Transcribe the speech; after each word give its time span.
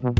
Hallo 0.00 0.10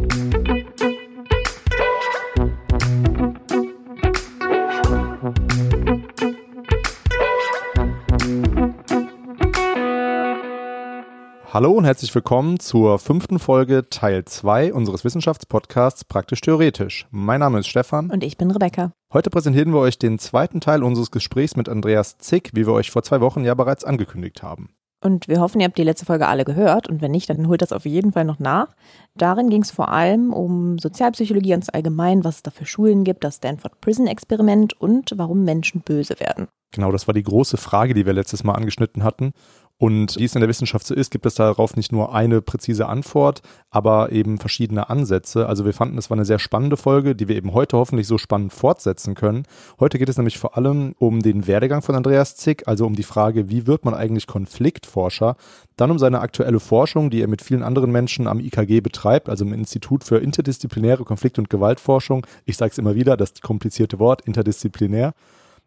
und 11.71 11.85
herzlich 11.85 12.13
willkommen 12.13 12.59
zur 12.59 12.99
fünften 12.99 13.39
Folge 13.39 13.89
Teil 13.89 14.25
2 14.25 14.75
unseres 14.75 15.05
Wissenschaftspodcasts 15.05 16.05
Praktisch 16.05 16.41
Theoretisch. 16.41 17.07
Mein 17.13 17.39
Name 17.39 17.61
ist 17.61 17.69
Stefan. 17.69 18.11
Und 18.11 18.25
ich 18.25 18.37
bin 18.37 18.51
Rebecca. 18.51 18.91
Heute 19.13 19.31
präsentieren 19.31 19.73
wir 19.73 19.79
euch 19.79 19.97
den 19.97 20.19
zweiten 20.19 20.61
Teil 20.61 20.83
unseres 20.83 21.13
Gesprächs 21.13 21.55
mit 21.55 21.69
Andreas 21.69 22.19
Zick, 22.19 22.51
wie 22.53 22.67
wir 22.67 22.73
euch 22.73 22.91
vor 22.91 23.05
zwei 23.05 23.21
Wochen 23.21 23.45
ja 23.45 23.55
bereits 23.55 23.85
angekündigt 23.85 24.43
haben. 24.43 24.75
Und 25.01 25.29
wir 25.29 25.41
hoffen, 25.41 25.61
ihr 25.61 25.67
habt 25.67 25.79
die 25.79 25.85
letzte 25.85 26.07
Folge 26.07 26.27
alle 26.27 26.45
gehört. 26.45 26.89
Und 26.89 27.01
wenn 27.01 27.13
nicht, 27.13 27.31
dann 27.31 27.47
holt 27.47 27.63
das 27.63 27.73
auf 27.73 27.87
jeden 27.87 28.13
Fall 28.13 28.25
noch 28.25 28.41
nach. 28.41 28.75
Darin 29.15 29.49
ging 29.49 29.63
es 29.63 29.71
vor 29.71 29.91
allem 29.91 30.33
um 30.33 30.79
Sozialpsychologie 30.79 31.51
ganz 31.51 31.69
allgemein, 31.73 32.25
was 32.25 32.37
es 32.37 32.43
da 32.43 32.51
für 32.51 32.67
Schulen 32.67 33.05
gibt, 33.05 33.23
das 33.23 33.37
Stanford 33.37 33.81
Prison 33.81 34.07
Experiment 34.09 34.81
und 34.81 35.13
warum 35.17 35.45
Menschen 35.45 35.83
böse 35.83 36.19
werden. 36.19 36.49
Genau, 36.73 36.93
das 36.93 37.07
war 37.07 37.15
die 37.15 37.23
große 37.23 37.57
Frage, 37.57 37.95
die 37.95 38.07
wir 38.07 38.13
letztes 38.13 38.45
Mal 38.45 38.55
angeschnitten 38.55 39.03
hatten. 39.05 39.33
Und 39.81 40.19
wie 40.19 40.25
es 40.25 40.35
in 40.35 40.41
der 40.41 40.49
Wissenschaft 40.49 40.85
so 40.85 40.93
ist, 40.93 41.13
gibt 41.13 41.25
es 41.25 41.35
darauf 41.35 41.77
nicht 41.77 41.93
nur 41.93 42.13
eine 42.13 42.43
präzise 42.43 42.87
Antwort, 42.87 43.43
aber 43.71 44.11
eben 44.11 44.39
verschiedene 44.39 44.91
Ansätze. 44.91 45.49
Also 45.49 45.65
wir 45.65 45.73
fanden, 45.73 45.97
es 45.99 46.11
war 46.11 46.17
eine 46.17 46.25
sehr 46.25 46.41
spannende 46.41 46.77
Folge, 46.77 47.15
die 47.15 47.29
wir 47.29 47.37
eben 47.37 47.53
heute 47.53 47.77
hoffentlich 47.77 48.09
so 48.09 48.19
spannend 48.19 48.53
fortsetzen 48.53 49.15
können. 49.15 49.45
Heute 49.79 49.99
geht 49.99 50.09
es 50.09 50.17
nämlich 50.17 50.37
vor 50.37 50.57
allem 50.57 50.97
um 50.99 51.21
den 51.21 51.47
Werdegang 51.47 51.83
von 51.83 51.95
Andreas 51.95 52.35
Zick, 52.35 52.67
also 52.67 52.87
um 52.87 52.97
die 52.97 53.05
Frage, 53.05 53.51
wie 53.51 53.69
wird 53.69 53.85
man 53.85 53.95
eigentlich 53.95 54.27
Konfliktforscher? 54.27 55.37
Dann 55.77 55.93
um 55.93 55.99
seine 56.01 56.21
aktuelle 56.21 56.59
Forschung, 56.59 57.09
die 57.09 57.23
er 57.23 57.29
mit 57.29 57.41
vielen 57.41 57.63
anderen 57.63 57.93
Menschen 57.93 58.27
am 58.27 58.41
IKG 58.41 58.81
betreibt, 58.81 59.29
also 59.29 59.45
im 59.45 59.53
Institut 59.53 60.03
für 60.03 60.19
interdisziplinäre 60.19 61.05
Konflikt- 61.05 61.39
und 61.39 61.51
Gewaltforschung. 61.51 62.27
Ich 62.47 62.57
sage 62.57 62.73
es 62.73 62.79
immer 62.79 62.97
wieder, 62.97 63.17
das 63.17 63.41
komplizierte 63.43 64.01
Wort, 64.01 64.23
interdisziplinär 64.23 65.15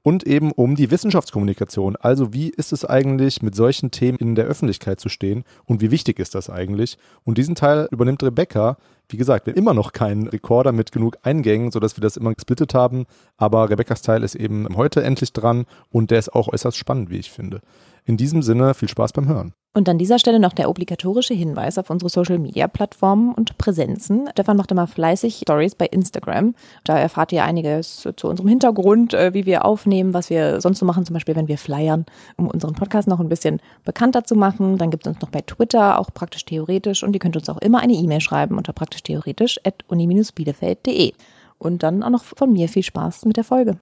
und 0.04 0.26
eben 0.26 0.52
um 0.52 0.76
die 0.76 0.92
Wissenschaftskommunikation. 0.92 1.96
Also 1.96 2.34
wie 2.34 2.50
ist 2.50 2.74
es 2.74 2.86
eigentlich, 2.86 3.42
mit 3.42 3.56
solchen 3.56 3.92
Themen 3.92 4.18
in 4.18 4.36
der 4.36 4.46
Öffentlichkeit 4.46 5.00
zu 5.00 5.10
stehen 5.10 5.44
und 5.66 5.82
wie 5.82 5.92
wichtig 5.92 6.20
ist 6.20 6.36
das 6.36 6.50
eigentlich? 6.50 6.98
Und 7.24 7.38
diesen 7.38 7.56
Teil 7.56 7.88
übernimmt 7.92 8.24
Rebecca. 8.24 8.78
Wie 9.10 9.18
gesagt, 9.18 9.46
wir 9.46 9.54
haben 9.54 9.60
immer 9.60 9.74
noch 9.74 9.92
keinen 9.92 10.28
Rekorder 10.28 10.72
mit 10.72 10.92
genug 10.92 11.18
Eingängen, 11.24 11.72
sodass 11.72 11.98
wir 11.98 12.02
das 12.02 12.18
immer 12.18 12.34
gesplittet 12.34 12.74
haben. 12.74 13.06
Aber 13.38 13.70
Rebeccas 13.70 14.02
Teil 14.02 14.24
ist 14.24 14.36
eben 14.36 14.68
heute 14.76 15.04
endlich 15.04 15.34
dran 15.34 15.66
und 15.90 16.12
der 16.12 16.20
ist 16.20 16.34
auch 16.34 16.48
äußerst 16.48 16.78
spannend, 16.78 17.10
wie 17.10 17.18
ich 17.18 17.32
finde. 17.32 17.62
In 18.06 18.18
diesem 18.18 18.42
Sinne 18.42 18.74
viel 18.74 18.90
Spaß 18.90 19.14
beim 19.14 19.28
Hören. 19.28 19.54
Und 19.74 19.88
an 19.88 19.98
dieser 19.98 20.20
Stelle 20.20 20.42
noch 20.42 20.52
der 20.52 20.70
obligatorische 20.70 21.34
Hinweis 21.34 21.78
auf 21.78 21.90
unsere 21.90 22.10
Social 22.10 22.40
Media 22.40 22.68
Plattformen 22.68 23.34
und 23.34 23.58
Präsenzen. 23.58 24.28
Stefan 24.34 24.58
macht 24.58 24.72
immer 24.72 24.86
fleißig 24.86 25.38
Stories 25.44 25.76
bei 25.76 25.86
Instagram. 25.86 26.56
Da 26.84 26.98
erfahrt 26.98 27.32
ihr 27.32 27.46
einiges 27.46 28.06
zu 28.18 28.28
unserem 28.28 28.50
Hintergrund, 28.50 29.14
äh, 29.14 29.34
wie 29.34 29.46
wir 29.46 29.64
aufnehmen, 29.64 30.14
was 30.14 30.30
wir 30.30 30.60
sonst 30.60 30.80
so 30.80 30.86
machen, 30.86 31.06
zum 31.06 31.14
Beispiel 31.14 31.38
wenn 31.38 31.48
wir 31.48 31.58
flyern, 31.58 32.06
um 32.36 32.50
unseren 32.50 32.74
Podcast 32.74 33.08
noch 33.08 33.22
ein 33.22 33.30
bisschen 33.30 33.62
bekannter 33.86 34.26
zu 34.26 34.36
machen. 34.36 34.78
Dann 34.78 34.92
gibt 34.92 35.06
es 35.06 35.14
uns 35.14 35.22
noch 35.22 35.30
bei 35.30 35.40
Twitter, 35.40 36.00
auch 36.00 36.14
praktisch 36.14 36.44
theoretisch. 36.44 37.02
Und 37.02 37.14
ihr 37.14 37.20
könnt 37.20 37.38
uns 37.38 37.48
auch 37.48 37.60
immer 37.60 37.80
eine 37.80 37.94
E-Mail 37.94 38.20
schreiben 38.20 38.58
unter 38.58 38.74
praktisch 38.74 39.04
theoretisch 39.04 39.58
at 39.64 39.86
uni-bielefeld.de. 39.88 41.14
Und 41.60 41.82
dann 41.84 42.04
auch 42.04 42.10
noch 42.10 42.26
von 42.26 42.52
mir 42.52 42.68
viel 42.68 42.84
Spaß 42.84 43.24
mit 43.24 43.38
der 43.38 43.46
Folge. 43.46 43.78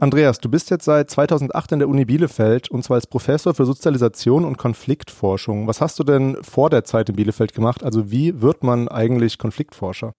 Andreas, 0.00 0.38
du 0.38 0.50
bist 0.50 0.70
jetzt 0.70 0.84
seit 0.84 1.10
2008 1.10 1.72
in 1.72 1.78
der 1.78 1.88
Uni 1.88 2.04
Bielefeld 2.04 2.70
und 2.70 2.82
zwar 2.82 2.96
als 2.96 3.06
Professor 3.06 3.54
für 3.54 3.64
Sozialisation 3.64 4.44
und 4.44 4.58
Konfliktforschung. 4.58 5.66
Was 5.66 5.80
hast 5.80 5.98
du 5.98 6.04
denn 6.04 6.36
vor 6.42 6.68
der 6.68 6.84
Zeit 6.84 7.08
in 7.08 7.16
Bielefeld 7.16 7.54
gemacht? 7.54 7.82
Also 7.82 8.10
wie 8.10 8.42
wird 8.42 8.62
man 8.62 8.88
eigentlich 8.88 9.38
Konfliktforscher? 9.38 10.12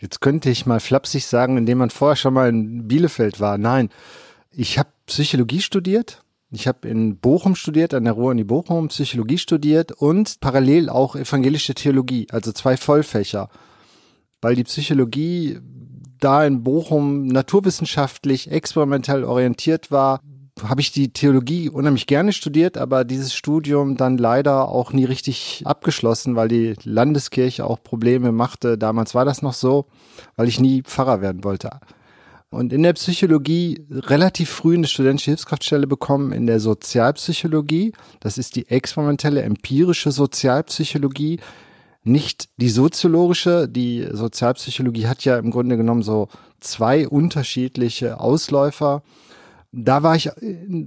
Jetzt 0.00 0.20
könnte 0.20 0.50
ich 0.50 0.66
mal 0.66 0.80
flapsig 0.80 1.26
sagen, 1.26 1.56
indem 1.56 1.78
man 1.78 1.90
vorher 1.90 2.16
schon 2.16 2.34
mal 2.34 2.48
in 2.48 2.86
Bielefeld 2.86 3.40
war. 3.40 3.56
Nein, 3.56 3.88
ich 4.50 4.78
habe 4.78 4.90
Psychologie 5.06 5.60
studiert. 5.60 6.22
Ich 6.50 6.68
habe 6.68 6.86
in 6.86 7.16
Bochum 7.18 7.56
studiert, 7.56 7.94
an 7.94 8.04
der 8.04 8.12
Ruhr-Uni 8.12 8.44
Bochum 8.44 8.88
Psychologie 8.88 9.38
studiert 9.38 9.90
und 9.92 10.40
parallel 10.40 10.88
auch 10.88 11.16
evangelische 11.16 11.74
Theologie, 11.74 12.26
also 12.30 12.52
zwei 12.52 12.76
Vollfächer. 12.76 13.48
Weil 14.44 14.56
die 14.56 14.64
Psychologie 14.64 15.58
da 16.20 16.44
in 16.44 16.62
Bochum 16.64 17.28
naturwissenschaftlich, 17.28 18.50
experimentell 18.50 19.24
orientiert 19.24 19.90
war, 19.90 20.20
habe 20.62 20.82
ich 20.82 20.92
die 20.92 21.14
Theologie 21.14 21.70
unheimlich 21.70 22.06
gerne 22.06 22.34
studiert, 22.34 22.76
aber 22.76 23.04
dieses 23.04 23.32
Studium 23.32 23.96
dann 23.96 24.18
leider 24.18 24.68
auch 24.68 24.92
nie 24.92 25.06
richtig 25.06 25.62
abgeschlossen, 25.64 26.36
weil 26.36 26.48
die 26.48 26.74
Landeskirche 26.84 27.64
auch 27.64 27.82
Probleme 27.82 28.32
machte. 28.32 28.76
Damals 28.76 29.14
war 29.14 29.24
das 29.24 29.40
noch 29.40 29.54
so, 29.54 29.86
weil 30.36 30.46
ich 30.46 30.60
nie 30.60 30.82
Pfarrer 30.82 31.22
werden 31.22 31.42
wollte. 31.42 31.70
Und 32.50 32.74
in 32.74 32.82
der 32.82 32.92
Psychologie 32.92 33.86
relativ 33.90 34.50
früh 34.50 34.74
eine 34.74 34.88
studentische 34.88 35.30
Hilfskraftstelle 35.30 35.86
bekommen 35.86 36.32
in 36.32 36.46
der 36.46 36.60
Sozialpsychologie. 36.60 37.92
Das 38.20 38.36
ist 38.36 38.56
die 38.56 38.68
experimentelle 38.68 39.40
empirische 39.40 40.12
Sozialpsychologie, 40.12 41.40
nicht 42.04 42.48
die 42.58 42.68
soziologische. 42.68 43.68
Die 43.68 44.06
Sozialpsychologie 44.10 45.06
hat 45.06 45.24
ja 45.24 45.38
im 45.38 45.50
Grunde 45.50 45.76
genommen 45.76 46.02
so 46.02 46.28
zwei 46.60 47.08
unterschiedliche 47.08 48.20
Ausläufer. 48.20 49.02
Da 49.76 50.04
war 50.04 50.14
ich 50.14 50.30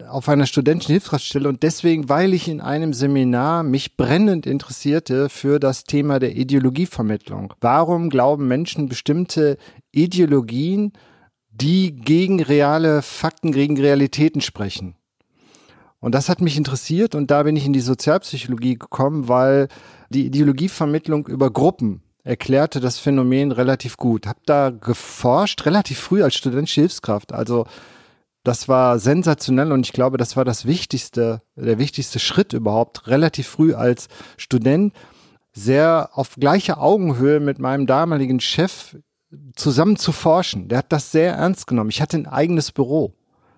auf 0.08 0.30
einer 0.30 0.46
studentischen 0.46 0.94
Hilfskraftstelle 0.94 1.50
und 1.50 1.62
deswegen, 1.62 2.08
weil 2.08 2.34
ich 2.34 2.48
in 2.48 2.62
einem 2.62 2.94
Seminar 2.94 3.64
mich 3.64 3.98
brennend 3.98 4.46
interessierte 4.46 5.28
für 5.28 5.60
das 5.60 5.84
Thema 5.84 6.20
der 6.20 6.38
Ideologievermittlung. 6.38 7.54
Warum 7.60 8.10
glauben 8.10 8.48
Menschen 8.48 8.88
bestimmte 8.88 9.58
Ideologien, 9.92 10.94
die 11.52 11.94
gegen 11.96 12.42
reale 12.42 13.02
Fakten, 13.02 13.52
gegen 13.52 13.78
Realitäten 13.78 14.40
sprechen? 14.40 14.96
Und 16.00 16.14
das 16.14 16.30
hat 16.30 16.42
mich 16.42 16.58
interessiert 16.58 17.16
und 17.16 17.32
da 17.32 17.44
bin 17.44 17.56
ich 17.56 17.66
in 17.66 17.74
die 17.74 17.82
Sozialpsychologie 17.82 18.78
gekommen, 18.78 19.28
weil 19.28 19.68
die 20.10 20.26
Ideologievermittlung 20.26 21.28
über 21.28 21.50
Gruppen 21.50 22.02
erklärte 22.24 22.80
das 22.80 23.00
Phänomen 23.00 23.52
relativ 23.52 23.98
gut. 23.98 24.28
Hab 24.28 24.46
da 24.46 24.70
geforscht, 24.70 25.66
relativ 25.66 26.00
früh 26.00 26.24
als 26.24 26.36
studentische 26.36 26.82
Hilfskraft. 26.82 27.34
Also 27.34 27.66
das 28.44 28.68
war 28.68 29.00
sensationell 29.00 29.72
und 29.72 29.86
ich 29.86 29.94
glaube, 29.94 30.18
das 30.18 30.38
war 30.38 30.46
das 30.46 30.66
wichtigste, 30.66 31.42
der 31.56 31.80
wichtigste 31.80 32.20
Schritt 32.20 32.54
überhaupt, 32.54 33.08
relativ 33.08 33.48
früh 33.48 33.74
als 33.74 34.08
Student 34.38 34.94
sehr 35.54 36.12
auf 36.14 36.36
gleicher 36.36 36.80
Augenhöhe 36.82 37.40
mit 37.40 37.60
meinem 37.60 37.88
damaligen 37.88 38.40
Chef 38.40 38.96
zusammen 39.56 39.98
zu 39.98 40.12
forschen. 40.12 40.68
Der 40.68 40.78
hat 40.78 40.92
das 40.92 41.12
sehr 41.12 41.34
ernst 41.34 41.66
genommen. 41.68 41.90
Ich 41.90 42.02
hatte 42.02 42.18
ein 42.18 42.28
eigenes 42.28 42.72
Büro. 42.72 43.17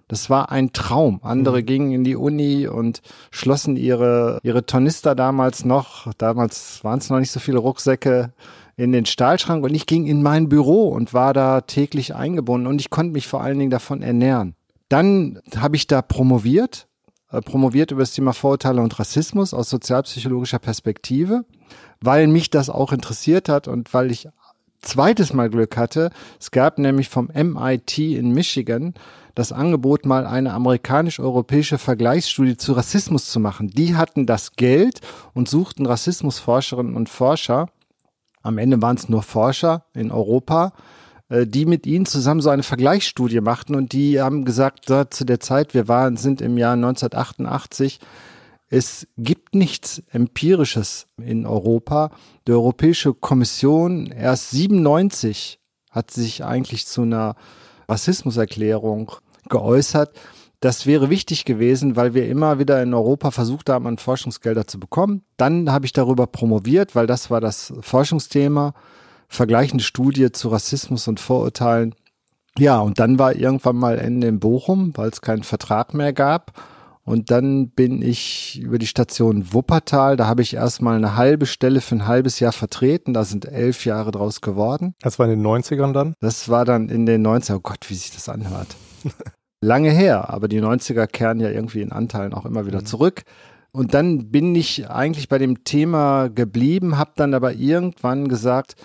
Das 0.10 0.30
war 0.30 0.52
ein 0.52 0.74
Traum. 0.74 1.22
Andere 1.24 1.62
mhm. 1.62 1.66
gingen 1.66 1.92
in 1.94 2.04
die 2.04 2.18
Uni 2.18 2.68
und 2.68 3.02
schlossen 3.32 3.78
ihre, 3.78 4.40
ihre 4.44 4.66
Tornister 4.66 5.16
damals 5.16 5.64
noch, 5.64 6.12
damals 6.18 6.84
waren 6.84 7.00
es 7.00 7.10
noch 7.10 7.20
nicht 7.20 7.32
so 7.32 7.40
viele 7.40 7.60
Rucksäcke, 7.60 8.34
in 8.80 8.94
den 8.94 9.06
Stahlschrank 9.06 9.64
und 9.66 9.76
ich 9.76 9.86
ging 9.86 10.08
in 10.08 10.24
mein 10.24 10.48
Büro 10.48 10.88
und 10.88 11.14
war 11.14 11.34
da 11.34 11.62
täglich 11.62 12.16
eingebunden 12.16 12.66
und 12.66 12.80
ich 12.80 12.90
konnte 12.90 13.12
mich 13.12 13.28
vor 13.28 13.42
allen 13.42 13.60
Dingen 13.60 13.72
davon 13.72 14.02
ernähren. 14.02 14.56
Dann 14.88 15.42
habe 15.58 15.76
ich 15.76 15.86
da 15.86 16.02
promoviert, 16.02 16.88
äh, 17.30 17.42
promoviert 17.42 17.92
über 17.92 18.02
das 18.02 18.14
Thema 18.14 18.32
Vorurteile 18.32 18.82
und 18.82 18.98
Rassismus 18.98 19.54
aus 19.54 19.70
sozialpsychologischer 19.70 20.60
Perspektive, 20.60 21.44
weil 22.00 22.28
mich 22.28 22.50
das 22.52 22.70
auch 22.70 22.94
interessiert 22.94 23.50
hat 23.50 23.68
und 23.68 23.94
weil 23.94 24.12
ich 24.12 24.30
zweites 24.82 25.34
Mal 25.34 25.50
Glück 25.50 25.78
hatte. 25.78 26.12
Es 26.40 26.52
gab 26.52 26.78
nämlich 26.78 27.10
vom 27.10 27.30
MIT 27.34 27.98
in 27.98 28.32
Michigan 28.32 28.94
das 29.36 29.52
Angebot, 29.52 30.06
mal 30.06 30.26
eine 30.26 30.54
amerikanisch-europäische 30.54 31.78
Vergleichsstudie 31.78 32.58
zu 32.58 32.74
Rassismus 32.74 33.30
zu 33.30 33.40
machen. 33.40 33.70
Die 33.70 33.96
hatten 33.96 34.26
das 34.26 34.54
Geld 34.54 35.00
und 35.34 35.48
suchten 35.48 35.86
Rassismusforscherinnen 35.86 36.96
und 36.96 37.08
Forscher. 37.10 37.70
Am 38.42 38.58
Ende 38.58 38.82
waren 38.82 38.98
es 38.98 39.08
nur 39.08 39.22
Forscher 39.22 39.86
in 39.94 40.12
Europa, 40.12 40.74
äh, 41.30 41.46
die 41.46 41.66
mit 41.66 41.86
ihnen 41.86 42.06
zusammen 42.06 42.42
so 42.42 42.50
eine 42.50 42.64
Vergleichsstudie 42.64 43.42
machten 43.42 43.76
und 43.76 43.94
die 43.94 44.20
haben 44.20 44.46
gesagt, 44.46 44.86
zu 44.86 45.26
der 45.26 45.40
Zeit, 45.40 45.74
wir 45.74 45.88
waren, 45.88 46.18
sind 46.18 46.42
im 46.42 46.58
Jahr 46.58 46.74
1988, 46.74 48.00
es 48.70 49.08
gibt 49.18 49.56
nichts 49.56 50.04
Empirisches 50.12 51.08
in 51.18 51.46
Europa. 51.46 52.12
Die 52.48 52.52
Europäische 52.52 53.14
Kommission 53.14 54.08
erst 54.08 54.52
97 54.52 55.60
hat 55.90 56.12
sich 56.12 56.46
eigentlich 56.46 56.86
zu 56.86 57.02
einer 57.02 57.36
Rassismuserklärung 57.88 59.12
geäußert. 59.50 60.16
Das 60.60 60.86
wäre 60.86 61.10
wichtig 61.10 61.46
gewesen, 61.46 61.96
weil 61.96 62.14
wir 62.14 62.28
immer 62.28 62.60
wieder 62.60 62.84
in 62.84 62.94
Europa 62.94 63.32
versucht 63.32 63.70
haben, 63.70 63.88
an 63.88 63.98
Forschungsgelder 63.98 64.68
zu 64.68 64.80
bekommen. 64.80 65.24
Dann 65.38 65.72
habe 65.72 65.86
ich 65.86 65.94
darüber 65.94 66.28
promoviert, 66.28 66.96
weil 66.96 67.08
das 67.08 67.32
war 67.32 67.42
das 67.42 67.74
Forschungsthema. 67.82 68.74
Vergleichende 69.30 69.84
Studie 69.84 70.32
zu 70.32 70.50
Rassismus 70.50 71.08
und 71.08 71.20
Vorurteilen. 71.20 71.96
Ja, 72.58 72.80
und 72.80 73.00
dann 73.00 73.18
war 73.18 73.36
irgendwann 73.36 73.78
mal 73.78 73.98
Ende 73.98 74.28
in 74.28 74.40
Bochum, 74.40 74.92
weil 74.96 75.10
es 75.10 75.22
keinen 75.22 75.44
Vertrag 75.44 75.94
mehr 75.94 76.14
gab. 76.14 76.52
Und 77.10 77.32
dann 77.32 77.72
bin 77.72 78.04
ich 78.04 78.60
über 78.62 78.78
die 78.78 78.86
Station 78.86 79.52
Wuppertal. 79.52 80.16
Da 80.16 80.28
habe 80.28 80.44
ich 80.44 80.54
erstmal 80.54 80.96
eine 80.96 81.16
halbe 81.16 81.48
Stelle 81.48 81.82
für 81.82 81.96
ein 81.96 82.06
halbes 82.06 82.40
Jahr 82.40 82.52
vertreten. 82.52 83.16
Da 83.16 83.24
sind 83.24 83.46
elf 83.46 83.84
Jahre 83.84 84.12
draus 84.12 84.42
geworden. 84.42 84.94
Das 85.02 85.18
war 85.18 85.28
in 85.28 85.32
den 85.32 85.44
90ern 85.44 85.92
dann? 85.92 86.14
Das 86.20 86.50
war 86.50 86.66
dann 86.66 86.88
in 86.88 87.08
den 87.08 87.26
90ern. 87.26 87.56
Oh 87.56 87.60
Gott, 87.62 87.90
wie 87.90 87.96
sich 87.96 88.12
das 88.12 88.30
anhört. 88.30 88.76
Lange 89.60 89.90
her, 89.90 90.30
aber 90.30 90.48
die 90.48 90.62
90er 90.62 91.08
kehren 91.08 91.40
ja 91.40 91.50
irgendwie 91.50 91.82
in 91.82 91.92
Anteilen 91.92 92.32
auch 92.32 92.46
immer 92.46 92.68
wieder 92.68 92.82
mhm. 92.82 92.86
zurück. 92.86 93.24
Und 93.72 93.96
dann 93.96 94.30
bin 94.30 94.54
ich 94.54 94.88
eigentlich 94.88 95.30
bei 95.30 95.40
dem 95.40 95.64
Thema 95.64 96.28
geblieben, 96.28 97.00
habe 97.00 97.14
dann 97.16 97.34
aber 97.34 97.54
irgendwann 97.54 98.28
gesagt, 98.28 98.76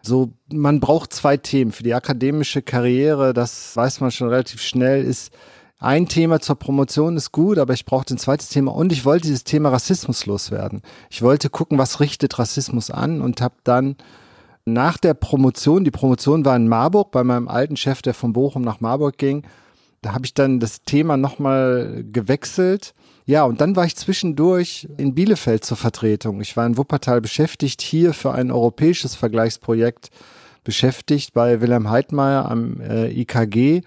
so, 0.00 0.32
man 0.50 0.80
braucht 0.80 1.12
zwei 1.12 1.36
Themen 1.36 1.70
für 1.70 1.82
die 1.82 1.92
akademische 1.92 2.62
Karriere, 2.62 3.34
das 3.34 3.76
weiß 3.76 4.00
man 4.00 4.10
schon 4.10 4.28
relativ 4.28 4.62
schnell, 4.62 5.04
ist 5.04 5.34
ein 5.84 6.08
Thema 6.08 6.40
zur 6.40 6.56
Promotion 6.56 7.16
ist 7.16 7.32
gut, 7.32 7.58
aber 7.58 7.74
ich 7.74 7.84
brauchte 7.84 8.14
ein 8.14 8.18
zweites 8.18 8.48
Thema 8.48 8.74
und 8.74 8.92
ich 8.92 9.04
wollte 9.04 9.26
dieses 9.26 9.44
Thema 9.44 9.68
Rassismus 9.68 10.26
loswerden. 10.26 10.82
Ich 11.10 11.22
wollte 11.22 11.50
gucken, 11.50 11.78
was 11.78 12.00
richtet 12.00 12.38
Rassismus 12.38 12.90
an 12.90 13.20
und 13.20 13.40
habe 13.40 13.56
dann 13.64 13.96
nach 14.64 14.96
der 14.96 15.14
Promotion, 15.14 15.84
die 15.84 15.90
Promotion 15.90 16.44
war 16.44 16.56
in 16.56 16.68
Marburg 16.68 17.10
bei 17.10 17.22
meinem 17.22 17.48
alten 17.48 17.76
Chef, 17.76 18.02
der 18.02 18.14
von 18.14 18.32
Bochum 18.32 18.62
nach 18.62 18.80
Marburg 18.80 19.18
ging, 19.18 19.44
da 20.02 20.14
habe 20.14 20.26
ich 20.26 20.34
dann 20.34 20.60
das 20.60 20.82
Thema 20.82 21.16
nochmal 21.16 22.04
gewechselt 22.10 22.94
ja, 23.26 23.44
und 23.44 23.60
dann 23.60 23.74
war 23.74 23.86
ich 23.86 23.96
zwischendurch 23.96 24.86
in 24.98 25.14
Bielefeld 25.14 25.64
zur 25.64 25.78
Vertretung. 25.78 26.42
Ich 26.42 26.56
war 26.58 26.66
in 26.66 26.76
Wuppertal 26.76 27.22
beschäftigt, 27.22 27.80
hier 27.80 28.12
für 28.12 28.32
ein 28.32 28.50
europäisches 28.50 29.14
Vergleichsprojekt 29.14 30.10
beschäftigt 30.62 31.32
bei 31.32 31.60
Wilhelm 31.62 31.88
Heidmeier 31.88 32.50
am 32.50 32.80
äh, 32.80 33.10
IKG. 33.10 33.80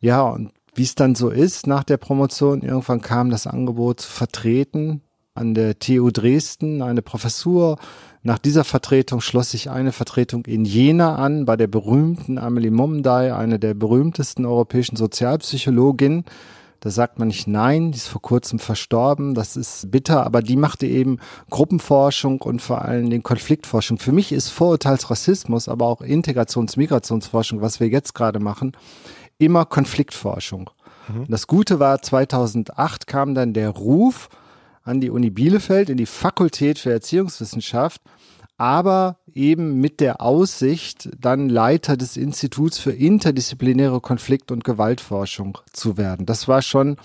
Ja, 0.00 0.22
und 0.22 0.52
wie 0.80 0.84
es 0.84 0.94
dann 0.94 1.14
so 1.14 1.28
ist 1.28 1.66
nach 1.66 1.84
der 1.84 1.98
Promotion, 1.98 2.62
irgendwann 2.62 3.02
kam 3.02 3.28
das 3.28 3.46
Angebot 3.46 4.00
zu 4.00 4.10
vertreten 4.10 5.02
an 5.34 5.52
der 5.52 5.78
TU 5.78 6.10
Dresden, 6.10 6.80
eine 6.80 7.02
Professur. 7.02 7.76
Nach 8.22 8.38
dieser 8.38 8.64
Vertretung 8.64 9.20
schloss 9.20 9.50
sich 9.50 9.68
eine 9.68 9.92
Vertretung 9.92 10.46
in 10.46 10.64
Jena 10.64 11.16
an, 11.16 11.44
bei 11.44 11.58
der 11.58 11.66
berühmten 11.66 12.38
Amelie 12.38 12.70
Mumdai, 12.70 13.34
eine 13.34 13.58
der 13.58 13.74
berühmtesten 13.74 14.46
europäischen 14.46 14.96
Sozialpsychologinnen. 14.96 16.24
Da 16.80 16.88
sagt 16.88 17.18
man 17.18 17.28
nicht 17.28 17.46
nein, 17.46 17.92
die 17.92 17.98
ist 17.98 18.08
vor 18.08 18.22
kurzem 18.22 18.58
verstorben, 18.58 19.34
das 19.34 19.56
ist 19.56 19.90
bitter, 19.90 20.24
aber 20.24 20.40
die 20.40 20.56
machte 20.56 20.86
eben 20.86 21.18
Gruppenforschung 21.50 22.40
und 22.40 22.62
vor 22.62 22.80
allem 22.80 23.10
den 23.10 23.22
Konfliktforschung. 23.22 23.98
Für 23.98 24.12
mich 24.12 24.32
ist 24.32 24.48
Vorurteilsrassismus, 24.48 25.68
aber 25.68 25.84
auch 25.84 26.00
Integrations-, 26.00 26.78
Migrationsforschung, 26.78 27.60
was 27.60 27.80
wir 27.80 27.88
jetzt 27.88 28.14
gerade 28.14 28.40
machen, 28.40 28.72
immer 29.40 29.64
Konfliktforschung. 29.64 30.70
Mhm. 31.08 31.26
Das 31.28 31.46
Gute 31.46 31.80
war, 31.80 32.00
2008 32.00 33.06
kam 33.06 33.34
dann 33.34 33.52
der 33.52 33.70
Ruf 33.70 34.28
an 34.82 35.00
die 35.00 35.10
Uni 35.10 35.30
Bielefeld 35.30 35.90
in 35.90 35.96
die 35.96 36.06
Fakultät 36.06 36.78
für 36.78 36.92
Erziehungswissenschaft, 36.92 38.00
aber 38.56 39.18
eben 39.34 39.80
mit 39.80 40.00
der 40.00 40.20
Aussicht, 40.20 41.08
dann 41.18 41.48
Leiter 41.48 41.96
des 41.96 42.16
Instituts 42.16 42.78
für 42.78 42.92
interdisziplinäre 42.92 44.00
Konflikt- 44.00 44.50
und 44.50 44.64
Gewaltforschung 44.64 45.58
zu 45.72 45.96
werden. 45.96 46.26
Das 46.26 46.46
war 46.46 46.62
schon 46.62 46.96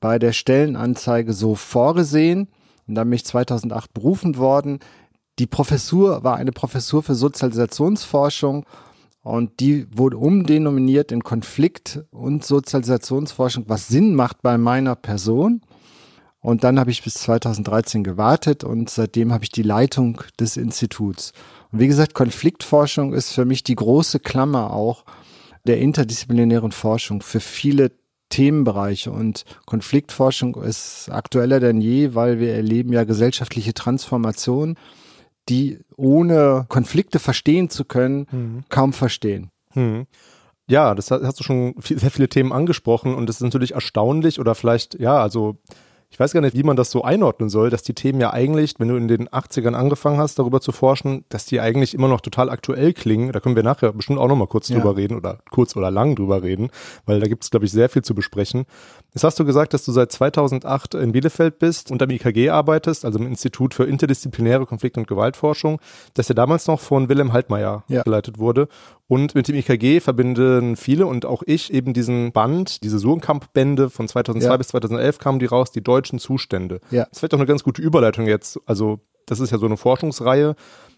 bei 0.00 0.18
der 0.18 0.32
Stellenanzeige 0.32 1.32
so 1.32 1.54
vorgesehen. 1.54 2.48
Und 2.86 2.94
dann 2.94 3.08
bin 3.08 3.16
ich 3.16 3.26
2008 3.26 3.92
berufen 3.92 4.36
worden. 4.36 4.80
Die 5.38 5.46
Professur 5.46 6.24
war 6.24 6.36
eine 6.36 6.52
Professur 6.52 7.02
für 7.02 7.14
Sozialisationsforschung 7.14 8.64
und 9.28 9.60
die 9.60 9.86
wurde 9.94 10.16
umdenominiert 10.16 11.12
in 11.12 11.22
Konflikt- 11.22 12.00
und 12.10 12.44
Sozialisationsforschung, 12.44 13.64
was 13.68 13.88
Sinn 13.88 14.14
macht 14.14 14.42
bei 14.42 14.56
meiner 14.56 14.96
Person. 14.96 15.60
Und 16.40 16.64
dann 16.64 16.80
habe 16.80 16.90
ich 16.90 17.02
bis 17.02 17.14
2013 17.14 18.04
gewartet 18.04 18.64
und 18.64 18.88
seitdem 18.88 19.32
habe 19.32 19.44
ich 19.44 19.50
die 19.50 19.62
Leitung 19.62 20.22
des 20.40 20.56
Instituts. 20.56 21.32
Und 21.70 21.80
wie 21.80 21.88
gesagt, 21.88 22.14
Konfliktforschung 22.14 23.12
ist 23.12 23.32
für 23.32 23.44
mich 23.44 23.64
die 23.64 23.74
große 23.74 24.20
Klammer 24.20 24.72
auch 24.72 25.04
der 25.66 25.78
interdisziplinären 25.78 26.72
Forschung 26.72 27.20
für 27.20 27.40
viele 27.40 27.92
Themenbereiche. 28.30 29.10
Und 29.10 29.44
Konfliktforschung 29.66 30.54
ist 30.62 31.10
aktueller 31.10 31.60
denn 31.60 31.80
je, 31.80 32.14
weil 32.14 32.40
wir 32.40 32.54
erleben 32.54 32.92
ja 32.92 33.04
gesellschaftliche 33.04 33.74
Transformation, 33.74 34.76
die 35.48 35.80
ohne 35.96 36.66
Konflikte 36.68 37.18
verstehen 37.18 37.70
zu 37.70 37.84
können, 37.84 38.26
mhm. 38.30 38.64
kaum 38.68 38.92
verstehen. 38.92 39.50
Mhm. 39.74 40.06
Ja, 40.68 40.94
das 40.94 41.10
hast 41.10 41.40
du 41.40 41.44
schon 41.44 41.74
viel, 41.80 41.98
sehr 41.98 42.10
viele 42.10 42.28
Themen 42.28 42.52
angesprochen 42.52 43.14
und 43.14 43.26
das 43.26 43.36
ist 43.36 43.42
natürlich 43.42 43.72
erstaunlich 43.72 44.38
oder 44.38 44.54
vielleicht, 44.54 45.00
ja, 45.00 45.18
also 45.18 45.56
ich 46.10 46.18
weiß 46.18 46.32
gar 46.32 46.40
nicht, 46.40 46.56
wie 46.56 46.62
man 46.62 46.76
das 46.76 46.90
so 46.90 47.02
einordnen 47.02 47.50
soll, 47.50 47.68
dass 47.68 47.82
die 47.82 47.92
Themen 47.92 48.20
ja 48.20 48.32
eigentlich, 48.32 48.74
wenn 48.78 48.88
du 48.88 48.96
in 48.96 49.08
den 49.08 49.28
80ern 49.28 49.74
angefangen 49.74 50.18
hast, 50.18 50.38
darüber 50.38 50.60
zu 50.60 50.72
forschen, 50.72 51.24
dass 51.28 51.44
die 51.44 51.60
eigentlich 51.60 51.94
immer 51.94 52.08
noch 52.08 52.22
total 52.22 52.48
aktuell 52.48 52.94
klingen. 52.94 53.32
Da 53.32 53.40
können 53.40 53.56
wir 53.56 53.62
nachher 53.62 53.92
bestimmt 53.92 54.18
auch 54.18 54.28
noch 54.28 54.36
mal 54.36 54.46
kurz 54.46 54.68
ja. 54.68 54.76
drüber 54.76 54.96
reden 54.96 55.16
oder 55.16 55.40
kurz 55.50 55.76
oder 55.76 55.90
lang 55.90 56.16
drüber 56.16 56.42
reden, 56.42 56.70
weil 57.04 57.20
da 57.20 57.28
gibt 57.28 57.44
es, 57.44 57.50
glaube 57.50 57.66
ich, 57.66 57.72
sehr 57.72 57.90
viel 57.90 58.02
zu 58.02 58.14
besprechen. 58.14 58.64
Jetzt 59.14 59.24
hast 59.24 59.40
du 59.40 59.44
gesagt, 59.44 59.72
dass 59.72 59.84
du 59.84 59.92
seit 59.92 60.12
2008 60.12 60.94
in 60.94 61.12
Bielefeld 61.12 61.58
bist 61.58 61.90
und 61.90 62.02
am 62.02 62.10
IKG 62.10 62.50
arbeitest, 62.50 63.04
also 63.06 63.18
im 63.18 63.26
Institut 63.26 63.72
für 63.72 63.84
interdisziplinäre 63.84 64.66
Konflikt- 64.66 64.98
und 64.98 65.08
Gewaltforschung, 65.08 65.80
das 66.14 66.28
ja 66.28 66.34
damals 66.34 66.66
noch 66.66 66.80
von 66.80 67.08
Wilhelm 67.08 67.32
Haltmeier 67.32 67.84
ja. 67.88 68.02
geleitet 68.02 68.38
wurde. 68.38 68.68
Und 69.06 69.34
mit 69.34 69.48
dem 69.48 69.56
IKG 69.56 70.00
verbinden 70.00 70.76
viele 70.76 71.06
und 71.06 71.24
auch 71.24 71.42
ich 71.46 71.72
eben 71.72 71.94
diesen 71.94 72.32
Band, 72.32 72.82
diese 72.82 72.98
Surenkamp-Bände 72.98 73.88
von 73.88 74.06
2002 74.06 74.50
ja. 74.50 74.56
bis 74.58 74.68
2011 74.68 75.18
kamen 75.18 75.38
die 75.38 75.46
raus, 75.46 75.72
die 75.72 75.82
deutschen 75.82 76.18
Zustände. 76.18 76.80
Ja. 76.90 77.06
Das 77.10 77.22
wird 77.22 77.32
doch 77.32 77.38
eine 77.38 77.46
ganz 77.46 77.64
gute 77.64 77.80
Überleitung 77.80 78.26
jetzt. 78.26 78.60
Also 78.66 79.00
das 79.24 79.40
ist 79.40 79.50
ja 79.50 79.58
so 79.58 79.66
eine 79.66 79.78
Forschungsreihe. 79.78 80.54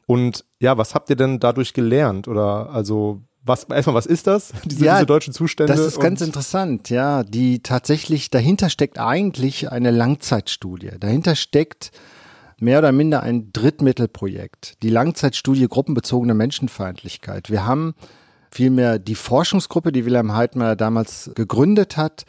Und 0.07 0.45
ja, 0.59 0.77
was 0.77 0.97
habt 0.97 1.11
ihr 1.11 1.17
denn 1.17 1.39
dadurch 1.39 1.73
gelernt? 1.73 2.27
Oder 2.27 2.71
also 2.71 3.23
was, 3.45 3.65
erstmal, 3.65 3.95
was 3.95 4.07
ist 4.07 4.27
das? 4.27 4.53
Diese, 4.65 4.85
ja, 4.85 4.97
diese 4.97 5.07
deutschen 5.07 5.33
Zustände? 5.33 5.73
Das 5.73 5.81
ist 5.81 5.99
ganz 5.99 6.21
interessant, 6.21 6.91
ja. 6.91 7.23
Die 7.23 7.63
tatsächlich, 7.63 8.31
dahinter 8.31 8.71
steckt 8.71 8.99
eigentlich 8.99 9.71
eine 9.71 9.91
Langzeitstudie. 9.91 10.93
Dahinter 10.99 11.35
steckt 11.37 11.91
mehr 12.59 12.79
oder 12.79 12.93
minder 12.93 13.23
ein 13.23 13.53
Drittmittelprojekt, 13.53 14.83
die 14.83 14.91
Langzeitstudie 14.91 15.67
gruppenbezogene 15.67 16.35
Menschenfeindlichkeit. 16.35 17.51
Wir 17.51 17.67
haben 17.67 17.95
vielmehr 18.51 18.99
die 18.99 19.15
Forschungsgruppe, 19.15 19.93
die 19.93 20.05
Wilhelm 20.05 20.35
Heidmeier 20.35 20.77
damals 20.77 21.31
gegründet 21.35 21.97
hat, 21.97 22.25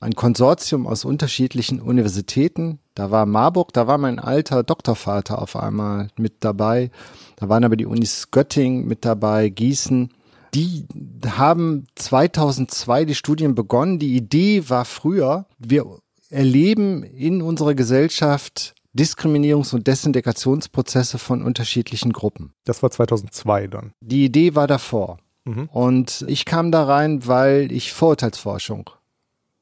ein 0.00 0.14
Konsortium 0.14 0.86
aus 0.86 1.04
unterschiedlichen 1.04 1.80
Universitäten. 1.80 2.78
Da 2.94 3.10
war 3.10 3.26
Marburg, 3.26 3.72
da 3.72 3.86
war 3.86 3.98
mein 3.98 4.18
alter 4.18 4.62
Doktorvater 4.62 5.40
auf 5.40 5.56
einmal 5.56 6.08
mit 6.16 6.36
dabei. 6.40 6.90
Da 7.36 7.48
waren 7.48 7.64
aber 7.64 7.76
die 7.76 7.86
Unis 7.86 8.30
Göttingen 8.30 8.86
mit 8.86 9.04
dabei, 9.04 9.48
Gießen. 9.48 10.10
Die 10.56 10.86
haben 11.26 11.86
2002 11.96 13.04
die 13.04 13.14
Studien 13.14 13.54
begonnen. 13.54 13.98
Die 13.98 14.16
Idee 14.16 14.70
war 14.70 14.86
früher, 14.86 15.44
wir 15.58 15.84
erleben 16.30 17.02
in 17.02 17.42
unserer 17.42 17.74
Gesellschaft 17.74 18.74
Diskriminierungs- 18.96 19.74
und 19.74 19.86
Desintegrationsprozesse 19.86 21.18
von 21.18 21.42
unterschiedlichen 21.42 22.14
Gruppen. 22.14 22.54
Das 22.64 22.82
war 22.82 22.90
2002 22.90 23.66
dann. 23.66 23.92
Die 24.00 24.24
Idee 24.24 24.54
war 24.54 24.66
davor. 24.66 25.18
Mhm. 25.44 25.66
Und 25.66 26.24
ich 26.26 26.46
kam 26.46 26.72
da 26.72 26.84
rein, 26.84 27.26
weil 27.26 27.70
ich 27.70 27.92
Vorurteilsforschung 27.92 28.88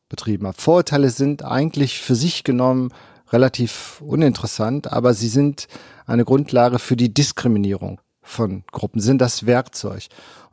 betrieben 0.08 0.46
habe. 0.46 0.60
Vorurteile 0.60 1.10
sind 1.10 1.44
eigentlich 1.44 1.98
für 1.98 2.14
sich 2.14 2.44
genommen 2.44 2.90
relativ 3.32 4.00
uninteressant, 4.00 4.92
aber 4.92 5.12
sie 5.12 5.28
sind 5.28 5.66
eine 6.06 6.24
Grundlage 6.24 6.78
für 6.78 6.94
die 6.94 7.12
Diskriminierung 7.12 8.00
von 8.24 8.64
Gruppen, 8.72 9.00
sind 9.00 9.20
das 9.20 9.46
Werkzeug. 9.46 10.04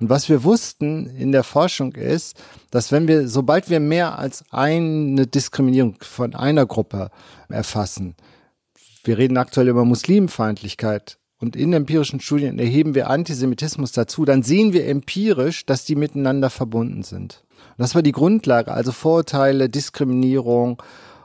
Und 0.02 0.10
was 0.10 0.30
wir 0.30 0.44
wussten 0.44 1.06
in 1.06 1.32
der 1.32 1.44
Forschung 1.44 1.94
ist, 1.94 2.36
dass 2.72 2.92
wenn 2.92 3.08
wir, 3.08 3.28
sobald 3.28 3.70
wir 3.70 3.80
mehr 3.80 4.18
als 4.18 4.44
eine 4.50 5.28
Diskriminierung 5.28 5.98
von 6.02 6.34
einer 6.34 6.66
Gruppe 6.66 7.12
erfassen, 7.50 8.16
wir 9.04 9.20
reden 9.20 9.38
aktuell 9.38 9.68
über 9.68 9.86
Muslimfeindlichkeit 9.86 11.20
und 11.38 11.56
in 11.56 11.72
empirischen 11.74 12.20
Studien 12.20 12.58
erheben 12.58 12.96
wir 12.96 13.12
Antisemitismus 13.12 13.92
dazu, 13.92 14.26
dann 14.26 14.42
sehen 14.42 14.74
wir 14.74 14.88
empirisch, 14.88 15.68
dass 15.68 15.86
die 15.86 15.96
miteinander 15.96 16.50
verbunden 16.50 17.04
sind. 17.04 17.44
Und 17.78 17.80
das 17.84 17.94
war 17.94 18.02
die 18.02 18.12
Grundlage, 18.12 18.72
also 18.72 18.92
Vorurteile, 18.92 19.70
Diskriminierung 19.70 20.82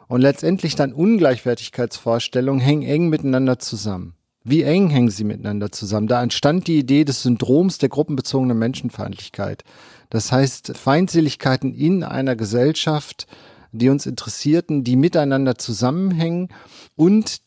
und 0.07 0.21
letztendlich 0.21 0.75
dann 0.75 0.93
Ungleichwertigkeitsvorstellungen 0.93 2.61
hängen 2.61 2.83
eng 2.83 3.09
miteinander 3.09 3.59
zusammen. 3.59 4.16
Wie 4.49 4.63
eng 4.63 4.91
hängen 4.91 5.11
sie 5.11 5.25
miteinander 5.25 5.73
zusammen? 5.73 6.07
Da 6.07 6.23
entstand 6.23 6.69
die 6.69 6.79
Idee 6.79 7.05
des 7.05 7.25
Syndroms 7.25 7.79
der 7.79 7.89
gruppenbezogenen 7.89 8.57
Menschenfeindlichkeit. 8.57 9.65
Das 10.09 10.31
heißt, 10.31 10.77
Feindseligkeiten 10.77 11.75
in 11.75 12.05
einer 12.05 12.37
Gesellschaft, 12.37 13.27
die 13.73 13.89
uns 13.89 14.07
interessierten, 14.07 14.85
die 14.85 14.95
miteinander 14.95 15.57
zusammenhängen 15.57 16.51
und 16.95 17.39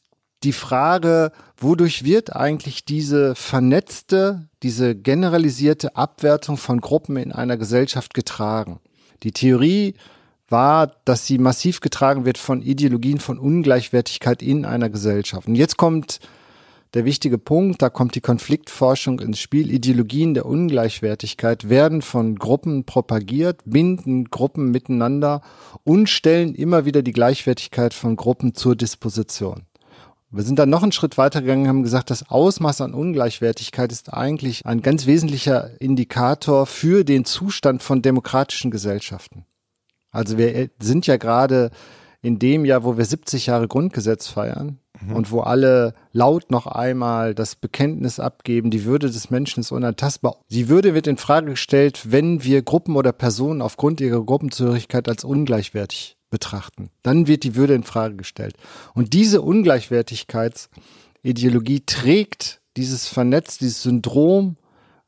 die 0.43 0.51
Frage, 0.51 1.31
wodurch 1.55 2.03
wird 2.03 2.35
eigentlich 2.35 2.83
diese 2.83 3.33
vernetzte, 3.33 4.49
diese 4.61 4.93
generalisierte 4.93 5.95
Abwertung 5.95 6.57
von 6.57 6.81
Gruppen 6.81 7.15
in 7.15 7.31
einer 7.31 7.55
Gesellschaft 7.55 8.13
getragen? 8.13 8.81
Die 9.23 9.31
Theorie 9.31 9.93
war, 10.49 10.91
dass 11.05 11.25
sie 11.25 11.37
massiv 11.37 11.79
getragen 11.79 12.25
wird 12.25 12.37
von 12.37 12.61
Ideologien 12.61 13.21
von 13.21 13.39
Ungleichwertigkeit 13.39 14.41
in 14.41 14.65
einer 14.65 14.89
Gesellschaft. 14.89 15.47
Und 15.47 15.55
jetzt 15.55 15.77
kommt 15.77 16.19
der 16.95 17.05
wichtige 17.05 17.37
Punkt, 17.37 17.81
da 17.83 17.89
kommt 17.89 18.15
die 18.15 18.21
Konfliktforschung 18.21 19.19
ins 19.19 19.39
Spiel. 19.39 19.71
Ideologien 19.71 20.33
der 20.33 20.47
Ungleichwertigkeit 20.47 21.69
werden 21.69 22.01
von 22.01 22.35
Gruppen 22.35 22.83
propagiert, 22.83 23.61
binden 23.65 24.25
Gruppen 24.25 24.71
miteinander 24.71 25.41
und 25.83 26.09
stellen 26.09 26.55
immer 26.55 26.85
wieder 26.85 27.03
die 27.03 27.11
Gleichwertigkeit 27.11 27.93
von 27.93 28.15
Gruppen 28.15 28.55
zur 28.55 28.75
Disposition. 28.75 29.67
Wir 30.31 30.43
sind 30.43 30.57
dann 30.59 30.69
noch 30.69 30.83
einen 30.83 30.91
Schritt 30.91 31.17
weitergegangen 31.17 31.63
und 31.63 31.69
haben 31.69 31.83
gesagt, 31.83 32.09
das 32.09 32.29
Ausmaß 32.29 32.81
an 32.81 32.93
Ungleichwertigkeit 32.93 33.91
ist 33.91 34.13
eigentlich 34.13 34.65
ein 34.65 34.81
ganz 34.81 35.05
wesentlicher 35.05 35.79
Indikator 35.79 36.65
für 36.65 37.03
den 37.03 37.25
Zustand 37.25 37.83
von 37.83 38.01
demokratischen 38.01 38.71
Gesellschaften. 38.71 39.45
Also 40.11 40.37
wir 40.37 40.69
sind 40.79 41.05
ja 41.05 41.17
gerade 41.17 41.69
in 42.21 42.39
dem 42.39 42.65
Jahr, 42.65 42.83
wo 42.83 42.97
wir 42.97 43.05
70 43.05 43.45
Jahre 43.45 43.67
Grundgesetz 43.67 44.27
feiern 44.27 44.79
mhm. 45.01 45.15
und 45.15 45.31
wo 45.31 45.41
alle 45.41 45.93
laut 46.11 46.51
noch 46.51 46.67
einmal 46.67 47.33
das 47.35 47.55
Bekenntnis 47.55 48.19
abgeben, 48.19 48.71
die 48.71 48.85
Würde 48.85 49.09
des 49.09 49.29
Menschen 49.29 49.61
ist 49.61 49.71
unantastbar. 49.71 50.37
Die 50.49 50.69
Würde 50.69 50.93
wird 50.93 51.07
in 51.07 51.17
Frage 51.17 51.51
gestellt, 51.51 52.11
wenn 52.11 52.43
wir 52.43 52.61
Gruppen 52.61 52.95
oder 52.95 53.11
Personen 53.11 53.61
aufgrund 53.61 54.01
ihrer 54.01 54.23
Gruppenzugehörigkeit 54.23 55.07
als 55.07 55.23
ungleichwertig 55.23 56.17
betrachten. 56.29 56.89
Dann 57.03 57.27
wird 57.27 57.43
die 57.43 57.55
Würde 57.55 57.73
in 57.73 57.83
Frage 57.83 58.15
gestellt. 58.15 58.55
Und 58.93 59.13
diese 59.13 59.41
Ungleichwertigkeitsideologie 59.41 61.83
trägt 61.85 62.61
dieses 62.77 63.07
Vernetz, 63.07 63.57
dieses 63.57 63.83
Syndrom 63.83 64.55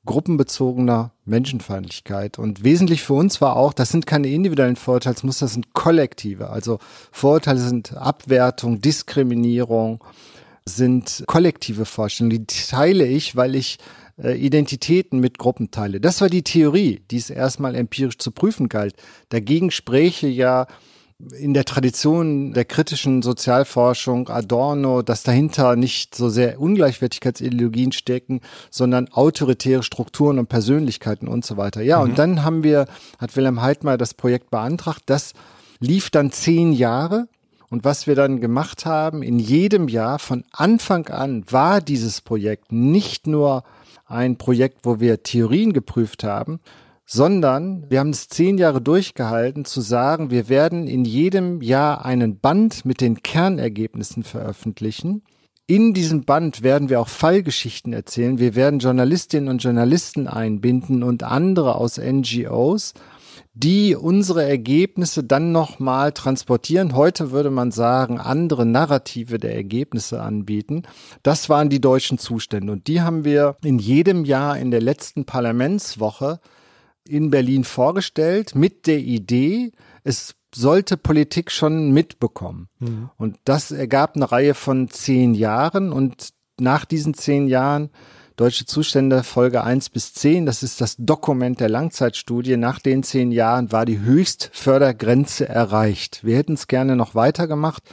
gruppenbezogener 0.05 1.11
Menschenfeindlichkeit. 1.25 2.39
Und 2.39 2.63
wesentlich 2.63 3.03
für 3.03 3.13
uns 3.13 3.41
war 3.41 3.55
auch, 3.55 3.73
das 3.73 3.89
sind 3.89 4.07
keine 4.07 4.29
individuellen 4.29 4.75
Vorurteile, 4.75 5.15
das 5.21 5.39
sind 5.39 5.73
kollektive. 5.73 6.49
Also 6.49 6.79
Vorurteile 7.11 7.59
sind 7.59 7.95
Abwertung, 7.95 8.81
Diskriminierung, 8.81 10.03
sind 10.65 11.23
kollektive 11.27 11.85
Vorstellungen. 11.85 12.45
Die 12.47 12.67
teile 12.67 13.05
ich, 13.05 13.35
weil 13.35 13.55
ich 13.55 13.77
äh, 14.21 14.37
Identitäten 14.37 15.19
mit 15.19 15.37
Gruppen 15.37 15.71
teile. 15.71 15.99
Das 15.99 16.21
war 16.21 16.29
die 16.29 16.43
Theorie, 16.43 17.01
die 17.11 17.17
es 17.17 17.29
erstmal 17.29 17.75
empirisch 17.75 18.17
zu 18.17 18.31
prüfen 18.31 18.69
galt. 18.69 18.95
Dagegen 19.29 19.71
spräche 19.71 20.27
ja 20.27 20.67
in 21.37 21.53
der 21.53 21.65
Tradition 21.65 22.53
der 22.53 22.65
kritischen 22.65 23.21
Sozialforschung 23.21 24.29
Adorno, 24.29 25.01
dass 25.01 25.23
dahinter 25.23 25.75
nicht 25.75 26.15
so 26.15 26.29
sehr 26.29 26.59
Ungleichwertigkeitsideologien 26.59 27.91
stecken, 27.91 28.41
sondern 28.69 29.07
autoritäre 29.09 29.83
Strukturen 29.83 30.39
und 30.39 30.49
Persönlichkeiten 30.49 31.27
und 31.27 31.45
so 31.45 31.57
weiter. 31.57 31.81
Ja, 31.81 31.99
mhm. 31.99 32.03
und 32.03 32.19
dann 32.19 32.43
haben 32.43 32.63
wir, 32.63 32.87
hat 33.19 33.35
Wilhelm 33.35 33.61
Heidmeier 33.61 33.97
das 33.97 34.13
Projekt 34.13 34.49
beantragt. 34.49 35.03
Das 35.05 35.33
lief 35.79 36.09
dann 36.09 36.31
zehn 36.31 36.73
Jahre. 36.73 37.27
Und 37.69 37.85
was 37.85 38.05
wir 38.05 38.15
dann 38.15 38.41
gemacht 38.41 38.85
haben, 38.85 39.23
in 39.23 39.39
jedem 39.39 39.87
Jahr 39.87 40.19
von 40.19 40.43
Anfang 40.51 41.07
an 41.07 41.45
war 41.49 41.79
dieses 41.79 42.19
Projekt 42.19 42.71
nicht 42.71 43.27
nur 43.27 43.63
ein 44.07 44.37
Projekt, 44.37 44.79
wo 44.83 44.99
wir 44.99 45.23
Theorien 45.23 45.71
geprüft 45.71 46.25
haben, 46.25 46.59
sondern 47.13 47.83
wir 47.89 47.99
haben 47.99 48.11
es 48.11 48.29
zehn 48.29 48.57
Jahre 48.57 48.79
durchgehalten 48.81 49.65
zu 49.65 49.81
sagen, 49.81 50.31
wir 50.31 50.47
werden 50.47 50.87
in 50.87 51.03
jedem 51.03 51.61
Jahr 51.61 52.05
einen 52.05 52.39
Band 52.39 52.85
mit 52.85 53.01
den 53.01 53.21
Kernergebnissen 53.21 54.23
veröffentlichen. 54.23 55.21
In 55.67 55.93
diesem 55.93 56.23
Band 56.23 56.63
werden 56.63 56.87
wir 56.87 57.01
auch 57.01 57.09
Fallgeschichten 57.09 57.91
erzählen. 57.91 58.39
Wir 58.39 58.55
werden 58.55 58.79
Journalistinnen 58.79 59.49
und 59.49 59.61
Journalisten 59.61 60.29
einbinden 60.29 61.03
und 61.03 61.23
andere 61.23 61.75
aus 61.75 61.97
NGOs, 61.97 62.93
die 63.53 63.93
unsere 63.93 64.47
Ergebnisse 64.47 65.25
dann 65.25 65.51
nochmal 65.51 66.13
transportieren. 66.13 66.95
Heute 66.95 67.31
würde 67.31 67.51
man 67.51 67.71
sagen, 67.71 68.19
andere 68.21 68.65
Narrative 68.65 69.37
der 69.37 69.53
Ergebnisse 69.53 70.21
anbieten. 70.21 70.83
Das 71.23 71.49
waren 71.49 71.69
die 71.69 71.81
deutschen 71.81 72.19
Zustände. 72.19 72.71
Und 72.71 72.87
die 72.87 73.01
haben 73.01 73.25
wir 73.25 73.57
in 73.65 73.79
jedem 73.79 74.23
Jahr 74.23 74.57
in 74.57 74.71
der 74.71 74.81
letzten 74.81 75.25
Parlamentswoche 75.25 76.39
in 77.07 77.29
Berlin 77.29 77.63
vorgestellt 77.63 78.55
mit 78.55 78.87
der 78.87 78.99
Idee, 78.99 79.71
es 80.03 80.35
sollte 80.53 80.97
Politik 80.97 81.51
schon 81.51 81.91
mitbekommen. 81.91 82.67
Mhm. 82.79 83.09
Und 83.17 83.37
das 83.45 83.71
ergab 83.71 84.15
eine 84.15 84.31
Reihe 84.31 84.53
von 84.53 84.89
zehn 84.89 85.33
Jahren 85.33 85.91
und 85.91 86.29
nach 86.59 86.85
diesen 86.85 87.13
zehn 87.13 87.47
Jahren 87.47 87.89
Deutsche 88.37 88.65
Zustände 88.65 89.23
Folge 89.23 89.63
1 89.63 89.89
bis 89.89 90.13
10, 90.13 90.45
das 90.45 90.63
ist 90.63 90.81
das 90.81 90.95
Dokument 90.97 91.59
der 91.59 91.69
Langzeitstudie. 91.69 92.57
Nach 92.57 92.79
den 92.79 93.03
zehn 93.03 93.31
Jahren 93.31 93.71
war 93.71 93.85
die 93.85 93.99
Höchstfördergrenze 93.99 95.47
erreicht. 95.47 96.23
Wir 96.23 96.37
hätten 96.37 96.53
es 96.53 96.67
gerne 96.67 96.95
noch 96.95 97.13
weitergemacht, 97.13 97.83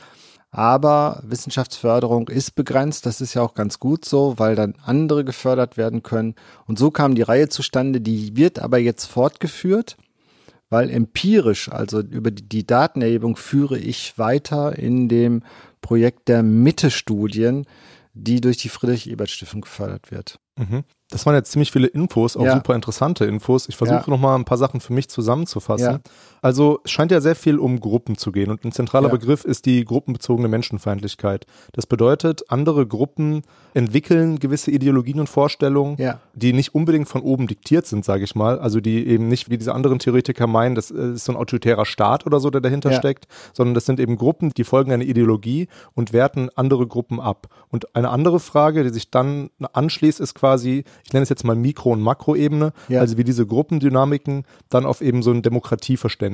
aber 0.50 1.22
Wissenschaftsförderung 1.24 2.28
ist 2.28 2.54
begrenzt. 2.54 3.06
Das 3.06 3.20
ist 3.20 3.34
ja 3.34 3.42
auch 3.42 3.54
ganz 3.54 3.78
gut 3.78 4.04
so, 4.04 4.38
weil 4.38 4.54
dann 4.56 4.74
andere 4.82 5.24
gefördert 5.24 5.76
werden 5.76 6.02
können. 6.02 6.34
Und 6.66 6.78
so 6.78 6.90
kam 6.90 7.14
die 7.14 7.22
Reihe 7.22 7.48
zustande. 7.48 8.00
Die 8.00 8.36
wird 8.36 8.58
aber 8.58 8.78
jetzt 8.78 9.06
fortgeführt, 9.06 9.96
weil 10.70 10.90
empirisch, 10.90 11.70
also 11.70 12.00
über 12.00 12.30
die 12.30 12.66
Datenerhebung 12.66 13.36
führe 13.36 13.78
ich 13.78 14.16
weiter 14.18 14.78
in 14.78 15.08
dem 15.08 15.42
Projekt 15.80 16.28
der 16.28 16.42
Mitte-Studien, 16.42 17.66
die 18.14 18.40
durch 18.40 18.56
die 18.56 18.68
Friedrich-Ebert-Stiftung 18.68 19.60
gefördert 19.60 20.10
wird. 20.10 20.38
Mhm. 20.56 20.82
Das 21.10 21.24
waren 21.24 21.34
jetzt 21.34 21.52
ziemlich 21.52 21.72
viele 21.72 21.86
Infos, 21.86 22.36
auch 22.36 22.44
ja. 22.44 22.54
super 22.54 22.74
interessante 22.74 23.24
Infos. 23.24 23.68
Ich 23.68 23.76
versuche 23.76 24.04
ja. 24.06 24.10
nochmal 24.10 24.36
ein 24.38 24.44
paar 24.44 24.58
Sachen 24.58 24.80
für 24.80 24.92
mich 24.92 25.08
zusammenzufassen. 25.08 25.86
Ja. 25.86 26.00
Also 26.42 26.80
es 26.84 26.90
scheint 26.90 27.10
ja 27.10 27.20
sehr 27.20 27.34
viel 27.34 27.58
um 27.58 27.80
Gruppen 27.80 28.16
zu 28.16 28.32
gehen 28.32 28.50
und 28.50 28.64
ein 28.64 28.72
zentraler 28.72 29.08
ja. 29.08 29.14
Begriff 29.14 29.44
ist 29.44 29.66
die 29.66 29.84
gruppenbezogene 29.84 30.48
Menschenfeindlichkeit. 30.48 31.46
Das 31.72 31.86
bedeutet, 31.86 32.44
andere 32.48 32.86
Gruppen 32.86 33.42
entwickeln 33.74 34.38
gewisse 34.38 34.70
Ideologien 34.70 35.20
und 35.20 35.28
Vorstellungen, 35.28 35.96
ja. 35.98 36.20
die 36.34 36.52
nicht 36.52 36.74
unbedingt 36.74 37.08
von 37.08 37.22
oben 37.22 37.46
diktiert 37.46 37.86
sind, 37.86 38.04
sage 38.04 38.24
ich 38.24 38.34
mal. 38.34 38.58
Also 38.58 38.80
die 38.80 39.06
eben 39.06 39.28
nicht, 39.28 39.50
wie 39.50 39.58
diese 39.58 39.74
anderen 39.74 39.98
Theoretiker 39.98 40.46
meinen, 40.46 40.74
das 40.74 40.90
ist 40.90 41.24
so 41.24 41.32
ein 41.32 41.36
autoritärer 41.36 41.84
Staat 41.84 42.26
oder 42.26 42.40
so, 42.40 42.50
der 42.50 42.60
dahinter 42.60 42.92
steckt, 42.92 43.26
sondern 43.52 43.74
das 43.74 43.86
sind 43.86 44.00
eben 44.00 44.16
Gruppen, 44.16 44.50
die 44.56 44.64
folgen 44.64 44.92
einer 44.92 45.04
Ideologie 45.04 45.68
und 45.94 46.12
werten 46.12 46.50
andere 46.54 46.86
Gruppen 46.86 47.20
ab. 47.20 47.48
Und 47.70 47.94
eine 47.94 48.10
andere 48.10 48.40
Frage, 48.40 48.84
die 48.84 48.90
sich 48.90 49.10
dann 49.10 49.50
anschließt, 49.72 50.20
ist 50.20 50.34
quasi, 50.34 50.84
ich 51.04 51.12
nenne 51.12 51.22
es 51.22 51.28
jetzt 51.28 51.44
mal 51.44 51.56
Mikro- 51.56 51.92
und 51.92 52.00
Makroebene, 52.00 52.72
ja. 52.88 53.00
also 53.00 53.16
wie 53.16 53.24
diese 53.24 53.46
Gruppendynamiken 53.46 54.44
dann 54.68 54.86
auf 54.86 55.00
eben 55.00 55.22
so 55.22 55.30
ein 55.30 55.42
Demokratieverständnis 55.42 56.27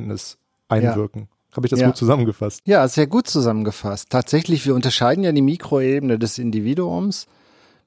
einwirken. 0.69 1.23
Ja. 1.23 1.57
Habe 1.57 1.67
ich 1.67 1.71
das 1.71 1.81
ja. 1.81 1.87
gut 1.87 1.97
zusammengefasst? 1.97 2.61
Ja, 2.65 2.87
sehr 2.89 3.07
gut 3.07 3.29
zusammengefasst. 3.29 4.11
Tatsächlich, 4.11 4.67
wir 4.67 4.75
unterscheiden 4.75 5.23
ja 5.23 5.33
die 5.33 5.43
Mikroebene 5.43 6.19
des 6.19 6.39
Individuums. 6.39 7.27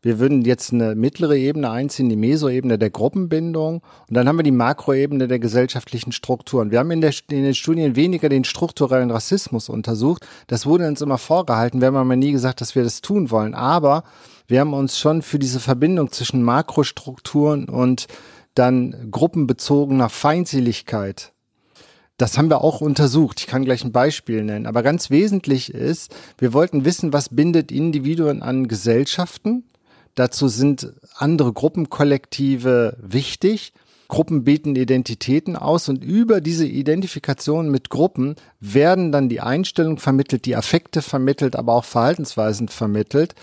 Wir 0.01 0.19
würden 0.19 0.43
jetzt 0.45 0.71
eine 0.71 0.95
mittlere 0.95 1.35
Ebene 1.35 1.69
einziehen, 1.69 2.07
die 2.07 2.15
Mesoebene 2.15 2.77
der 2.77 2.91
Gruppenbindung. 2.91 3.81
Und 4.07 4.13
dann 4.13 4.27
haben 4.27 4.37
wir 4.37 4.43
die 4.43 4.51
Makroebene 4.51 5.27
der 5.27 5.39
gesellschaftlichen 5.39 6.11
Strukturen. 6.13 6.71
Wir 6.71 6.79
haben 6.79 6.91
in, 6.91 7.01
der, 7.01 7.11
in 7.29 7.43
den 7.43 7.55
Studien 7.55 7.95
weniger 7.95 8.29
den 8.29 8.45
strukturellen 8.45 9.11
Rassismus 9.11 9.67
untersucht. 9.67 10.25
Das 10.47 10.65
wurde 10.65 10.87
uns 10.87 11.01
immer 11.01 11.17
vorgehalten. 11.17 11.81
Wir 11.81 11.87
haben 11.87 11.97
aber 11.97 12.15
nie 12.15 12.31
gesagt, 12.31 12.61
dass 12.61 12.75
wir 12.75 12.83
das 12.83 13.01
tun 13.01 13.31
wollen. 13.31 13.53
Aber 13.53 14.03
wir 14.47 14.61
haben 14.61 14.73
uns 14.73 14.97
schon 14.97 15.23
für 15.23 15.39
diese 15.39 15.59
Verbindung 15.59 16.11
zwischen 16.11 16.41
Makrostrukturen 16.41 17.67
und 17.67 18.07
dann 18.53 19.11
gruppenbezogener 19.11 20.09
Feindseligkeit 20.09 21.33
das 22.17 22.37
haben 22.37 22.49
wir 22.49 22.61
auch 22.61 22.81
untersucht. 22.81 23.39
Ich 23.39 23.47
kann 23.47 23.63
gleich 23.63 23.83
ein 23.83 23.91
Beispiel 23.91 24.43
nennen. 24.43 24.65
Aber 24.65 24.81
ganz 24.81 25.09
wesentlich 25.09 25.73
ist, 25.73 26.13
wir 26.39 26.51
wollten 26.51 26.83
wissen, 26.83 27.13
was 27.13 27.29
bindet 27.29 27.71
Individuen 27.71 28.41
an 28.41 28.67
Gesellschaften. 28.67 29.63
Dazu 30.15 30.47
sind 30.47 30.93
andere 31.15 31.53
Gruppenkollektive 31.53 32.97
wichtig. 32.99 33.73
Gruppen 34.07 34.43
bieten 34.43 34.75
Identitäten 34.75 35.55
aus 35.55 35.89
und 35.89 36.03
über 36.03 36.41
diese 36.41 36.65
Identifikation 36.65 37.69
mit 37.69 37.89
Gruppen 37.89 38.35
werden 38.59 39.11
dann 39.11 39.29
die 39.29 39.41
Einstellungen 39.41 39.97
vermittelt, 39.97 40.45
die 40.45 40.55
Affekte 40.55 41.01
vermittelt, 41.01 41.55
aber 41.55 41.73
auch 41.73 41.85
Verhaltensweisen 41.85 42.69
vermittelt. 42.69 43.35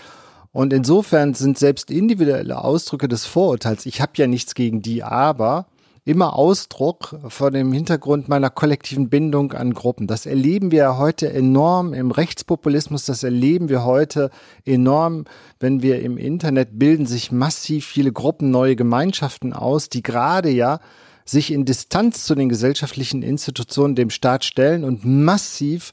Und 0.52 0.72
insofern 0.72 1.34
sind 1.34 1.58
selbst 1.58 1.90
individuelle 1.90 2.64
Ausdrücke 2.64 3.08
des 3.08 3.26
Vorurteils, 3.26 3.86
ich 3.86 4.00
habe 4.00 4.12
ja 4.16 4.26
nichts 4.26 4.54
gegen 4.54 4.82
die, 4.82 5.02
aber 5.02 5.66
immer 6.04 6.36
Ausdruck 6.36 7.16
vor 7.28 7.50
dem 7.50 7.72
Hintergrund 7.72 8.28
meiner 8.28 8.50
kollektiven 8.50 9.08
Bindung 9.08 9.52
an 9.52 9.72
Gruppen. 9.72 10.06
Das 10.06 10.26
erleben 10.26 10.70
wir 10.70 10.98
heute 10.98 11.32
enorm 11.32 11.94
im 11.94 12.10
Rechtspopulismus, 12.10 13.06
das 13.06 13.22
erleben 13.22 13.70
wir 13.70 13.84
heute 13.84 14.30
enorm, 14.66 15.24
wenn 15.60 15.80
wir 15.80 16.02
im 16.02 16.18
Internet 16.18 16.78
bilden 16.78 17.06
sich 17.06 17.32
massiv 17.32 17.86
viele 17.86 18.12
Gruppen, 18.12 18.50
neue 18.50 18.76
Gemeinschaften 18.76 19.54
aus, 19.54 19.88
die 19.88 20.02
gerade 20.02 20.50
ja 20.50 20.80
sich 21.24 21.50
in 21.50 21.64
Distanz 21.64 22.24
zu 22.24 22.34
den 22.34 22.50
gesellschaftlichen 22.50 23.22
Institutionen 23.22 23.94
dem 23.94 24.10
Staat 24.10 24.44
stellen 24.44 24.84
und 24.84 25.06
massiv 25.06 25.92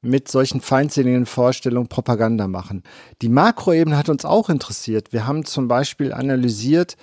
mit 0.00 0.28
solchen 0.28 0.60
feindseligen 0.60 1.26
Vorstellungen 1.26 1.88
Propaganda 1.88 2.46
machen. 2.46 2.84
Die 3.20 3.28
Makroebene 3.28 3.96
hat 3.96 4.08
uns 4.08 4.24
auch 4.24 4.48
interessiert. 4.48 5.12
Wir 5.12 5.26
haben 5.26 5.44
zum 5.44 5.66
Beispiel 5.66 6.12
analysiert, 6.12 6.96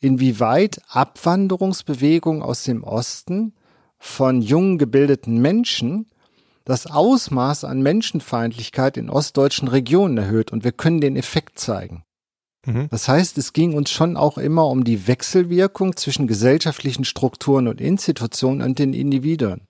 inwieweit 0.00 0.80
Abwanderungsbewegungen 0.88 2.42
aus 2.42 2.64
dem 2.64 2.84
Osten 2.84 3.54
von 3.98 4.42
jungen 4.42 4.78
gebildeten 4.78 5.38
Menschen 5.38 6.06
das 6.64 6.86
Ausmaß 6.86 7.64
an 7.64 7.82
Menschenfeindlichkeit 7.82 8.96
in 8.96 9.08
ostdeutschen 9.08 9.68
Regionen 9.68 10.18
erhöht 10.18 10.52
und 10.52 10.64
wir 10.64 10.72
können 10.72 11.00
den 11.00 11.16
Effekt 11.16 11.58
zeigen. 11.58 12.04
Mhm. 12.66 12.88
Das 12.90 13.08
heißt, 13.08 13.38
es 13.38 13.54
ging 13.54 13.74
uns 13.74 13.90
schon 13.90 14.16
auch 14.16 14.36
immer 14.36 14.66
um 14.66 14.84
die 14.84 15.06
Wechselwirkung 15.06 15.96
zwischen 15.96 16.26
gesellschaftlichen 16.26 17.04
Strukturen 17.04 17.68
und 17.68 17.80
Institutionen 17.80 18.62
und 18.62 18.78
den 18.78 18.92
Individuen. 18.92 19.62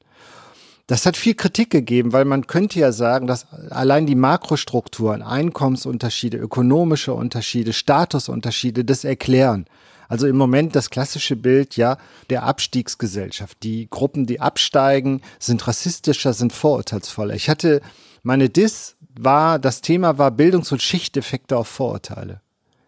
Das 0.88 1.04
hat 1.04 1.18
viel 1.18 1.34
Kritik 1.34 1.70
gegeben, 1.70 2.12
weil 2.12 2.24
man 2.24 2.46
könnte 2.46 2.80
ja 2.80 2.92
sagen, 2.92 3.26
dass 3.26 3.46
allein 3.70 4.06
die 4.06 4.14
Makrostrukturen, 4.14 5.22
Einkommensunterschiede, 5.22 6.38
ökonomische 6.38 7.12
Unterschiede, 7.12 7.74
Statusunterschiede 7.74 8.86
das 8.86 9.04
erklären. 9.04 9.66
Also 10.08 10.26
im 10.26 10.36
Moment 10.36 10.74
das 10.74 10.90
klassische 10.90 11.36
Bild, 11.36 11.76
ja, 11.76 11.98
der 12.30 12.44
Abstiegsgesellschaft. 12.44 13.62
Die 13.62 13.88
Gruppen, 13.88 14.26
die 14.26 14.40
absteigen, 14.40 15.20
sind 15.38 15.66
rassistischer, 15.68 16.32
sind 16.32 16.52
vorurteilsvoller. 16.52 17.34
Ich 17.34 17.50
hatte, 17.50 17.82
meine 18.22 18.48
Dis 18.48 18.96
war, 19.18 19.58
das 19.58 19.82
Thema 19.82 20.16
war 20.16 20.30
Bildungs- 20.30 20.72
und 20.72 20.82
Schichteffekte 20.82 21.56
auf 21.56 21.68
Vorurteile. 21.68 22.40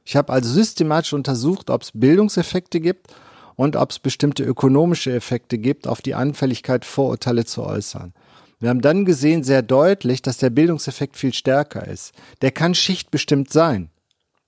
Ich 0.05 0.17
habe 0.17 0.33
also 0.33 0.51
systematisch 0.51 1.13
untersucht, 1.13 1.71
ob 1.71 1.83
es 1.83 1.93
Bildungseffekte 1.93 2.81
gibt 2.81 3.15
und 3.55 3.77
ob 3.77 3.91
es 3.91 3.99
bestimmte 3.99 4.43
ökonomische 4.43 5.13
Effekte 5.15 5.59
gibt, 5.59 5.87
auf 5.87 6.01
die 6.01 6.15
Anfälligkeit 6.15 6.87
Vorurteile 6.87 7.45
zu 7.45 7.63
äußern. 7.63 8.15
Wir 8.59 8.71
haben 8.71 8.81
dann 8.81 9.05
gesehen 9.05 9.45
sehr 9.45 9.63
deutlich, 9.63 10.23
dass 10.23 10.39
der 10.39 10.51
Bildungseffekt 10.51 11.17
viel 11.17 11.35
stärker 11.35 11.87
ist. 11.87 12.13
Der 12.43 12.51
kann 12.51 12.75
schichtbestimmt 12.75 13.51
sein. 13.53 13.91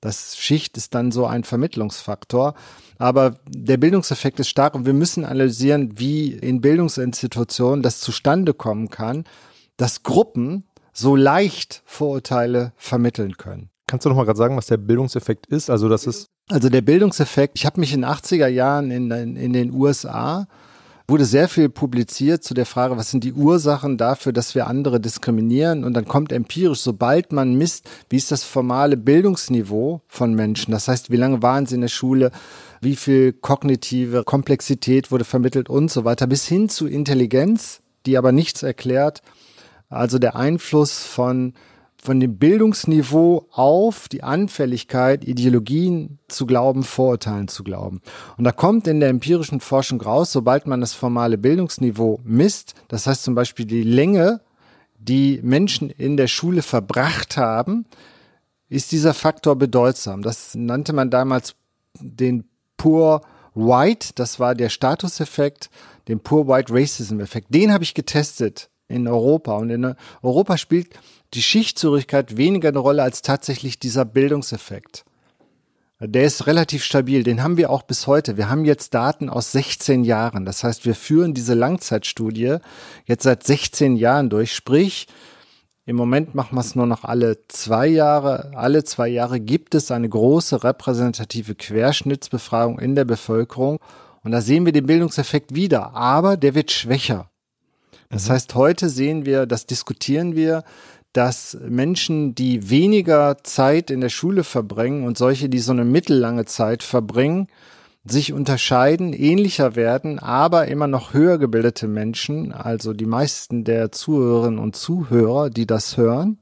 Das 0.02 0.36
Schicht 0.36 0.76
ist 0.76 0.94
dann 0.94 1.12
so 1.12 1.26
ein 1.26 1.44
Vermittlungsfaktor. 1.44 2.54
Aber 2.98 3.36
der 3.46 3.78
Bildungseffekt 3.78 4.40
ist 4.40 4.48
stark 4.48 4.74
und 4.74 4.84
wir 4.84 4.92
müssen 4.92 5.24
analysieren, 5.24 5.98
wie 5.98 6.32
in 6.32 6.60
Bildungsinstitutionen 6.60 7.82
das 7.82 8.00
zustande 8.00 8.52
kommen 8.52 8.90
kann, 8.90 9.24
dass 9.76 10.02
Gruppen 10.02 10.64
so 10.92 11.16
leicht 11.16 11.82
Vorurteile 11.86 12.72
vermitteln 12.76 13.36
können. 13.36 13.70
Kannst 13.86 14.04
du 14.04 14.10
noch 14.10 14.16
mal 14.16 14.24
gerade 14.24 14.38
sagen, 14.38 14.56
was 14.56 14.66
der 14.66 14.76
Bildungseffekt 14.76 15.46
ist? 15.46 15.70
Also 15.70 15.88
das 15.88 16.06
ist 16.06 16.28
also 16.50 16.68
der 16.68 16.82
Bildungseffekt, 16.82 17.56
ich 17.56 17.64
habe 17.64 17.80
mich 17.80 17.92
in 17.92 18.02
den 18.02 18.10
80er 18.10 18.48
Jahren 18.48 18.90
in, 18.90 19.10
in 19.10 19.52
den 19.52 19.72
USA 19.72 20.48
wurde 21.08 21.24
sehr 21.24 21.48
viel 21.48 21.68
publiziert 21.68 22.44
zu 22.44 22.54
der 22.54 22.66
Frage, 22.66 22.96
was 22.96 23.10
sind 23.10 23.24
die 23.24 23.32
Ursachen 23.32 23.96
dafür, 23.96 24.32
dass 24.32 24.54
wir 24.54 24.66
andere 24.66 25.00
diskriminieren? 25.00 25.84
Und 25.84 25.94
dann 25.94 26.06
kommt 26.06 26.32
empirisch, 26.32 26.80
sobald 26.80 27.32
man 27.32 27.54
misst, 27.54 27.88
wie 28.08 28.16
ist 28.16 28.30
das 28.30 28.44
formale 28.44 28.96
Bildungsniveau 28.96 30.02
von 30.08 30.34
Menschen? 30.34 30.72
Das 30.72 30.88
heißt, 30.88 31.10
wie 31.10 31.16
lange 31.16 31.42
waren 31.42 31.66
sie 31.66 31.74
in 31.74 31.80
der 31.82 31.88
Schule? 31.88 32.30
Wie 32.80 32.96
viel 32.96 33.32
kognitive 33.32 34.24
Komplexität 34.24 35.10
wurde 35.10 35.24
vermittelt 35.24 35.68
und 35.68 35.90
so 35.90 36.04
weiter, 36.04 36.26
bis 36.26 36.46
hin 36.46 36.68
zu 36.68 36.86
Intelligenz, 36.86 37.80
die 38.06 38.16
aber 38.16 38.32
nichts 38.32 38.62
erklärt. 38.62 39.22
Also 39.88 40.18
der 40.18 40.36
Einfluss 40.36 41.04
von 41.04 41.54
von 42.04 42.18
dem 42.18 42.36
Bildungsniveau 42.36 43.46
auf 43.52 44.08
die 44.08 44.24
Anfälligkeit, 44.24 45.24
Ideologien 45.24 46.18
zu 46.26 46.46
glauben, 46.46 46.82
Vorurteilen 46.82 47.46
zu 47.46 47.62
glauben. 47.62 48.02
Und 48.36 48.42
da 48.42 48.50
kommt 48.50 48.88
in 48.88 48.98
der 48.98 49.08
empirischen 49.08 49.60
Forschung 49.60 50.00
raus, 50.00 50.32
sobald 50.32 50.66
man 50.66 50.80
das 50.80 50.94
formale 50.94 51.38
Bildungsniveau 51.38 52.20
misst, 52.24 52.74
das 52.88 53.06
heißt 53.06 53.22
zum 53.22 53.36
Beispiel 53.36 53.66
die 53.66 53.84
Länge, 53.84 54.40
die 54.98 55.38
Menschen 55.44 55.90
in 55.90 56.16
der 56.16 56.26
Schule 56.26 56.62
verbracht 56.62 57.36
haben, 57.36 57.86
ist 58.68 58.90
dieser 58.90 59.14
Faktor 59.14 59.54
bedeutsam. 59.54 60.22
Das 60.22 60.56
nannte 60.56 60.92
man 60.92 61.08
damals 61.08 61.54
den 62.00 62.44
Poor 62.76 63.20
White, 63.54 64.12
das 64.16 64.40
war 64.40 64.56
der 64.56 64.70
Statuseffekt, 64.70 65.70
den 66.08 66.18
Poor 66.18 66.48
White 66.48 66.72
Racism 66.74 67.20
Effekt. 67.20 67.54
Den 67.54 67.72
habe 67.72 67.84
ich 67.84 67.94
getestet 67.94 68.70
in 68.88 69.06
Europa. 69.06 69.56
Und 69.56 69.70
in 69.70 69.94
Europa 70.22 70.58
spielt 70.58 70.98
die 71.34 71.42
Schichtzugehörigkeit 71.42 72.36
weniger 72.36 72.68
eine 72.68 72.78
Rolle 72.78 73.02
als 73.02 73.22
tatsächlich 73.22 73.78
dieser 73.78 74.04
Bildungseffekt. 74.04 75.04
Der 76.04 76.24
ist 76.24 76.48
relativ 76.48 76.82
stabil, 76.82 77.22
den 77.22 77.44
haben 77.44 77.56
wir 77.56 77.70
auch 77.70 77.82
bis 77.82 78.08
heute. 78.08 78.36
Wir 78.36 78.50
haben 78.50 78.64
jetzt 78.64 78.92
Daten 78.92 79.28
aus 79.28 79.52
16 79.52 80.02
Jahren. 80.02 80.44
Das 80.44 80.64
heißt, 80.64 80.84
wir 80.84 80.96
führen 80.96 81.32
diese 81.32 81.54
Langzeitstudie 81.54 82.56
jetzt 83.04 83.22
seit 83.22 83.44
16 83.44 83.94
Jahren 83.94 84.28
durch. 84.28 84.52
Sprich, 84.52 85.06
im 85.86 85.94
Moment 85.94 86.34
machen 86.34 86.56
wir 86.56 86.60
es 86.60 86.74
nur 86.74 86.86
noch 86.86 87.04
alle 87.04 87.38
zwei 87.46 87.86
Jahre. 87.86 88.50
Alle 88.56 88.82
zwei 88.82 89.06
Jahre 89.06 89.38
gibt 89.38 89.76
es 89.76 89.92
eine 89.92 90.08
große 90.08 90.64
repräsentative 90.64 91.54
Querschnittsbefragung 91.54 92.80
in 92.80 92.96
der 92.96 93.04
Bevölkerung. 93.04 93.78
Und 94.24 94.32
da 94.32 94.40
sehen 94.40 94.66
wir 94.66 94.72
den 94.72 94.86
Bildungseffekt 94.86 95.54
wieder. 95.54 95.94
Aber 95.94 96.36
der 96.36 96.56
wird 96.56 96.72
schwächer. 96.72 97.30
Das 98.08 98.28
mhm. 98.28 98.32
heißt, 98.32 98.54
heute 98.56 98.88
sehen 98.88 99.24
wir, 99.24 99.46
das 99.46 99.66
diskutieren 99.66 100.34
wir, 100.34 100.64
dass 101.12 101.58
Menschen, 101.68 102.34
die 102.34 102.70
weniger 102.70 103.36
Zeit 103.42 103.90
in 103.90 104.00
der 104.00 104.08
Schule 104.08 104.44
verbringen 104.44 105.06
und 105.06 105.18
solche, 105.18 105.48
die 105.48 105.58
so 105.58 105.72
eine 105.72 105.84
mittellange 105.84 106.46
Zeit 106.46 106.82
verbringen, 106.82 107.48
sich 108.04 108.32
unterscheiden, 108.32 109.12
ähnlicher 109.12 109.76
werden, 109.76 110.18
aber 110.18 110.66
immer 110.68 110.88
noch 110.88 111.14
höher 111.14 111.38
gebildete 111.38 111.86
Menschen, 111.86 112.52
also 112.52 112.94
die 112.94 113.06
meisten 113.06 113.64
der 113.64 113.92
Zuhörerinnen 113.92 114.58
und 114.58 114.74
Zuhörer, 114.74 115.50
die 115.50 115.66
das 115.66 115.96
hören, 115.96 116.38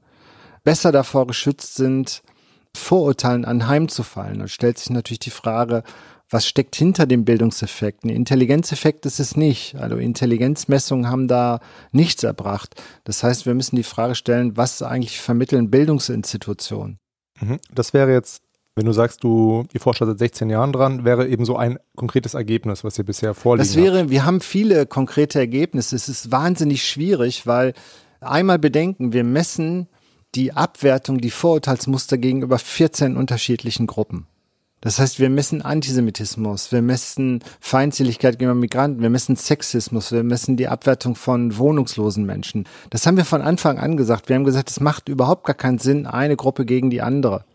besser 0.63 0.91
davor 0.91 1.27
geschützt 1.27 1.75
sind, 1.75 2.23
Vorurteilen 2.73 3.43
anheimzufallen. 3.43 4.39
Da 4.39 4.47
stellt 4.47 4.77
sich 4.77 4.89
natürlich 4.89 5.19
die 5.19 5.29
Frage, 5.29 5.83
was 6.31 6.47
steckt 6.47 6.75
hinter 6.75 7.05
dem 7.05 7.25
Bildungseffekt? 7.25 8.05
Ein 8.05 8.09
Intelligenzeffekt 8.09 9.05
ist 9.05 9.19
es 9.19 9.35
nicht. 9.35 9.75
Also 9.75 9.97
Intelligenzmessungen 9.97 11.09
haben 11.09 11.27
da 11.27 11.59
nichts 11.91 12.23
erbracht. 12.23 12.81
Das 13.03 13.21
heißt, 13.21 13.45
wir 13.45 13.53
müssen 13.53 13.75
die 13.75 13.83
Frage 13.83 14.15
stellen, 14.15 14.55
was 14.55 14.81
eigentlich 14.81 15.19
vermitteln 15.19 15.69
Bildungsinstitutionen? 15.69 16.97
Mhm. 17.41 17.59
Das 17.73 17.93
wäre 17.93 18.11
jetzt, 18.13 18.41
wenn 18.75 18.85
du 18.85 18.93
sagst, 18.93 19.23
du, 19.23 19.65
ihr 19.73 19.81
forscht 19.81 19.99
seit 19.99 20.17
16 20.17 20.49
Jahren 20.49 20.71
dran, 20.71 21.03
wäre 21.03 21.27
eben 21.27 21.43
so 21.43 21.57
ein 21.57 21.77
konkretes 21.97 22.33
Ergebnis, 22.33 22.85
was 22.85 22.97
ihr 22.97 23.03
bisher 23.03 23.33
vorliegen 23.33 23.67
Das 23.67 23.75
wäre, 23.75 23.99
habt. 23.99 24.09
wir 24.09 24.25
haben 24.25 24.39
viele 24.39 24.85
konkrete 24.85 25.37
Ergebnisse. 25.39 25.95
Es 25.97 26.07
ist 26.07 26.31
wahnsinnig 26.31 26.87
schwierig, 26.87 27.45
weil 27.45 27.73
einmal 28.21 28.57
bedenken, 28.57 29.11
wir 29.11 29.25
messen 29.25 29.87
die 30.33 30.53
Abwertung, 30.53 31.19
die 31.19 31.31
Vorurteilsmuster 31.31 32.17
gegenüber 32.17 32.57
14 32.57 33.17
unterschiedlichen 33.17 33.85
Gruppen. 33.85 34.27
Das 34.81 34.97
heißt, 34.99 35.19
wir 35.19 35.29
messen 35.29 35.61
Antisemitismus, 35.61 36.71
wir 36.71 36.81
messen 36.81 37.43
Feindseligkeit 37.59 38.39
gegenüber 38.39 38.59
Migranten, 38.59 39.01
wir 39.01 39.11
messen 39.11 39.35
Sexismus, 39.35 40.11
wir 40.11 40.23
messen 40.23 40.57
die 40.57 40.67
Abwertung 40.67 41.15
von 41.15 41.55
wohnungslosen 41.55 42.25
Menschen. 42.25 42.65
Das 42.89 43.05
haben 43.05 43.15
wir 43.15 43.25
von 43.25 43.43
Anfang 43.43 43.77
an 43.77 43.95
gesagt. 43.95 44.27
Wir 44.27 44.35
haben 44.35 44.43
gesagt, 44.43 44.71
es 44.71 44.79
macht 44.79 45.07
überhaupt 45.07 45.45
gar 45.45 45.55
keinen 45.55 45.77
Sinn, 45.77 46.07
eine 46.07 46.35
Gruppe 46.35 46.65
gegen 46.65 46.89
die 46.89 47.01
andere. 47.01 47.45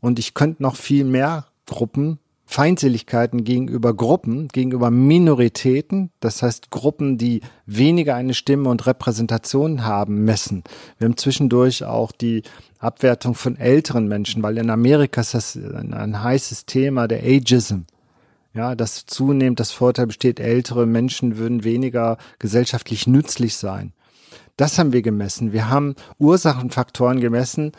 Und 0.00 0.18
ich 0.18 0.34
könnte 0.34 0.62
noch 0.62 0.74
viel 0.74 1.04
mehr 1.04 1.46
Gruppen 1.66 2.18
Feindseligkeiten 2.50 3.44
gegenüber 3.44 3.92
Gruppen, 3.92 4.48
gegenüber 4.48 4.90
Minoritäten, 4.90 6.10
das 6.20 6.42
heißt 6.42 6.70
Gruppen, 6.70 7.18
die 7.18 7.42
weniger 7.66 8.14
eine 8.14 8.32
Stimme 8.32 8.70
und 8.70 8.86
Repräsentation 8.86 9.84
haben, 9.84 10.24
messen. 10.24 10.64
Wir 10.96 11.04
haben 11.04 11.18
zwischendurch 11.18 11.84
auch 11.84 12.10
die 12.10 12.42
Abwertung 12.78 13.34
von 13.34 13.58
älteren 13.58 14.08
Menschen, 14.08 14.42
weil 14.42 14.56
in 14.56 14.70
Amerika 14.70 15.20
ist 15.20 15.34
das 15.34 15.56
ein, 15.56 15.92
ein 15.92 16.22
heißes 16.22 16.64
Thema, 16.64 17.06
der 17.06 17.22
Ageism. 17.22 17.80
Ja, 18.54 18.74
dass 18.74 19.04
zunehmend 19.04 19.60
das 19.60 19.70
Vorteil 19.70 20.06
besteht, 20.06 20.40
ältere 20.40 20.86
Menschen 20.86 21.36
würden 21.36 21.64
weniger 21.64 22.16
gesellschaftlich 22.38 23.06
nützlich 23.06 23.56
sein. 23.56 23.92
Das 24.56 24.78
haben 24.78 24.94
wir 24.94 25.02
gemessen. 25.02 25.52
Wir 25.52 25.68
haben 25.68 25.96
Ursachenfaktoren 26.18 27.20
gemessen, 27.20 27.72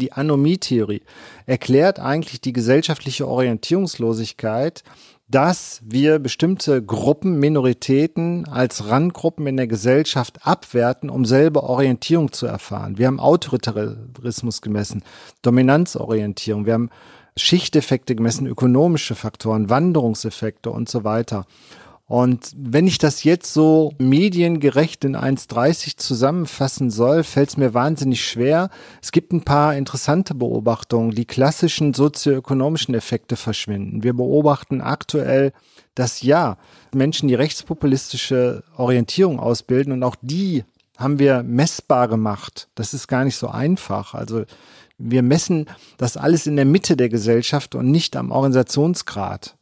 die 0.00 0.12
Anomie-Theorie 0.12 1.02
erklärt 1.46 1.98
eigentlich 1.98 2.42
die 2.42 2.52
gesellschaftliche 2.52 3.26
Orientierungslosigkeit, 3.26 4.82
dass 5.28 5.80
wir 5.84 6.18
bestimmte 6.18 6.84
Gruppen, 6.84 7.40
Minoritäten 7.40 8.46
als 8.46 8.88
Randgruppen 8.88 9.46
in 9.46 9.56
der 9.56 9.66
Gesellschaft 9.66 10.46
abwerten, 10.46 11.08
um 11.08 11.24
selber 11.24 11.64
Orientierung 11.64 12.30
zu 12.30 12.46
erfahren. 12.46 12.98
Wir 12.98 13.06
haben 13.06 13.18
Autoritarismus 13.18 14.60
gemessen, 14.60 15.02
Dominanzorientierung, 15.40 16.66
wir 16.66 16.74
haben 16.74 16.90
Schichteffekte 17.38 18.14
gemessen, 18.14 18.46
ökonomische 18.46 19.14
Faktoren, 19.14 19.70
Wanderungseffekte 19.70 20.70
und 20.70 20.88
so 20.88 21.04
weiter. 21.04 21.46
Und 22.08 22.52
wenn 22.56 22.86
ich 22.86 22.98
das 22.98 23.24
jetzt 23.24 23.52
so 23.52 23.92
mediengerecht 23.98 25.04
in 25.04 25.16
1.30 25.16 25.96
zusammenfassen 25.96 26.88
soll, 26.88 27.24
fällt 27.24 27.48
es 27.48 27.56
mir 27.56 27.74
wahnsinnig 27.74 28.24
schwer. 28.24 28.70
Es 29.02 29.10
gibt 29.10 29.32
ein 29.32 29.42
paar 29.42 29.74
interessante 29.74 30.34
Beobachtungen. 30.34 31.10
Die 31.10 31.24
klassischen 31.24 31.94
sozioökonomischen 31.94 32.94
Effekte 32.94 33.34
verschwinden. 33.34 34.04
Wir 34.04 34.14
beobachten 34.14 34.80
aktuell, 34.80 35.52
dass 35.96 36.22
ja, 36.22 36.58
Menschen, 36.94 37.26
die 37.26 37.34
rechtspopulistische 37.34 38.62
Orientierung 38.76 39.40
ausbilden 39.40 39.92
und 39.92 40.04
auch 40.04 40.16
die 40.22 40.64
haben 40.96 41.18
wir 41.18 41.42
messbar 41.42 42.06
gemacht. 42.06 42.68
Das 42.76 42.94
ist 42.94 43.08
gar 43.08 43.24
nicht 43.24 43.36
so 43.36 43.48
einfach. 43.48 44.14
Also 44.14 44.44
wir 44.96 45.22
messen 45.22 45.66
das 45.98 46.16
alles 46.16 46.46
in 46.46 46.54
der 46.54 46.64
Mitte 46.64 46.96
der 46.96 47.08
Gesellschaft 47.08 47.74
und 47.74 47.90
nicht 47.90 48.14
am 48.16 48.30
Organisationsgrad. 48.30 49.55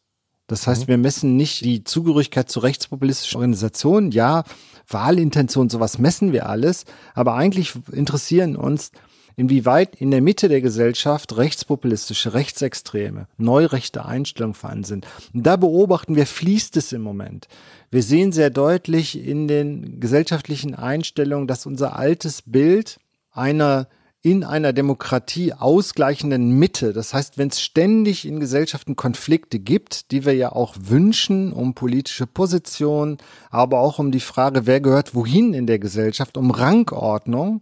Das 0.46 0.66
heißt, 0.66 0.82
mhm. 0.82 0.88
wir 0.88 0.98
messen 0.98 1.36
nicht 1.36 1.64
die 1.64 1.84
Zugehörigkeit 1.84 2.50
zu 2.50 2.60
rechtspopulistischen 2.60 3.36
Organisationen. 3.36 4.10
Ja, 4.10 4.44
Wahlintention, 4.88 5.70
sowas 5.70 5.98
messen 5.98 6.32
wir 6.32 6.48
alles. 6.48 6.84
Aber 7.14 7.34
eigentlich 7.34 7.72
interessieren 7.92 8.56
uns, 8.56 8.90
inwieweit 9.36 9.96
in 9.96 10.10
der 10.10 10.20
Mitte 10.20 10.48
der 10.48 10.60
Gesellschaft 10.60 11.36
rechtspopulistische, 11.36 12.34
rechtsextreme, 12.34 13.26
neurechte 13.36 14.04
Einstellungen 14.04 14.54
vorhanden 14.54 14.84
sind. 14.84 15.06
Und 15.32 15.44
da 15.44 15.56
beobachten 15.56 16.16
wir, 16.16 16.26
fließt 16.26 16.76
es 16.76 16.92
im 16.92 17.02
Moment. 17.02 17.48
Wir 17.90 18.02
sehen 18.02 18.32
sehr 18.32 18.50
deutlich 18.50 19.18
in 19.18 19.48
den 19.48 20.00
gesellschaftlichen 20.00 20.74
Einstellungen, 20.74 21.46
dass 21.46 21.66
unser 21.66 21.96
altes 21.96 22.42
Bild 22.42 22.98
einer 23.32 23.88
in 24.24 24.42
einer 24.42 24.72
Demokratie 24.72 25.52
ausgleichenden 25.52 26.58
Mitte. 26.58 26.94
Das 26.94 27.12
heißt, 27.12 27.36
wenn 27.36 27.48
es 27.48 27.60
ständig 27.60 28.26
in 28.26 28.40
Gesellschaften 28.40 28.96
Konflikte 28.96 29.58
gibt, 29.58 30.10
die 30.12 30.24
wir 30.24 30.34
ja 30.34 30.50
auch 30.50 30.74
wünschen, 30.80 31.52
um 31.52 31.74
politische 31.74 32.26
Positionen, 32.26 33.18
aber 33.50 33.80
auch 33.80 33.98
um 33.98 34.10
die 34.10 34.20
Frage, 34.20 34.64
wer 34.64 34.80
gehört 34.80 35.14
wohin 35.14 35.52
in 35.52 35.66
der 35.66 35.78
Gesellschaft, 35.78 36.38
um 36.38 36.50
Rangordnung. 36.50 37.60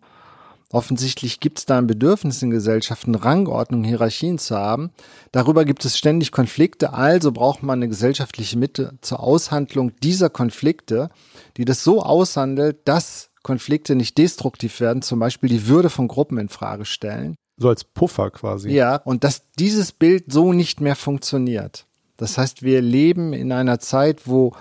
Offensichtlich 0.70 1.40
gibt 1.40 1.58
es 1.58 1.66
da 1.66 1.78
ein 1.78 1.88
Bedürfnis 1.88 2.40
in 2.42 2.50
Gesellschaften, 2.50 3.16
Rangordnung, 3.16 3.82
Hierarchien 3.82 4.38
zu 4.38 4.56
haben. 4.56 4.92
Darüber 5.32 5.64
gibt 5.64 5.84
es 5.84 5.98
ständig 5.98 6.30
Konflikte, 6.30 6.92
also 6.92 7.32
braucht 7.32 7.64
man 7.64 7.80
eine 7.80 7.88
gesellschaftliche 7.88 8.56
Mitte 8.56 8.96
zur 9.00 9.18
Aushandlung 9.18 9.90
dieser 10.00 10.30
Konflikte, 10.30 11.10
die 11.56 11.64
das 11.64 11.82
so 11.82 12.04
aushandelt, 12.04 12.78
dass 12.84 13.31
Konflikte 13.42 13.94
nicht 13.94 14.18
destruktiv 14.18 14.80
werden, 14.80 15.02
zum 15.02 15.18
Beispiel 15.18 15.48
die 15.48 15.66
Würde 15.66 15.90
von 15.90 16.08
Gruppen 16.08 16.38
in 16.38 16.48
Frage 16.48 16.84
stellen. 16.84 17.34
So 17.56 17.68
als 17.68 17.84
Puffer 17.84 18.30
quasi. 18.30 18.70
Ja, 18.70 18.96
und 18.96 19.24
dass 19.24 19.42
dieses 19.58 19.92
Bild 19.92 20.32
so 20.32 20.52
nicht 20.52 20.80
mehr 20.80 20.96
funktioniert. 20.96 21.86
Das 22.16 22.38
heißt, 22.38 22.62
wir 22.62 22.80
leben 22.80 23.32
in 23.32 23.52
einer 23.52 23.78
Zeit, 23.78 24.26
wo 24.26 24.52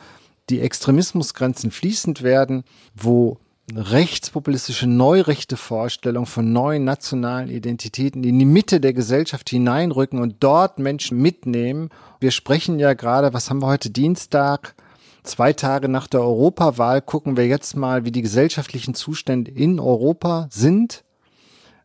die 0.50 0.60
Extremismusgrenzen 0.60 1.72
fließend 1.72 2.24
werden, 2.24 2.64
wo 2.96 3.38
rechtspopulistische 3.74 4.88
neurechte 4.88 5.56
Vorstellungen 5.56 6.26
von 6.26 6.52
neuen 6.52 6.84
nationalen 6.84 7.50
Identitäten 7.50 8.24
in 8.24 8.38
die 8.38 8.46
Mitte 8.46 8.80
der 8.80 8.94
Gesellschaft 8.94 9.50
hineinrücken 9.50 10.20
und 10.20 10.38
dort 10.42 10.80
Menschen 10.80 11.22
mitnehmen. 11.22 11.90
Wir 12.20 12.32
sprechen 12.32 12.80
ja 12.80 12.94
gerade, 12.94 13.34
was 13.34 13.50
haben 13.50 13.62
wir 13.62 13.68
heute 13.68 13.90
Dienstag? 13.90 14.76
Zwei 15.24 15.54
Tage 15.54 15.88
nach 15.88 16.08
der 16.08 16.22
Europawahl 16.22 17.02
gucken 17.02 17.38
wir 17.38 17.48
jetzt 17.48 17.76
mal, 17.76 18.06
wie 18.06 18.12
die 18.12 18.24
gesellschaftlichen 18.24 18.96
Zustände 18.96 19.52
in 19.52 19.80
Europa 19.80 20.48
sind. 20.50 21.04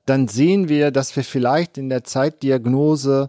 Dann 0.07 0.27
sehen 0.29 0.69
wir, 0.69 0.91
dass 0.91 1.17
wir 1.17 1.25
vielleicht 1.25 1.77
in 1.77 1.91
der 1.91 2.05
Zeitdiagnose 2.05 3.29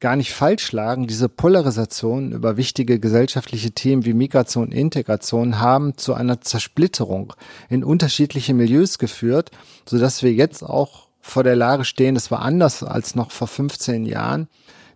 gar 0.00 0.16
nicht 0.16 0.32
falsch 0.32 0.72
lagen. 0.72 1.06
Diese 1.06 1.28
Polarisation 1.28 2.32
über 2.32 2.56
wichtige 2.56 2.98
gesellschaftliche 2.98 3.72
Themen 3.72 4.04
wie 4.04 4.14
Migration 4.14 4.64
und 4.64 4.72
Integration 4.72 5.60
haben 5.60 5.96
zu 5.96 6.14
einer 6.14 6.40
Zersplitterung 6.40 7.34
in 7.68 7.84
unterschiedliche 7.84 8.54
Milieus 8.54 8.98
geführt, 8.98 9.50
so 9.86 9.98
dass 9.98 10.22
wir 10.22 10.32
jetzt 10.32 10.62
auch 10.62 11.08
vor 11.20 11.44
der 11.44 11.56
Lage 11.56 11.84
stehen, 11.84 12.16
das 12.16 12.30
war 12.30 12.40
anders 12.40 12.82
als 12.82 13.14
noch 13.14 13.30
vor 13.30 13.46
15 13.46 14.06
Jahren, 14.06 14.48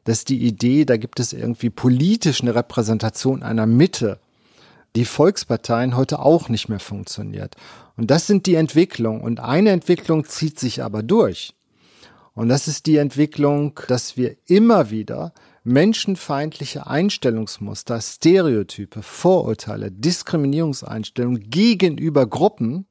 dass 0.04 0.24
die 0.24 0.44
Idee, 0.44 0.84
da 0.84 0.96
gibt 0.96 1.20
es 1.20 1.32
irgendwie 1.32 1.70
politisch 1.70 2.40
eine 2.40 2.54
Repräsentation 2.54 3.42
einer 3.42 3.66
Mitte 3.66 4.18
die 4.96 5.04
Volksparteien 5.04 5.94
heute 5.96 6.18
auch 6.18 6.48
nicht 6.48 6.68
mehr 6.68 6.80
funktioniert. 6.80 7.54
Und 7.96 8.10
das 8.10 8.26
sind 8.26 8.46
die 8.46 8.54
Entwicklungen. 8.54 9.20
Und 9.20 9.40
eine 9.40 9.70
Entwicklung 9.70 10.24
zieht 10.24 10.58
sich 10.58 10.82
aber 10.82 11.02
durch. 11.02 11.54
Und 12.34 12.48
das 12.48 12.68
ist 12.68 12.86
die 12.86 12.96
Entwicklung, 12.96 13.78
dass 13.88 14.16
wir 14.16 14.36
immer 14.46 14.90
wieder 14.90 15.32
menschenfeindliche 15.64 16.86
Einstellungsmuster, 16.86 18.00
Stereotype, 18.00 19.02
Vorurteile, 19.02 19.90
Diskriminierungseinstellungen 19.90 21.50
gegenüber 21.50 22.26
Gruppen, 22.26 22.86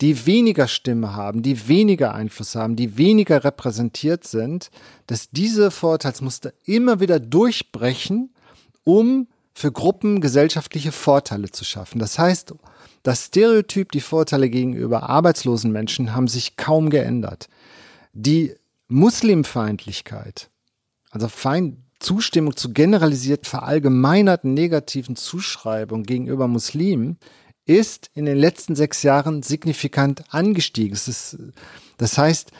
die 0.00 0.26
weniger 0.26 0.66
Stimme 0.66 1.14
haben, 1.14 1.42
die 1.42 1.68
weniger 1.68 2.14
Einfluss 2.14 2.56
haben, 2.56 2.74
die 2.74 2.98
weniger 2.98 3.44
repräsentiert 3.44 4.24
sind, 4.24 4.70
dass 5.06 5.30
diese 5.30 5.70
Vorurteilsmuster 5.70 6.52
immer 6.64 7.00
wieder 7.00 7.20
durchbrechen, 7.20 8.34
um 8.82 9.28
für 9.54 9.70
Gruppen 9.72 10.20
gesellschaftliche 10.20 10.92
Vorteile 10.92 11.50
zu 11.50 11.64
schaffen. 11.64 11.98
Das 11.98 12.18
heißt, 12.18 12.54
das 13.02 13.26
Stereotyp, 13.26 13.92
die 13.92 14.00
Vorteile 14.00 14.50
gegenüber 14.50 15.08
arbeitslosen 15.08 15.70
Menschen 15.70 16.14
haben 16.14 16.28
sich 16.28 16.56
kaum 16.56 16.90
geändert. 16.90 17.48
Die 18.12 18.54
Muslimfeindlichkeit, 18.88 20.50
also 21.10 21.28
Feind, 21.28 21.78
Zustimmung 22.00 22.56
zu 22.56 22.72
generalisiert 22.72 23.46
verallgemeinerten 23.46 24.52
negativen 24.52 25.16
Zuschreibungen 25.16 26.04
gegenüber 26.04 26.48
Muslimen, 26.48 27.18
ist 27.66 28.10
in 28.14 28.26
den 28.26 28.36
letzten 28.36 28.76
sechs 28.76 29.02
Jahren 29.02 29.42
signifikant 29.42 30.24
angestiegen. 30.34 30.94
Ist, 30.94 31.38
das 31.96 32.18
heißt, 32.18 32.50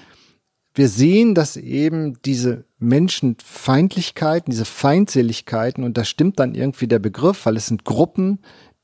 wir 0.74 0.88
sehen, 0.88 1.35
dass 1.35 1.57
eben 1.57 2.20
diese 2.22 2.64
Menschenfeindlichkeiten, 2.85 4.51
diese 4.51 4.64
Feindseligkeiten, 4.64 5.85
und 5.85 5.99
da 5.99 6.05
stimmt 6.05 6.38
dann 6.38 6.55
irgendwie 6.55 6.87
der 6.87 6.99
Begriff, 6.99 7.47
weil 7.47 7.57
es 7.57 7.66
sind 7.66 7.85
Gruppen, 7.85 8.40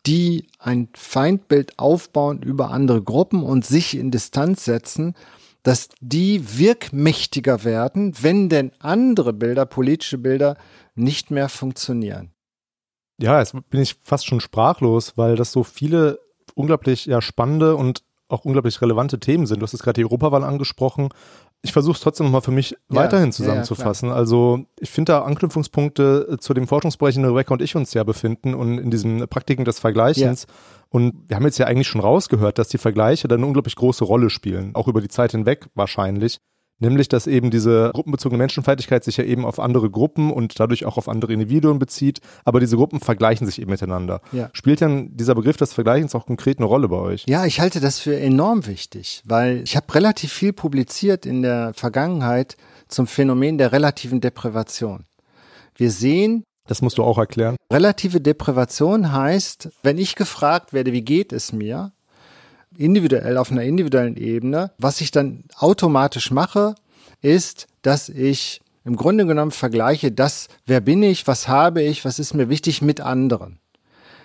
die 0.06 0.46
ein 0.58 0.88
Feindbild 0.94 1.78
aufbauen 1.78 2.42
über 2.42 2.70
andere 2.70 3.02
Gruppen 3.02 3.42
und 3.42 3.64
sich 3.64 3.96
in 3.96 4.10
Distanz 4.10 4.64
setzen, 4.64 5.14
dass 5.62 5.90
die 6.00 6.58
wirkmächtiger 6.58 7.64
werden, 7.64 8.14
wenn 8.20 8.48
denn 8.48 8.72
andere 8.78 9.32
Bilder, 9.32 9.66
politische 9.66 10.18
Bilder, 10.18 10.56
nicht 10.94 11.30
mehr 11.30 11.48
funktionieren. 11.48 12.30
Ja, 13.20 13.38
jetzt 13.38 13.54
bin 13.68 13.82
ich 13.82 13.96
fast 14.02 14.26
schon 14.26 14.40
sprachlos, 14.40 15.12
weil 15.16 15.36
das 15.36 15.52
so 15.52 15.62
viele 15.62 16.18
unglaublich 16.54 17.04
ja, 17.04 17.20
spannende 17.20 17.76
und 17.76 18.02
auch 18.28 18.44
unglaublich 18.44 18.80
relevante 18.80 19.20
Themen 19.20 19.46
sind. 19.46 19.60
Du 19.60 19.64
hast 19.64 19.72
jetzt 19.72 19.82
gerade 19.82 20.00
die 20.00 20.04
Europawahl 20.04 20.44
angesprochen, 20.44 21.10
ich 21.62 21.72
versuche 21.72 21.94
es 21.94 22.00
trotzdem 22.00 22.26
nochmal 22.26 22.40
für 22.40 22.52
mich 22.52 22.70
ja, 22.70 22.78
weiterhin 22.88 23.32
zusammenzufassen. 23.32 24.08
Ja, 24.08 24.14
ja, 24.14 24.18
also 24.18 24.64
ich 24.78 24.90
finde 24.90 25.12
da 25.12 25.22
Anknüpfungspunkte 25.22 26.28
äh, 26.32 26.36
zu 26.38 26.54
dem 26.54 26.66
Forschungsbereich, 26.66 27.16
in 27.16 27.22
dem 27.22 27.32
Rebecca 27.32 27.52
und 27.52 27.62
ich 27.62 27.76
uns 27.76 27.92
ja 27.92 28.02
befinden 28.02 28.54
und 28.54 28.78
in 28.78 28.90
diesen 28.90 29.26
Praktiken 29.28 29.64
des 29.64 29.78
Vergleichens. 29.78 30.46
Und 30.88 31.28
wir 31.28 31.36
haben 31.36 31.44
jetzt 31.44 31.58
ja 31.58 31.66
eigentlich 31.66 31.88
schon 31.88 32.00
rausgehört, 32.00 32.58
dass 32.58 32.68
die 32.68 32.78
Vergleiche 32.78 33.28
dann 33.28 33.40
eine 33.40 33.46
unglaublich 33.46 33.76
große 33.76 34.04
Rolle 34.04 34.30
spielen, 34.30 34.74
auch 34.74 34.88
über 34.88 35.00
die 35.00 35.08
Zeit 35.08 35.32
hinweg 35.32 35.68
wahrscheinlich. 35.74 36.40
Nämlich, 36.80 37.08
dass 37.08 37.26
eben 37.26 37.50
diese 37.50 37.90
gruppenbezogene 37.92 38.38
Menschenfeindlichkeit 38.38 39.04
sich 39.04 39.18
ja 39.18 39.24
eben 39.24 39.44
auf 39.44 39.60
andere 39.60 39.90
Gruppen 39.90 40.32
und 40.32 40.58
dadurch 40.58 40.86
auch 40.86 40.96
auf 40.96 41.08
andere 41.08 41.32
Individuen 41.32 41.78
bezieht, 41.78 42.20
aber 42.44 42.58
diese 42.58 42.76
Gruppen 42.76 43.00
vergleichen 43.00 43.46
sich 43.46 43.60
eben 43.60 43.70
miteinander. 43.70 44.22
Ja. 44.32 44.48
Spielt 44.54 44.80
denn 44.80 45.14
dieser 45.16 45.34
Begriff 45.34 45.58
des 45.58 45.74
Vergleichens 45.74 46.14
auch 46.14 46.26
konkret 46.26 46.58
eine 46.58 46.66
Rolle 46.66 46.88
bei 46.88 46.96
euch? 46.96 47.24
Ja, 47.28 47.44
ich 47.44 47.60
halte 47.60 47.80
das 47.80 48.00
für 48.00 48.18
enorm 48.18 48.66
wichtig, 48.66 49.22
weil 49.26 49.62
ich 49.62 49.76
habe 49.76 49.94
relativ 49.94 50.32
viel 50.32 50.54
publiziert 50.54 51.26
in 51.26 51.42
der 51.42 51.74
Vergangenheit 51.74 52.56
zum 52.88 53.06
Phänomen 53.06 53.58
der 53.58 53.72
relativen 53.72 54.22
Deprivation. 54.22 55.04
Wir 55.76 55.90
sehen, 55.90 56.44
das 56.66 56.82
musst 56.82 56.98
du 56.98 57.02
auch 57.02 57.18
erklären. 57.18 57.56
Relative 57.72 58.20
Deprivation 58.20 59.12
heißt, 59.12 59.70
wenn 59.82 59.98
ich 59.98 60.14
gefragt 60.14 60.72
werde, 60.72 60.92
wie 60.92 61.02
geht 61.02 61.32
es 61.32 61.52
mir, 61.52 61.92
individuell, 62.80 63.36
auf 63.36 63.50
einer 63.50 63.62
individuellen 63.62 64.16
Ebene. 64.16 64.72
Was 64.78 65.00
ich 65.00 65.10
dann 65.10 65.44
automatisch 65.56 66.30
mache, 66.30 66.74
ist, 67.22 67.66
dass 67.82 68.08
ich 68.08 68.60
im 68.84 68.96
Grunde 68.96 69.26
genommen 69.26 69.50
vergleiche 69.50 70.10
das, 70.10 70.48
wer 70.66 70.80
bin 70.80 71.02
ich, 71.02 71.26
was 71.26 71.48
habe 71.48 71.82
ich, 71.82 72.04
was 72.04 72.18
ist 72.18 72.34
mir 72.34 72.48
wichtig 72.48 72.80
mit 72.82 73.00
anderen. 73.00 73.58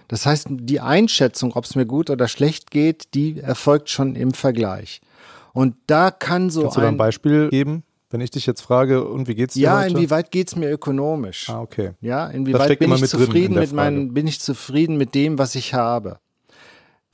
Das 0.07 0.25
heißt, 0.25 0.47
die 0.49 0.79
Einschätzung, 0.79 1.53
ob 1.53 1.65
es 1.65 1.75
mir 1.75 1.85
gut 1.85 2.09
oder 2.09 2.27
schlecht 2.27 2.71
geht, 2.71 3.13
die 3.13 3.39
erfolgt 3.39 3.89
schon 3.89 4.15
im 4.15 4.33
Vergleich. 4.33 5.01
Und 5.53 5.75
da 5.87 6.11
kann 6.11 6.49
so 6.49 6.61
Kannst 6.61 6.77
ein, 6.77 6.81
du 6.81 6.85
da 6.85 6.89
ein 6.89 6.97
Beispiel 6.97 7.49
geben? 7.49 7.83
Wenn 8.11 8.21
ich 8.21 8.29
dich 8.29 8.45
jetzt 8.45 8.61
frage, 8.61 9.03
und 9.03 9.27
wie 9.27 9.35
geht's 9.35 9.55
dir 9.55 9.61
Ja, 9.63 9.79
heute? 9.79 9.89
inwieweit 9.89 10.31
geht's 10.31 10.55
mir 10.55 10.69
ökonomisch? 10.69 11.49
Ah, 11.49 11.61
okay. 11.61 11.91
Ja, 12.01 12.27
inwieweit 12.27 12.77
bin 12.79 12.93
ich 12.93 13.05
zufrieden 13.07 13.55
mit 13.55 13.73
meinen, 13.73 14.13
bin 14.13 14.27
ich 14.27 14.39
zufrieden 14.39 14.95
mit 14.95 15.15
dem, 15.15 15.37
was 15.39 15.55
ich 15.55 15.73
habe? 15.73 16.19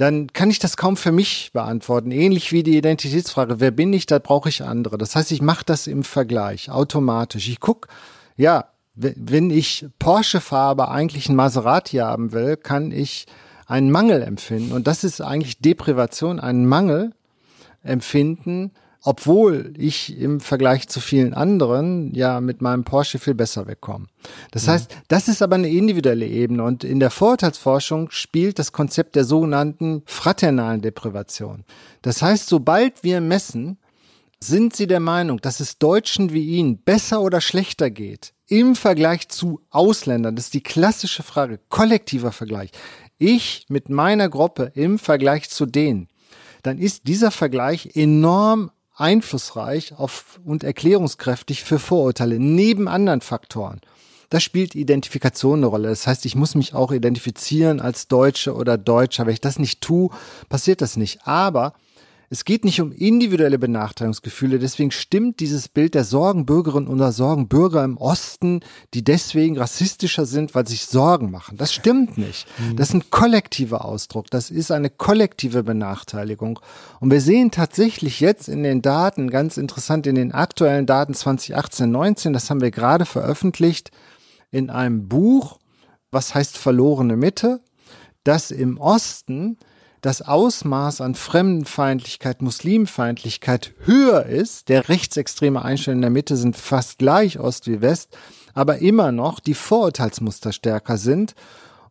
Dann 0.01 0.33
kann 0.33 0.49
ich 0.49 0.57
das 0.57 0.77
kaum 0.77 0.97
für 0.97 1.11
mich 1.11 1.51
beantworten. 1.53 2.09
Ähnlich 2.09 2.51
wie 2.51 2.63
die 2.63 2.75
Identitätsfrage, 2.75 3.59
wer 3.59 3.69
bin 3.69 3.93
ich, 3.93 4.07
da 4.07 4.17
brauche 4.17 4.49
ich 4.49 4.63
andere. 4.63 4.97
Das 4.97 5.15
heißt, 5.15 5.31
ich 5.31 5.43
mache 5.43 5.63
das 5.63 5.85
im 5.85 6.03
Vergleich, 6.03 6.71
automatisch. 6.71 7.47
Ich 7.47 7.59
guck, 7.59 7.87
ja, 8.35 8.65
wenn 8.95 9.51
ich 9.51 9.85
Porsche 9.99 10.41
fahre, 10.41 10.71
aber 10.71 10.91
eigentlich 10.91 11.29
ein 11.29 11.35
Maserati 11.35 11.97
haben 11.97 12.31
will, 12.31 12.57
kann 12.57 12.91
ich 12.91 13.27
einen 13.67 13.91
Mangel 13.91 14.23
empfinden. 14.23 14.71
Und 14.71 14.87
das 14.87 15.03
ist 15.03 15.21
eigentlich 15.21 15.59
Deprivation, 15.59 16.39
einen 16.39 16.65
Mangel 16.65 17.13
empfinden, 17.83 18.71
obwohl 19.03 19.73
ich 19.77 20.17
im 20.19 20.39
Vergleich 20.39 20.87
zu 20.87 20.99
vielen 20.99 21.33
anderen 21.33 22.13
ja 22.13 22.39
mit 22.39 22.61
meinem 22.61 22.83
Porsche 22.83 23.19
viel 23.19 23.33
besser 23.33 23.67
wegkomme. 23.67 24.07
Das 24.51 24.67
mhm. 24.67 24.71
heißt, 24.71 24.97
das 25.07 25.27
ist 25.27 25.41
aber 25.41 25.55
eine 25.55 25.69
individuelle 25.69 26.27
Ebene 26.27 26.63
und 26.63 26.83
in 26.83 26.99
der 26.99 27.09
Vorurteilsforschung 27.09 28.11
spielt 28.11 28.59
das 28.59 28.71
Konzept 28.71 29.15
der 29.15 29.23
sogenannten 29.23 30.03
fraternalen 30.05 30.81
Deprivation. 30.81 31.65
Das 32.01 32.21
heißt, 32.21 32.47
sobald 32.47 33.03
wir 33.03 33.21
messen, 33.21 33.77
sind 34.39 34.75
Sie 34.75 34.87
der 34.87 34.99
Meinung, 34.99 35.39
dass 35.39 35.59
es 35.59 35.77
Deutschen 35.77 36.33
wie 36.33 36.57
Ihnen 36.57 36.79
besser 36.79 37.21
oder 37.21 37.41
schlechter 37.41 37.89
geht 37.89 38.33
im 38.47 38.75
Vergleich 38.75 39.29
zu 39.29 39.61
Ausländern. 39.69 40.35
Das 40.35 40.45
ist 40.45 40.53
die 40.53 40.63
klassische 40.63 41.23
Frage, 41.23 41.59
kollektiver 41.69 42.33
Vergleich. 42.33 42.71
Ich 43.17 43.65
mit 43.69 43.87
meiner 43.87 44.27
Gruppe 44.29 44.71
im 44.75 44.99
Vergleich 44.99 45.49
zu 45.49 45.65
denen. 45.65 46.09
Dann 46.61 46.77
ist 46.77 47.07
dieser 47.07 47.31
Vergleich 47.31 47.95
enorm 47.95 48.71
einflussreich 49.01 49.93
auf 49.97 50.39
und 50.45 50.63
erklärungskräftig 50.63 51.63
für 51.63 51.79
Vorurteile 51.79 52.39
neben 52.39 52.87
anderen 52.87 53.21
Faktoren. 53.21 53.81
Da 54.29 54.39
spielt 54.39 54.75
Identifikation 54.75 55.59
eine 55.59 55.65
Rolle. 55.65 55.89
Das 55.89 56.07
heißt, 56.07 56.25
ich 56.25 56.35
muss 56.35 56.55
mich 56.55 56.73
auch 56.73 56.93
identifizieren 56.93 57.81
als 57.81 58.07
Deutsche 58.07 58.55
oder 58.55 58.77
Deutscher. 58.77 59.25
Wenn 59.25 59.33
ich 59.33 59.41
das 59.41 59.59
nicht 59.59 59.81
tue, 59.81 60.09
passiert 60.47 60.79
das 60.79 60.95
nicht. 60.95 61.27
Aber 61.27 61.73
es 62.31 62.45
geht 62.45 62.63
nicht 62.63 62.79
um 62.79 62.93
individuelle 62.93 63.59
Benachteiligungsgefühle, 63.59 64.57
deswegen 64.57 64.91
stimmt 64.91 65.41
dieses 65.41 65.67
Bild 65.67 65.95
der 65.95 66.05
Sorgenbürgerinnen 66.05 66.87
oder 66.87 67.11
Sorgenbürger 67.11 67.83
im 67.83 67.97
Osten, 67.97 68.61
die 68.93 69.03
deswegen 69.03 69.57
rassistischer 69.57 70.25
sind, 70.25 70.55
weil 70.55 70.65
sie 70.65 70.75
sich 70.75 70.85
Sorgen 70.85 71.29
machen. 71.29 71.57
Das 71.57 71.73
stimmt 71.73 72.17
nicht. 72.17 72.47
Mhm. 72.57 72.77
Das 72.77 72.87
ist 72.87 72.93
ein 72.95 73.09
kollektiver 73.09 73.83
Ausdruck, 73.83 74.31
das 74.31 74.49
ist 74.49 74.71
eine 74.71 74.89
kollektive 74.89 75.63
Benachteiligung. 75.63 76.61
Und 77.01 77.11
wir 77.11 77.19
sehen 77.19 77.51
tatsächlich 77.51 78.21
jetzt 78.21 78.47
in 78.47 78.63
den 78.63 78.81
Daten, 78.81 79.29
ganz 79.29 79.57
interessant 79.57 80.07
in 80.07 80.15
den 80.15 80.31
aktuellen 80.31 80.85
Daten 80.85 81.13
2018, 81.13 81.91
19, 81.91 82.31
das 82.31 82.49
haben 82.49 82.61
wir 82.61 82.71
gerade 82.71 83.05
veröffentlicht, 83.05 83.91
in 84.51 84.69
einem 84.69 85.09
Buch, 85.09 85.59
was 86.11 86.33
heißt 86.33 86.57
verlorene 86.57 87.17
Mitte, 87.17 87.59
dass 88.23 88.51
im 88.51 88.77
Osten 88.77 89.57
das 90.01 90.23
Ausmaß 90.23 91.01
an 91.01 91.15
Fremdenfeindlichkeit, 91.15 92.41
Muslimfeindlichkeit 92.41 93.73
höher 93.85 94.25
ist. 94.25 94.69
Der 94.69 94.89
rechtsextreme 94.89 95.63
Einstellungen 95.63 95.99
in 95.99 96.01
der 96.01 96.09
Mitte 96.09 96.35
sind 96.37 96.57
fast 96.57 96.97
gleich 96.97 97.39
Ost 97.39 97.67
wie 97.67 97.81
West, 97.81 98.17
aber 98.53 98.79
immer 98.79 99.11
noch 99.11 99.39
die 99.39 99.53
Vorurteilsmuster 99.53 100.51
stärker 100.51 100.97
sind. 100.97 101.35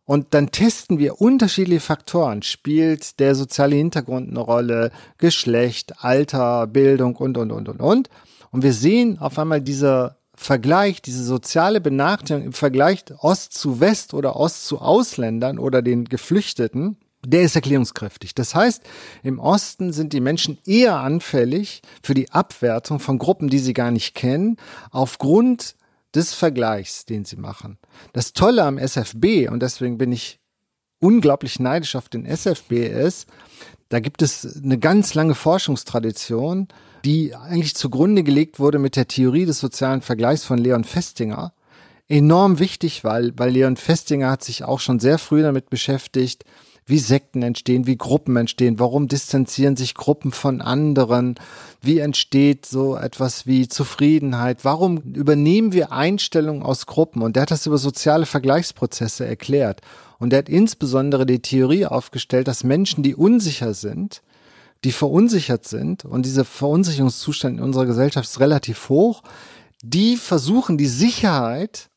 Und 0.03 0.33
dann 0.33 0.51
testen 0.51 0.99
wir 0.99 1.21
unterschiedliche 1.21 1.79
Faktoren. 1.79 2.41
Spielt 2.41 3.19
der 3.19 3.33
soziale 3.33 3.77
Hintergrund 3.77 4.29
eine 4.29 4.39
Rolle? 4.39 4.91
Geschlecht, 5.17 6.03
Alter, 6.03 6.67
Bildung 6.67 7.15
und, 7.15 7.37
und, 7.37 7.51
und, 7.51 7.69
und, 7.69 7.79
und. 7.79 8.09
Und 8.51 8.63
wir 8.63 8.73
sehen 8.73 9.19
auf 9.19 9.39
einmal 9.39 9.61
diese 9.61 10.17
Vergleich, 10.35 11.01
diese 11.01 11.23
soziale 11.23 11.79
Benachteiligung 11.79 12.47
im 12.47 12.53
Vergleich 12.53 13.05
Ost 13.19 13.53
zu 13.53 13.79
West 13.79 14.13
oder 14.13 14.35
Ost 14.35 14.65
zu 14.65 14.79
Ausländern 14.79 15.59
oder 15.59 15.81
den 15.81 16.05
Geflüchteten 16.05 16.97
der 17.25 17.43
ist 17.43 17.55
erklärungskräftig. 17.55 18.33
Das 18.35 18.55
heißt, 18.55 18.83
im 19.23 19.39
Osten 19.39 19.93
sind 19.93 20.13
die 20.13 20.21
Menschen 20.21 20.57
eher 20.65 20.97
anfällig 20.97 21.81
für 22.01 22.13
die 22.13 22.31
Abwertung 22.31 22.99
von 22.99 23.17
Gruppen, 23.17 23.49
die 23.49 23.59
sie 23.59 23.73
gar 23.73 23.91
nicht 23.91 24.15
kennen, 24.15 24.57
aufgrund 24.91 25.75
des 26.15 26.33
Vergleichs, 26.33 27.05
den 27.05 27.25
sie 27.25 27.37
machen. 27.37 27.77
Das 28.13 28.33
Tolle 28.33 28.63
am 28.63 28.77
SFB, 28.77 29.49
und 29.49 29.61
deswegen 29.61 29.97
bin 29.97 30.11
ich 30.11 30.39
unglaublich 30.99 31.59
neidisch 31.59 31.95
auf 31.95 32.09
den 32.09 32.25
SFB, 32.25 32.87
ist, 32.87 33.27
da 33.89 33.99
gibt 33.99 34.21
es 34.21 34.61
eine 34.63 34.77
ganz 34.77 35.13
lange 35.13 35.35
Forschungstradition, 35.35 36.67
die 37.03 37.35
eigentlich 37.35 37.75
zugrunde 37.75 38.23
gelegt 38.23 38.59
wurde 38.59 38.79
mit 38.79 38.95
der 38.95 39.07
Theorie 39.07 39.45
des 39.45 39.59
sozialen 39.59 40.01
Vergleichs 40.01 40.43
von 40.43 40.57
Leon 40.57 40.83
Festinger. 40.83 41.53
Enorm 42.07 42.59
wichtig, 42.59 43.03
weil, 43.03 43.33
weil 43.37 43.51
Leon 43.51 43.77
Festinger 43.77 44.29
hat 44.29 44.43
sich 44.43 44.63
auch 44.63 44.79
schon 44.79 44.99
sehr 44.99 45.17
früh 45.17 45.41
damit 45.41 45.69
beschäftigt, 45.69 46.45
wie 46.85 46.97
Sekten 46.97 47.41
entstehen, 47.43 47.87
wie 47.87 47.97
Gruppen 47.97 48.35
entstehen, 48.35 48.79
warum 48.79 49.07
distanzieren 49.07 49.75
sich 49.75 49.93
Gruppen 49.93 50.31
von 50.31 50.61
anderen, 50.61 51.35
wie 51.81 51.99
entsteht 51.99 52.65
so 52.65 52.95
etwas 52.95 53.45
wie 53.45 53.67
Zufriedenheit, 53.67 54.65
warum 54.65 54.97
übernehmen 54.97 55.73
wir 55.73 55.91
Einstellungen 55.91 56.63
aus 56.63 56.85
Gruppen? 56.85 57.21
Und 57.21 57.35
der 57.35 57.43
hat 57.43 57.51
das 57.51 57.65
über 57.65 57.77
soziale 57.77 58.25
Vergleichsprozesse 58.25 59.25
erklärt. 59.25 59.81
Und 60.19 60.33
er 60.33 60.39
hat 60.39 60.49
insbesondere 60.49 61.25
die 61.25 61.39
Theorie 61.39 61.85
aufgestellt, 61.85 62.47
dass 62.47 62.63
Menschen, 62.63 63.03
die 63.03 63.15
unsicher 63.15 63.73
sind, 63.73 64.21
die 64.83 64.91
verunsichert 64.91 65.67
sind 65.67 66.05
und 66.05 66.25
dieser 66.25 66.45
Verunsicherungszustand 66.45 67.59
in 67.59 67.63
unserer 67.63 67.85
Gesellschaft 67.85 68.27
ist 68.27 68.39
relativ 68.39 68.89
hoch, 68.89 69.21
die 69.83 70.17
versuchen 70.17 70.77
die 70.77 70.87
Sicherheit 70.87 71.90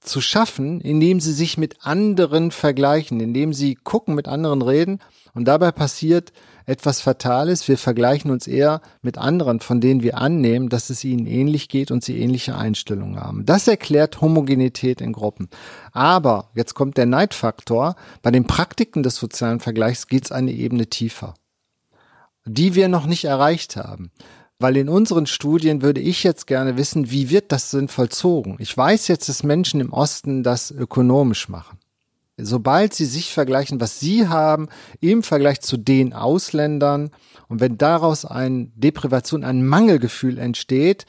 zu 0.00 0.20
schaffen, 0.20 0.80
indem 0.80 1.20
sie 1.20 1.32
sich 1.32 1.58
mit 1.58 1.84
anderen 1.84 2.50
vergleichen, 2.50 3.20
indem 3.20 3.52
sie 3.52 3.74
gucken, 3.74 4.14
mit 4.14 4.28
anderen 4.28 4.62
reden. 4.62 5.00
Und 5.34 5.46
dabei 5.46 5.72
passiert 5.72 6.32
etwas 6.66 7.00
Fatales. 7.00 7.66
Wir 7.66 7.78
vergleichen 7.78 8.30
uns 8.30 8.46
eher 8.46 8.80
mit 9.00 9.16
anderen, 9.18 9.60
von 9.60 9.80
denen 9.80 10.02
wir 10.02 10.18
annehmen, 10.18 10.68
dass 10.68 10.90
es 10.90 11.02
ihnen 11.02 11.26
ähnlich 11.26 11.68
geht 11.68 11.90
und 11.90 12.04
sie 12.04 12.18
ähnliche 12.18 12.56
Einstellungen 12.56 13.18
haben. 13.18 13.46
Das 13.46 13.66
erklärt 13.66 14.20
Homogenität 14.20 15.00
in 15.00 15.12
Gruppen. 15.12 15.48
Aber, 15.92 16.50
jetzt 16.54 16.74
kommt 16.74 16.96
der 16.96 17.06
Neidfaktor, 17.06 17.96
bei 18.22 18.30
den 18.30 18.46
Praktiken 18.46 19.02
des 19.02 19.16
sozialen 19.16 19.60
Vergleichs 19.60 20.08
geht 20.08 20.26
es 20.26 20.32
eine 20.32 20.52
Ebene 20.52 20.88
tiefer, 20.88 21.34
die 22.44 22.74
wir 22.74 22.88
noch 22.88 23.06
nicht 23.06 23.24
erreicht 23.24 23.76
haben. 23.76 24.10
Weil 24.60 24.76
in 24.76 24.88
unseren 24.88 25.26
Studien 25.26 25.82
würde 25.82 26.00
ich 26.00 26.24
jetzt 26.24 26.48
gerne 26.48 26.76
wissen, 26.76 27.10
wie 27.10 27.30
wird 27.30 27.52
das 27.52 27.70
denn 27.70 27.86
vollzogen? 27.88 28.56
Ich 28.58 28.76
weiß 28.76 29.06
jetzt, 29.06 29.28
dass 29.28 29.44
Menschen 29.44 29.80
im 29.80 29.92
Osten 29.92 30.42
das 30.42 30.72
ökonomisch 30.72 31.48
machen. 31.48 31.78
Sobald 32.36 32.94
sie 32.94 33.04
sich 33.04 33.32
vergleichen, 33.32 33.80
was 33.80 34.00
sie 34.00 34.28
haben 34.28 34.68
im 35.00 35.22
Vergleich 35.22 35.60
zu 35.60 35.76
den 35.76 36.12
Ausländern 36.12 37.10
und 37.48 37.60
wenn 37.60 37.78
daraus 37.78 38.24
eine 38.24 38.66
Deprivation, 38.74 39.44
ein 39.44 39.66
Mangelgefühl 39.66 40.38
entsteht, 40.38 41.06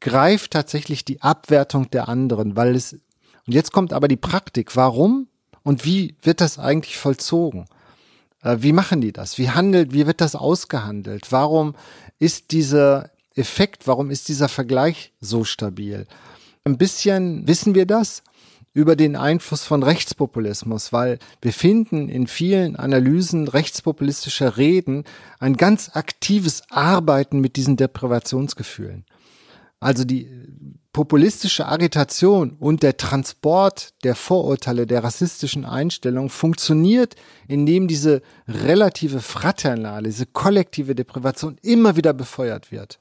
greift 0.00 0.52
tatsächlich 0.52 1.04
die 1.04 1.22
Abwertung 1.22 1.90
der 1.90 2.08
anderen, 2.08 2.56
weil 2.56 2.74
es, 2.74 2.94
und 2.94 3.52
jetzt 3.54 3.72
kommt 3.72 3.92
aber 3.92 4.08
die 4.08 4.16
Praktik. 4.16 4.76
Warum 4.76 5.28
und 5.62 5.84
wie 5.84 6.16
wird 6.22 6.40
das 6.40 6.58
eigentlich 6.58 6.98
vollzogen? 6.98 7.66
Äh, 8.46 8.62
wie 8.62 8.72
machen 8.72 9.00
die 9.00 9.12
das? 9.12 9.38
Wie 9.38 9.50
handelt, 9.50 9.92
wie 9.92 10.06
wird 10.06 10.20
das 10.20 10.36
ausgehandelt? 10.36 11.32
Warum 11.32 11.74
ist 12.18 12.52
dieser 12.52 13.10
Effekt, 13.34 13.86
warum 13.86 14.10
ist 14.10 14.28
dieser 14.28 14.48
Vergleich 14.48 15.12
so 15.20 15.44
stabil? 15.44 16.06
Ein 16.64 16.78
bisschen 16.78 17.46
wissen 17.48 17.74
wir 17.74 17.86
das 17.86 18.22
über 18.72 18.94
den 18.94 19.16
Einfluss 19.16 19.64
von 19.64 19.82
Rechtspopulismus, 19.82 20.92
weil 20.92 21.18
wir 21.40 21.52
finden 21.52 22.08
in 22.08 22.26
vielen 22.26 22.76
Analysen 22.76 23.48
rechtspopulistischer 23.48 24.56
Reden 24.56 25.04
ein 25.40 25.56
ganz 25.56 25.90
aktives 25.94 26.62
Arbeiten 26.70 27.40
mit 27.40 27.56
diesen 27.56 27.76
Deprivationsgefühlen. 27.76 29.04
Also 29.80 30.04
die 30.04 30.28
populistische 30.92 31.66
Agitation 31.66 32.56
und 32.58 32.82
der 32.82 32.96
Transport 32.96 33.90
der 34.02 34.14
Vorurteile, 34.14 34.86
der 34.86 35.04
rassistischen 35.04 35.66
Einstellung 35.66 36.30
funktioniert, 36.30 37.16
indem 37.48 37.86
diese 37.86 38.22
relative 38.48 39.20
Fraternale, 39.20 40.08
diese 40.08 40.24
kollektive 40.24 40.94
Deprivation 40.94 41.58
immer 41.60 41.96
wieder 41.96 42.14
befeuert 42.14 42.72
wird. 42.72 42.98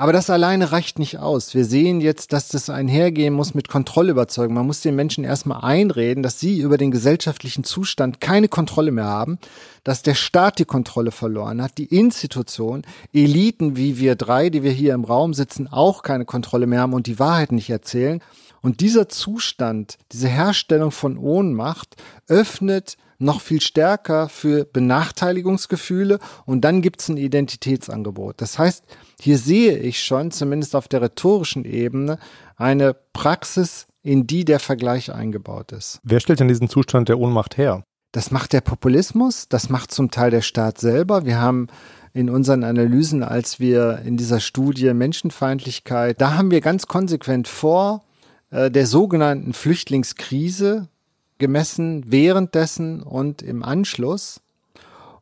Aber 0.00 0.12
das 0.12 0.30
alleine 0.30 0.70
reicht 0.70 1.00
nicht 1.00 1.18
aus. 1.18 1.54
Wir 1.54 1.64
sehen 1.64 2.00
jetzt, 2.00 2.32
dass 2.32 2.46
das 2.46 2.70
einhergehen 2.70 3.34
muss 3.34 3.54
mit 3.54 3.66
Kontrollüberzeugung. 3.66 4.54
Man 4.54 4.66
muss 4.66 4.80
den 4.80 4.94
Menschen 4.94 5.24
erstmal 5.24 5.64
einreden, 5.64 6.22
dass 6.22 6.38
sie 6.38 6.60
über 6.60 6.78
den 6.78 6.92
gesellschaftlichen 6.92 7.64
Zustand 7.64 8.20
keine 8.20 8.46
Kontrolle 8.46 8.92
mehr 8.92 9.06
haben, 9.06 9.40
dass 9.82 10.02
der 10.02 10.14
Staat 10.14 10.60
die 10.60 10.66
Kontrolle 10.66 11.10
verloren 11.10 11.60
hat, 11.60 11.78
die 11.78 11.86
Institution, 11.86 12.82
Eliten 13.12 13.76
wie 13.76 13.98
wir 13.98 14.14
drei, 14.14 14.50
die 14.50 14.62
wir 14.62 14.70
hier 14.70 14.94
im 14.94 15.02
Raum 15.02 15.34
sitzen, 15.34 15.66
auch 15.66 16.04
keine 16.04 16.24
Kontrolle 16.24 16.68
mehr 16.68 16.82
haben 16.82 16.94
und 16.94 17.08
die 17.08 17.18
Wahrheit 17.18 17.50
nicht 17.50 17.68
erzählen. 17.68 18.22
Und 18.62 18.80
dieser 18.80 19.08
Zustand, 19.08 19.98
diese 20.12 20.28
Herstellung 20.28 20.92
von 20.92 21.18
Ohnmacht 21.18 21.96
öffnet 22.28 22.96
noch 23.18 23.40
viel 23.40 23.60
stärker 23.60 24.28
für 24.28 24.64
Benachteiligungsgefühle 24.64 26.18
und 26.46 26.62
dann 26.62 26.82
gibt 26.82 27.00
es 27.00 27.08
ein 27.08 27.16
Identitätsangebot. 27.16 28.40
Das 28.40 28.58
heißt, 28.58 28.84
hier 29.20 29.38
sehe 29.38 29.76
ich 29.78 30.02
schon, 30.02 30.30
zumindest 30.30 30.76
auf 30.76 30.88
der 30.88 31.02
rhetorischen 31.02 31.64
Ebene, 31.64 32.18
eine 32.56 32.94
Praxis, 33.12 33.86
in 34.02 34.26
die 34.26 34.44
der 34.44 34.60
Vergleich 34.60 35.12
eingebaut 35.12 35.72
ist. 35.72 36.00
Wer 36.02 36.20
stellt 36.20 36.40
denn 36.40 36.48
diesen 36.48 36.68
Zustand 36.68 37.08
der 37.08 37.18
Ohnmacht 37.18 37.58
her? 37.58 37.82
Das 38.12 38.30
macht 38.30 38.52
der 38.52 38.62
Populismus, 38.62 39.48
das 39.48 39.68
macht 39.68 39.92
zum 39.92 40.10
Teil 40.10 40.30
der 40.30 40.40
Staat 40.40 40.78
selber. 40.78 41.26
Wir 41.26 41.40
haben 41.40 41.66
in 42.14 42.30
unseren 42.30 42.64
Analysen, 42.64 43.22
als 43.22 43.60
wir 43.60 44.00
in 44.04 44.16
dieser 44.16 44.40
Studie 44.40 44.94
Menschenfeindlichkeit, 44.94 46.20
da 46.20 46.34
haben 46.34 46.50
wir 46.50 46.60
ganz 46.60 46.86
konsequent 46.86 47.48
vor 47.48 48.02
äh, 48.50 48.70
der 48.70 48.86
sogenannten 48.86 49.52
Flüchtlingskrise 49.52 50.88
gemessen, 51.38 52.04
währenddessen 52.10 53.02
und 53.02 53.42
im 53.42 53.62
Anschluss. 53.62 54.40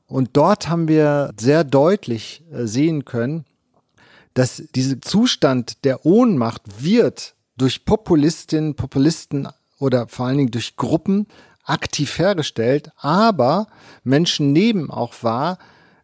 Und 0.07 0.31
dort 0.37 0.69
haben 0.69 0.89
wir 0.89 1.33
sehr 1.39 1.65
deutlich 1.65 2.45
äh, 2.53 2.67
sehen 2.67 3.05
können, 3.05 3.45
dass 4.35 4.63
dieser 4.75 5.01
Zustand 5.01 5.85
der 5.85 6.05
Ohnmacht 6.05 6.83
wird 6.83 7.35
durch 7.57 7.85
Populistinnen, 7.85 8.75
Populisten 8.75 9.49
oder 9.79 10.09
vor 10.09 10.27
allen 10.27 10.39
Dingen 10.39 10.51
durch 10.51 10.77
Gruppen 10.77 11.27
aktiv 11.65 12.19
hergestellt, 12.19 12.91
aber 12.97 13.67
Menschen 14.05 14.53
nehmen 14.53 14.91
auch 14.91 15.15
wahr, 15.23 15.59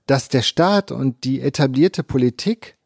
dass 0.07 0.29
der 0.29 0.43
Staat 0.43 0.91
und 0.91 1.25
die 1.25 1.41
etablierte 1.41 2.03
Politik 2.03 2.77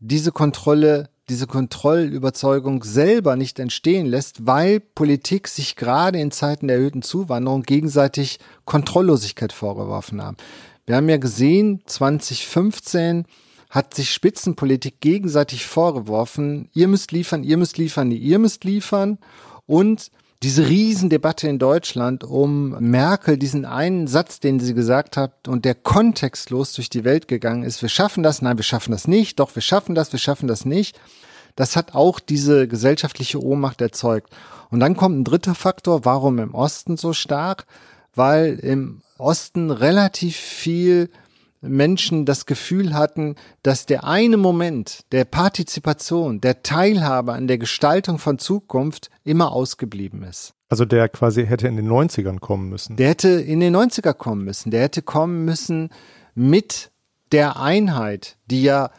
diese 0.00 0.32
Kontrolle 0.32 1.10
diese 1.28 1.46
Kontrollüberzeugung 1.46 2.82
selber 2.84 3.36
nicht 3.36 3.58
entstehen 3.58 4.06
lässt, 4.06 4.46
weil 4.46 4.80
Politik 4.80 5.48
sich 5.48 5.76
gerade 5.76 6.18
in 6.18 6.30
Zeiten 6.30 6.68
der 6.68 6.76
erhöhten 6.76 7.02
Zuwanderung 7.02 7.62
gegenseitig 7.62 8.38
Kontrolllosigkeit 8.64 9.52
vorgeworfen 9.52 10.22
haben. 10.22 10.36
Wir 10.86 10.96
haben 10.96 11.08
ja 11.08 11.18
gesehen, 11.18 11.82
2015 11.86 13.26
hat 13.70 13.92
sich 13.94 14.10
Spitzenpolitik 14.10 15.00
gegenseitig 15.00 15.66
vorgeworfen, 15.66 16.70
ihr 16.72 16.88
müsst 16.88 17.12
liefern, 17.12 17.44
ihr 17.44 17.58
müsst 17.58 17.76
liefern, 17.76 18.10
ihr 18.10 18.38
müsst 18.38 18.64
liefern 18.64 19.18
und 19.66 20.10
diese 20.42 20.68
Riesendebatte 20.68 21.48
in 21.48 21.58
Deutschland 21.58 22.22
um 22.22 22.76
Merkel, 22.78 23.38
diesen 23.38 23.64
einen 23.64 24.06
Satz, 24.06 24.38
den 24.38 24.60
sie 24.60 24.74
gesagt 24.74 25.16
hat 25.16 25.48
und 25.48 25.64
der 25.64 25.74
kontextlos 25.74 26.74
durch 26.74 26.90
die 26.90 27.04
Welt 27.04 27.26
gegangen 27.26 27.64
ist, 27.64 27.82
wir 27.82 27.88
schaffen 27.88 28.22
das, 28.22 28.40
nein, 28.40 28.56
wir 28.56 28.64
schaffen 28.64 28.92
das 28.92 29.08
nicht, 29.08 29.40
doch, 29.40 29.54
wir 29.54 29.62
schaffen 29.62 29.96
das, 29.96 30.12
wir 30.12 30.20
schaffen 30.20 30.46
das 30.46 30.64
nicht, 30.64 31.00
das 31.56 31.74
hat 31.74 31.94
auch 31.94 32.20
diese 32.20 32.68
gesellschaftliche 32.68 33.42
Ohnmacht 33.42 33.80
erzeugt. 33.80 34.32
Und 34.70 34.78
dann 34.78 34.96
kommt 34.96 35.18
ein 35.18 35.24
dritter 35.24 35.56
Faktor, 35.56 36.04
warum 36.04 36.38
im 36.38 36.54
Osten 36.54 36.96
so 36.96 37.12
stark? 37.12 37.66
Weil 38.14 38.60
im 38.60 39.02
Osten 39.16 39.72
relativ 39.72 40.36
viel 40.36 41.10
Menschen 41.60 42.24
das 42.24 42.46
Gefühl 42.46 42.94
hatten, 42.94 43.34
dass 43.62 43.86
der 43.86 44.04
eine 44.04 44.36
Moment 44.36 45.00
der 45.12 45.24
Partizipation, 45.24 46.40
der 46.40 46.62
Teilhabe 46.62 47.32
an 47.32 47.48
der 47.48 47.58
Gestaltung 47.58 48.18
von 48.18 48.38
Zukunft 48.38 49.10
immer 49.24 49.52
ausgeblieben 49.52 50.22
ist. 50.22 50.54
Also 50.68 50.84
der 50.84 51.08
quasi 51.08 51.46
hätte 51.46 51.66
in 51.66 51.76
den 51.76 51.88
90ern 51.88 52.40
kommen 52.40 52.68
müssen. 52.68 52.96
Der 52.96 53.08
hätte 53.08 53.28
in 53.28 53.60
den 53.60 53.74
90er 53.74 54.12
kommen 54.12 54.44
müssen. 54.44 54.70
Der 54.70 54.82
hätte 54.82 55.02
kommen 55.02 55.44
müssen 55.44 55.90
mit 56.34 56.90
der 57.32 57.58
Einheit, 57.58 58.36
die 58.46 58.62
ja 58.62 58.90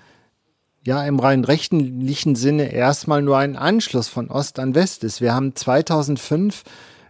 ja 0.86 1.06
im 1.06 1.20
rein 1.20 1.44
rechtlichen 1.44 2.36
Sinne 2.36 2.72
erstmal 2.72 3.22
nur 3.22 3.38
ein 3.38 3.56
Anschluss 3.56 4.08
von 4.08 4.30
Ost 4.30 4.60
an 4.60 4.76
West 4.76 5.04
ist. 5.04 5.22
Wir 5.22 5.34
haben 5.34 5.56
2005 5.56 6.64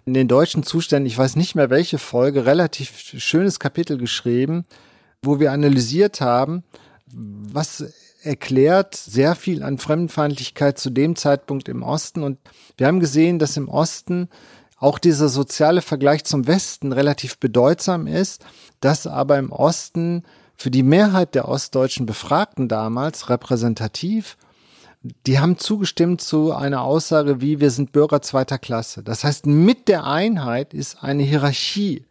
in 0.05 0.13
den 0.13 0.27
deutschen 0.27 0.63
Zuständen, 0.63 1.05
ich 1.05 1.17
weiß 1.17 1.35
nicht 1.35 1.55
mehr 1.55 1.69
welche 1.69 1.97
Folge, 1.97 2.45
relativ 2.45 2.91
schönes 2.97 3.59
Kapitel 3.59 3.97
geschrieben, 3.97 4.65
wo 5.23 5.39
wir 5.39 5.51
analysiert 5.51 6.21
haben, 6.21 6.63
was 7.11 7.85
erklärt 8.21 8.95
sehr 8.95 9.35
viel 9.35 9.63
an 9.63 9.77
Fremdenfeindlichkeit 9.77 10.77
zu 10.77 10.89
dem 10.89 11.15
Zeitpunkt 11.15 11.69
im 11.69 11.83
Osten. 11.83 12.23
Und 12.23 12.37
wir 12.77 12.87
haben 12.87 12.99
gesehen, 12.99 13.39
dass 13.39 13.57
im 13.57 13.69
Osten 13.69 14.29
auch 14.77 14.99
dieser 14.99 15.29
soziale 15.29 15.81
Vergleich 15.81 16.23
zum 16.23 16.47
Westen 16.47 16.93
relativ 16.93 17.37
bedeutsam 17.37 18.07
ist, 18.07 18.45
dass 18.79 19.07
aber 19.07 19.37
im 19.37 19.51
Osten 19.51 20.23
für 20.55 20.71
die 20.71 20.83
Mehrheit 20.83 21.35
der 21.35 21.47
ostdeutschen 21.47 22.05
Befragten 22.05 22.67
damals 22.67 23.29
repräsentativ, 23.29 24.37
die 25.25 25.39
haben 25.39 25.57
zugestimmt 25.57 26.19
zu 26.19 26.53
einer 26.53 26.81
Aussage 26.81 27.39
wie 27.39 27.61
wir 27.61 27.71
sind 27.71 27.93
Bürger 27.93 28.21
zweiter 28.21 28.57
Klasse. 28.57 29.01
Das 29.01 29.23
heißt, 29.23 29.45
mit 29.45 29.87
der 29.87 30.05
Einheit 30.05 30.73
ist 30.73 31.01
eine 31.01 31.23
Hierarchie 31.23 32.05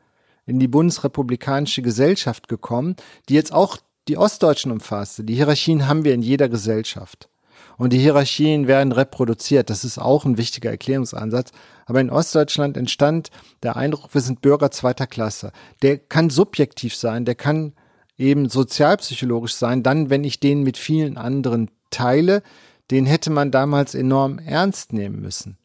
in 0.49 0.59
die 0.59 0.69
bundesrepublikanische 0.69 1.83
Gesellschaft 1.83 2.49
gekommen, 2.49 2.97
die 3.29 3.35
jetzt 3.35 3.53
auch 3.53 3.79
die 4.09 4.17
Ostdeutschen 4.17 4.73
umfasste. 4.73 5.25
Die 5.25 5.35
Hierarchien 5.35 5.87
haben 5.87 6.05
wir 6.05 6.15
in 6.15 6.23
jeder 6.23 6.49
Gesellschaft. 6.49 7.29
Und 7.77 7.93
die 7.93 7.99
Hierarchien 7.99 8.67
werden 8.67 8.93
reproduziert. 8.93 9.71
Das 9.71 9.85
ist 9.85 9.99
auch 9.99 10.25
ein 10.25 10.37
wichtiger 10.37 10.71
Erklärungsansatz. 10.71 11.53
Aber 11.87 12.01
in 12.01 12.11
Ostdeutschland 12.11 12.77
entstand 12.77 13.31
der 13.63 13.77
Eindruck, 13.77 14.13
wir 14.15 14.21
sind 14.21 14.41
Bürger 14.41 14.71
zweiter 14.71 15.07
Klasse. 15.07 15.53
Der 15.83 15.99
kann 15.99 16.31
subjektiv 16.31 16.97
sein, 16.97 17.25
der 17.25 17.37
kann 17.37 17.75
eben 18.17 18.49
sozialpsychologisch 18.49 19.55
sein, 19.55 19.85
dann, 19.85 20.11
wenn 20.11 20.25
ich 20.25 20.41
den 20.41 20.65
mit 20.65 20.77
vielen 20.77 21.17
anderen 21.17 21.71
teile, 21.91 22.43
den 22.91 23.07
hätte 23.07 23.31
man 23.31 23.53
damals 23.53 23.95
enorm 23.95 24.39
ernst 24.41 24.93
nehmen 24.93 25.21
müssen. 25.21 25.57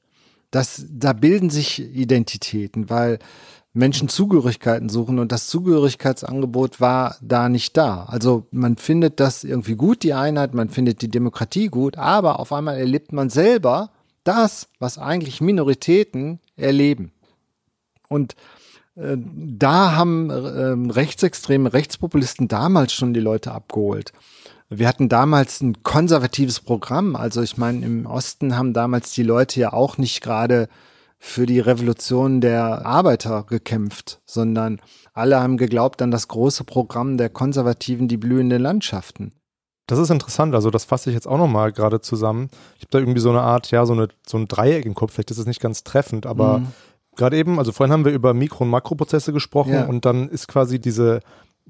Das, 0.51 0.85
da 0.87 1.13
bilden 1.13 1.49
sich 1.49 1.81
Identitäten, 1.81 2.91
weil 2.91 3.17
Menschen 3.73 4.07
Zugehörigkeiten 4.07 4.87
suchen 4.87 5.17
und 5.17 5.31
das 5.31 5.47
Zugehörigkeitsangebot 5.47 6.79
war 6.79 7.17
da 7.21 7.49
nicht 7.49 7.75
da. 7.75 8.03
Also 8.03 8.45
man 8.51 8.77
findet 8.77 9.19
das 9.19 9.43
irgendwie 9.43 9.75
gut, 9.75 10.03
die 10.03 10.13
Einheit, 10.13 10.53
man 10.53 10.69
findet 10.69 11.01
die 11.01 11.09
Demokratie 11.09 11.67
gut, 11.67 11.97
aber 11.97 12.39
auf 12.39 12.53
einmal 12.53 12.77
erlebt 12.77 13.13
man 13.13 13.31
selber 13.31 13.89
das, 14.23 14.67
was 14.79 14.99
eigentlich 14.99 15.41
Minoritäten 15.41 16.39
erleben. 16.55 17.11
Und 18.09 18.35
äh, 18.95 19.17
da 19.17 19.95
haben 19.95 20.29
äh, 20.29 20.91
rechtsextreme 20.93 21.73
Rechtspopulisten 21.73 22.47
damals 22.47 22.93
schon 22.93 23.15
die 23.15 23.19
Leute 23.19 23.53
abgeholt. 23.53 24.13
Wir 24.69 24.87
hatten 24.87 25.09
damals 25.09 25.61
ein 25.61 25.81
konservatives 25.81 26.59
Programm. 26.59 27.15
Also 27.15 27.41
ich 27.41 27.57
meine, 27.57 27.83
im 27.85 28.05
Osten 28.05 28.55
haben 28.55 28.73
damals 28.73 29.13
die 29.13 29.23
Leute 29.23 29.59
ja 29.59 29.73
auch 29.73 29.97
nicht 29.97 30.21
gerade 30.21 30.69
für 31.25 31.45
die 31.45 31.61
Revolution 31.61 32.41
der 32.41 32.85
Arbeiter 32.85 33.43
gekämpft, 33.43 34.21
sondern 34.25 34.81
alle 35.13 35.39
haben 35.39 35.55
geglaubt 35.55 36.01
an 36.01 36.11
das 36.11 36.27
große 36.27 36.65
Programm 36.65 37.15
der 37.17 37.29
Konservativen, 37.29 38.09
die 38.09 38.17
blühenden 38.17 38.61
Landschaften. 38.61 39.31
Das 39.87 39.99
ist 39.99 40.09
interessant, 40.09 40.53
also 40.53 40.69
das 40.69 40.83
fasse 40.83 41.09
ich 41.09 41.13
jetzt 41.13 41.25
auch 41.25 41.37
nochmal 41.37 41.71
gerade 41.71 42.01
zusammen. 42.01 42.49
Ich 42.75 42.81
habe 42.81 42.91
da 42.91 42.99
irgendwie 42.99 43.21
so 43.21 43.29
eine 43.29 43.39
Art, 43.39 43.71
ja, 43.71 43.85
so, 43.85 43.93
eine, 43.93 44.09
so 44.27 44.37
ein 44.37 44.49
Dreieck 44.49 44.85
im 44.85 44.95
Kopf, 44.95 45.13
vielleicht 45.13 45.31
ist 45.31 45.37
es 45.37 45.45
nicht 45.45 45.61
ganz 45.61 45.85
treffend, 45.85 46.25
aber 46.25 46.59
mhm. 46.59 46.67
gerade 47.15 47.37
eben, 47.37 47.57
also 47.57 47.71
vorhin 47.71 47.93
haben 47.93 48.03
wir 48.03 48.11
über 48.11 48.33
Mikro- 48.33 48.65
und 48.65 48.69
Makroprozesse 48.69 49.31
gesprochen 49.31 49.73
ja. 49.73 49.85
und 49.85 50.03
dann 50.03 50.27
ist 50.27 50.49
quasi 50.49 50.79
diese 50.79 51.21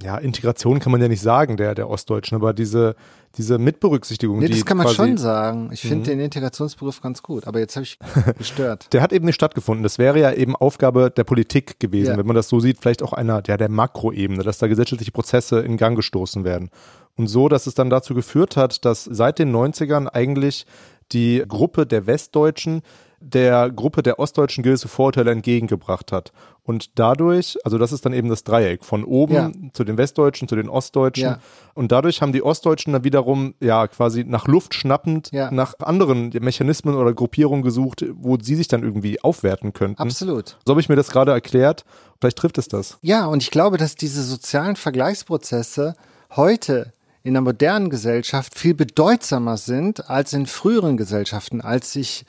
ja, 0.01 0.17
Integration 0.17 0.79
kann 0.79 0.91
man 0.91 1.01
ja 1.01 1.07
nicht 1.07 1.21
sagen, 1.21 1.55
der, 1.55 1.75
der 1.75 1.87
Ostdeutschen, 1.87 2.35
aber 2.35 2.53
diese, 2.53 2.95
diese 3.37 3.59
Mitberücksichtigung. 3.59 4.39
Nee, 4.39 4.47
das 4.47 4.65
kann 4.65 4.77
man 4.77 4.87
schon 4.87 5.17
sagen. 5.17 5.69
Ich 5.71 5.81
finde 5.81 5.97
mhm. 5.97 6.03
den 6.03 6.19
Integrationsbegriff 6.21 6.99
ganz 7.01 7.21
gut, 7.21 7.45
aber 7.45 7.59
jetzt 7.59 7.75
habe 7.75 7.83
ich 7.83 7.99
gestört. 8.37 8.91
der 8.91 9.01
hat 9.01 9.13
eben 9.13 9.25
nicht 9.25 9.35
stattgefunden. 9.35 9.83
Das 9.83 9.99
wäre 9.99 10.19
ja 10.19 10.31
eben 10.33 10.55
Aufgabe 10.55 11.11
der 11.11 11.23
Politik 11.23 11.79
gewesen, 11.79 12.11
ja. 12.11 12.17
wenn 12.17 12.25
man 12.25 12.35
das 12.35 12.49
so 12.49 12.59
sieht, 12.59 12.79
vielleicht 12.79 13.03
auch 13.03 13.13
einer 13.13 13.43
der, 13.43 13.57
der 13.57 13.69
Makroebene, 13.69 14.41
dass 14.41 14.57
da 14.57 14.67
gesellschaftliche 14.67 15.11
Prozesse 15.11 15.59
in 15.59 15.77
Gang 15.77 15.95
gestoßen 15.95 16.43
werden. 16.43 16.71
Und 17.15 17.27
so, 17.27 17.47
dass 17.47 17.67
es 17.67 17.75
dann 17.75 17.91
dazu 17.91 18.15
geführt 18.15 18.57
hat, 18.57 18.85
dass 18.85 19.03
seit 19.03 19.37
den 19.37 19.55
90ern 19.55 20.07
eigentlich 20.07 20.65
die 21.11 21.43
Gruppe 21.47 21.85
der 21.85 22.07
Westdeutschen 22.07 22.81
der 23.23 23.71
Gruppe 23.71 24.03
der 24.03 24.19
ostdeutschen 24.19 24.63
gewisse 24.63 24.87
Vorurteile 24.87 25.31
entgegengebracht 25.31 26.11
hat. 26.11 26.31
Und 26.63 26.97
dadurch, 26.97 27.57
also 27.63 27.77
das 27.77 27.91
ist 27.91 28.05
dann 28.05 28.13
eben 28.13 28.29
das 28.29 28.43
Dreieck, 28.43 28.85
von 28.85 29.03
oben 29.03 29.33
ja. 29.33 29.51
zu 29.73 29.83
den 29.83 29.97
Westdeutschen, 29.97 30.47
zu 30.47 30.55
den 30.55 30.69
Ostdeutschen. 30.69 31.23
Ja. 31.23 31.39
Und 31.73 31.91
dadurch 31.91 32.21
haben 32.21 32.31
die 32.31 32.43
Ostdeutschen 32.43 32.93
dann 32.93 33.03
wiederum, 33.03 33.53
ja, 33.59 33.87
quasi 33.87 34.23
nach 34.23 34.47
Luft 34.47 34.73
schnappend, 34.73 35.29
ja. 35.31 35.51
nach 35.51 35.73
anderen 35.79 36.29
Mechanismen 36.41 36.95
oder 36.95 37.13
Gruppierungen 37.13 37.63
gesucht, 37.63 38.05
wo 38.13 38.37
sie 38.39 38.55
sich 38.55 38.67
dann 38.67 38.83
irgendwie 38.83 39.21
aufwerten 39.21 39.73
könnten. 39.73 40.01
Absolut. 40.01 40.57
So 40.65 40.71
habe 40.71 40.81
ich 40.81 40.89
mir 40.89 40.95
das 40.95 41.09
gerade 41.09 41.31
erklärt. 41.31 41.83
Vielleicht 42.19 42.37
trifft 42.37 42.57
es 42.57 42.67
das. 42.67 42.97
Ja, 43.01 43.25
und 43.25 43.43
ich 43.43 43.51
glaube, 43.51 43.77
dass 43.77 43.95
diese 43.95 44.23
sozialen 44.23 44.75
Vergleichsprozesse 44.75 45.95
heute 46.35 46.93
in 47.23 47.33
der 47.33 47.41
modernen 47.41 47.89
Gesellschaft 47.89 48.57
viel 48.57 48.73
bedeutsamer 48.73 49.57
sind 49.57 50.09
als 50.09 50.33
in 50.33 50.45
früheren 50.45 50.97
Gesellschaften, 50.97 51.61
als 51.61 51.91
sich 51.91 52.25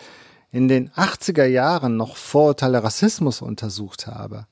in 0.54 0.68
den 0.68 0.88
80er 0.90 1.46
Jahren 1.46 1.96
noch 1.96 2.16
Vorurteile 2.16 2.84
Rassismus 2.84 3.42
untersucht 3.42 4.06
habe, 4.06 4.46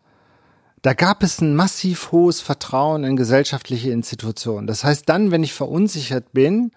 da 0.83 0.95
gab 0.95 1.23
es 1.23 1.41
ein 1.41 1.55
massiv 1.55 2.11
hohes 2.11 2.41
Vertrauen 2.41 3.05
in 3.05 3.15
gesellschaftliche 3.15 3.91
Institutionen. 3.91 4.67
Das 4.67 4.83
heißt, 4.83 5.09
dann, 5.09 5.31
wenn 5.31 5.45
ich 5.45 5.53
verunsichert 5.53 6.33
bin, 6.33 6.73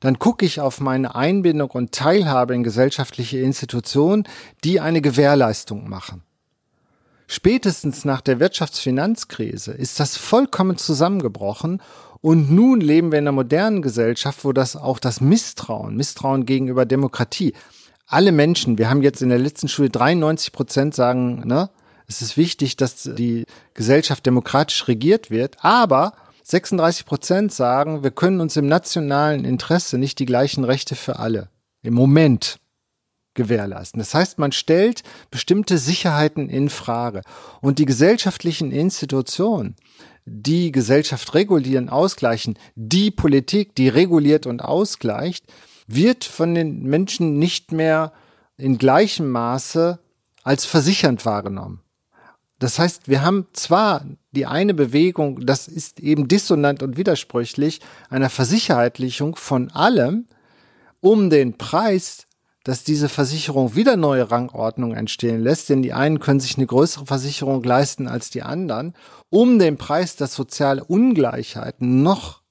dann 0.00 0.18
gucke 0.18 0.46
ich 0.46 0.62
auf 0.62 0.80
meine 0.80 1.14
Einbindung 1.14 1.70
und 1.72 1.92
Teilhabe 1.92 2.54
in 2.54 2.62
gesellschaftliche 2.62 3.38
Institutionen, 3.40 4.24
die 4.64 4.80
eine 4.80 5.02
Gewährleistung 5.02 5.86
machen. 5.86 6.22
Spätestens 7.26 8.06
nach 8.06 8.22
der 8.22 8.40
Wirtschaftsfinanzkrise 8.40 9.72
ist 9.72 10.00
das 10.00 10.16
vollkommen 10.16 10.78
zusammengebrochen 10.78 11.82
und 12.22 12.50
nun 12.50 12.80
leben 12.80 13.12
wir 13.12 13.18
in 13.18 13.24
einer 13.24 13.32
modernen 13.32 13.82
Gesellschaft, 13.82 14.42
wo 14.46 14.54
das 14.54 14.74
auch 14.74 14.98
das 14.98 15.20
Misstrauen, 15.20 15.96
Misstrauen 15.96 16.46
gegenüber 16.46 16.86
Demokratie, 16.86 17.52
alle 18.10 18.32
Menschen, 18.32 18.76
wir 18.76 18.90
haben 18.90 19.02
jetzt 19.02 19.22
in 19.22 19.28
der 19.28 19.38
letzten 19.38 19.68
Schule 19.68 19.88
93 19.88 20.52
Prozent 20.52 20.94
sagen, 20.94 21.46
ne, 21.46 21.70
es 22.08 22.22
ist 22.22 22.36
wichtig, 22.36 22.76
dass 22.76 23.04
die 23.04 23.44
Gesellschaft 23.72 24.26
demokratisch 24.26 24.88
regiert 24.88 25.30
wird, 25.30 25.64
aber 25.64 26.14
36 26.42 27.06
Prozent 27.06 27.52
sagen, 27.52 28.02
wir 28.02 28.10
können 28.10 28.40
uns 28.40 28.56
im 28.56 28.66
nationalen 28.66 29.44
Interesse 29.44 29.96
nicht 29.96 30.18
die 30.18 30.26
gleichen 30.26 30.64
Rechte 30.64 30.96
für 30.96 31.20
alle 31.20 31.50
im 31.82 31.94
Moment 31.94 32.58
gewährleisten. 33.34 34.00
Das 34.00 34.12
heißt, 34.12 34.40
man 34.40 34.50
stellt 34.50 35.04
bestimmte 35.30 35.78
Sicherheiten 35.78 36.48
in 36.48 36.68
Frage 36.68 37.22
und 37.60 37.78
die 37.78 37.84
gesellschaftlichen 37.84 38.72
Institutionen, 38.72 39.76
die 40.24 40.72
Gesellschaft 40.72 41.32
regulieren, 41.34 41.88
ausgleichen, 41.88 42.58
die 42.74 43.12
Politik, 43.12 43.76
die 43.76 43.88
reguliert 43.88 44.46
und 44.46 44.62
ausgleicht, 44.62 45.44
wird 45.94 46.24
von 46.24 46.54
den 46.54 46.82
Menschen 46.82 47.38
nicht 47.38 47.72
mehr 47.72 48.12
in 48.56 48.78
gleichem 48.78 49.30
Maße 49.30 49.98
als 50.42 50.64
versichernd 50.64 51.24
wahrgenommen. 51.26 51.82
Das 52.58 52.78
heißt, 52.78 53.08
wir 53.08 53.22
haben 53.22 53.46
zwar 53.54 54.04
die 54.32 54.46
eine 54.46 54.74
Bewegung, 54.74 55.46
das 55.46 55.66
ist 55.66 55.98
eben 55.98 56.28
dissonant 56.28 56.82
und 56.82 56.98
widersprüchlich, 56.98 57.80
einer 58.10 58.28
Versicherheitlichung 58.28 59.36
von 59.36 59.70
allem, 59.70 60.26
um 61.00 61.30
den 61.30 61.56
Preis, 61.56 62.26
dass 62.62 62.84
diese 62.84 63.08
Versicherung 63.08 63.74
wieder 63.74 63.96
neue 63.96 64.30
Rangordnungen 64.30 64.96
entstehen 64.96 65.40
lässt, 65.40 65.70
denn 65.70 65.80
die 65.80 65.94
einen 65.94 66.20
können 66.20 66.40
sich 66.40 66.58
eine 66.58 66.66
größere 66.66 67.06
Versicherung 67.06 67.62
leisten 67.62 68.06
als 68.06 68.28
die 68.28 68.42
anderen, 68.42 68.94
um 69.30 69.58
den 69.58 69.78
Preis, 69.78 70.16
dass 70.16 70.34
soziale 70.34 70.84
Ungleichheiten 70.84 72.02
noch 72.02 72.42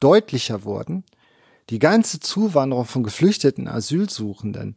deutlicher 0.00 0.64
wurden. 0.64 1.04
Die 1.70 1.78
ganze 1.78 2.20
Zuwanderung 2.20 2.86
von 2.86 3.02
geflüchteten 3.02 3.68
Asylsuchenden 3.68 4.76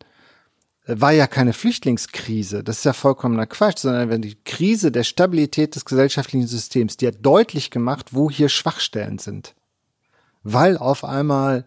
war 0.86 1.12
ja 1.12 1.28
keine 1.28 1.54
Flüchtlingskrise, 1.54 2.64
das 2.64 2.80
ist 2.80 2.86
ja 2.86 2.94
vollkommener 2.94 3.46
Quatsch, 3.46 3.80
sondern 3.80 4.22
die 4.22 4.38
Krise 4.44 4.92
der 4.92 5.04
Stabilität 5.04 5.76
des 5.76 5.86
gesellschaftlichen 5.86 6.48
Systems, 6.48 6.98
die 6.98 7.08
hat 7.08 7.18
deutlich 7.22 7.70
gemacht, 7.70 8.08
wo 8.12 8.30
hier 8.30 8.50
Schwachstellen 8.50 9.20
sind. 9.20 9.54
Weil 10.44 10.78
auf 10.78 11.06
einmal 11.06 11.66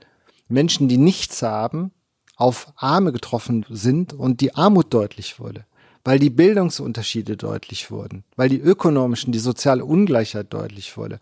Menschen, 0.49 0.89
die 0.89 0.99
nichts 0.99 1.43
haben, 1.43 1.93
auf 2.37 2.73
Arme 2.77 3.13
getroffen 3.13 3.65
sind 3.71 4.13
und 4.13 4.41
die 4.41 4.57
Armut 4.57 4.93
deutlich 4.93 5.39
wurde, 5.39 5.65
weil 6.03 6.19
die 6.19 6.31
Bildungsunterschiede 6.31 7.37
deutlich 7.37 7.91
wurden, 7.91 8.25
weil 8.37 8.49
die 8.49 8.59
ökonomischen, 8.59 9.33
die 9.33 9.39
soziale 9.39 9.85
Ungleichheit 9.85 10.53
deutlich 10.53 10.97
wurde. 10.97 11.21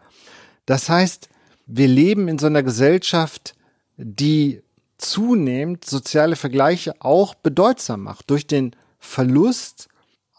Das 0.65 0.89
heißt, 0.89 1.29
wir 1.67 1.89
leben 1.89 2.29
in 2.29 2.39
so 2.39 2.47
einer 2.47 2.63
Gesellschaft, 2.63 3.55
die 3.97 4.63
zunehmend 4.99 5.85
soziale 5.85 6.37
Vergleiche 6.37 6.95
auch 7.01 7.35
bedeutsam 7.35 8.03
macht 8.03 8.31
durch 8.31 8.47
den 8.47 8.75
Verlust 8.99 9.89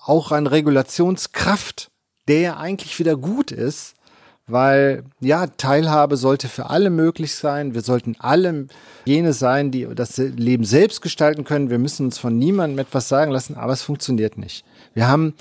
auch 0.05 0.31
an 0.31 0.47
Regulationskraft, 0.47 1.91
der 2.27 2.39
ja 2.39 2.57
eigentlich 2.57 2.97
wieder 2.99 3.15
gut 3.15 3.51
ist, 3.51 3.95
weil 4.47 5.05
ja, 5.19 5.47
Teilhabe 5.47 6.17
sollte 6.17 6.49
für 6.49 6.69
alle 6.69 6.89
möglich 6.89 7.35
sein. 7.35 7.73
Wir 7.73 7.81
sollten 7.81 8.15
alle 8.19 8.67
jene 9.05 9.33
sein, 9.33 9.71
die 9.71 9.87
das 9.93 10.17
Leben 10.17 10.65
selbst 10.65 11.01
gestalten 11.01 11.45
können. 11.45 11.69
Wir 11.69 11.79
müssen 11.79 12.05
uns 12.07 12.17
von 12.17 12.37
niemandem 12.37 12.79
etwas 12.79 13.07
sagen 13.07 13.31
lassen, 13.31 13.55
aber 13.55 13.73
es 13.73 13.83
funktioniert 13.83 14.37
nicht. 14.37 14.65
Wir 14.93 15.07
haben, 15.07 15.33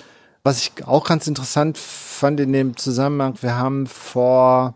was 0.45 0.61
ich 0.61 0.87
auch 0.87 1.05
ganz 1.07 1.27
interessant 1.27 1.79
fand 1.79 2.39
in 2.39 2.53
dem 2.53 2.77
Zusammenhang, 2.77 3.35
wir 3.41 3.57
haben 3.57 3.87
vor 3.87 4.75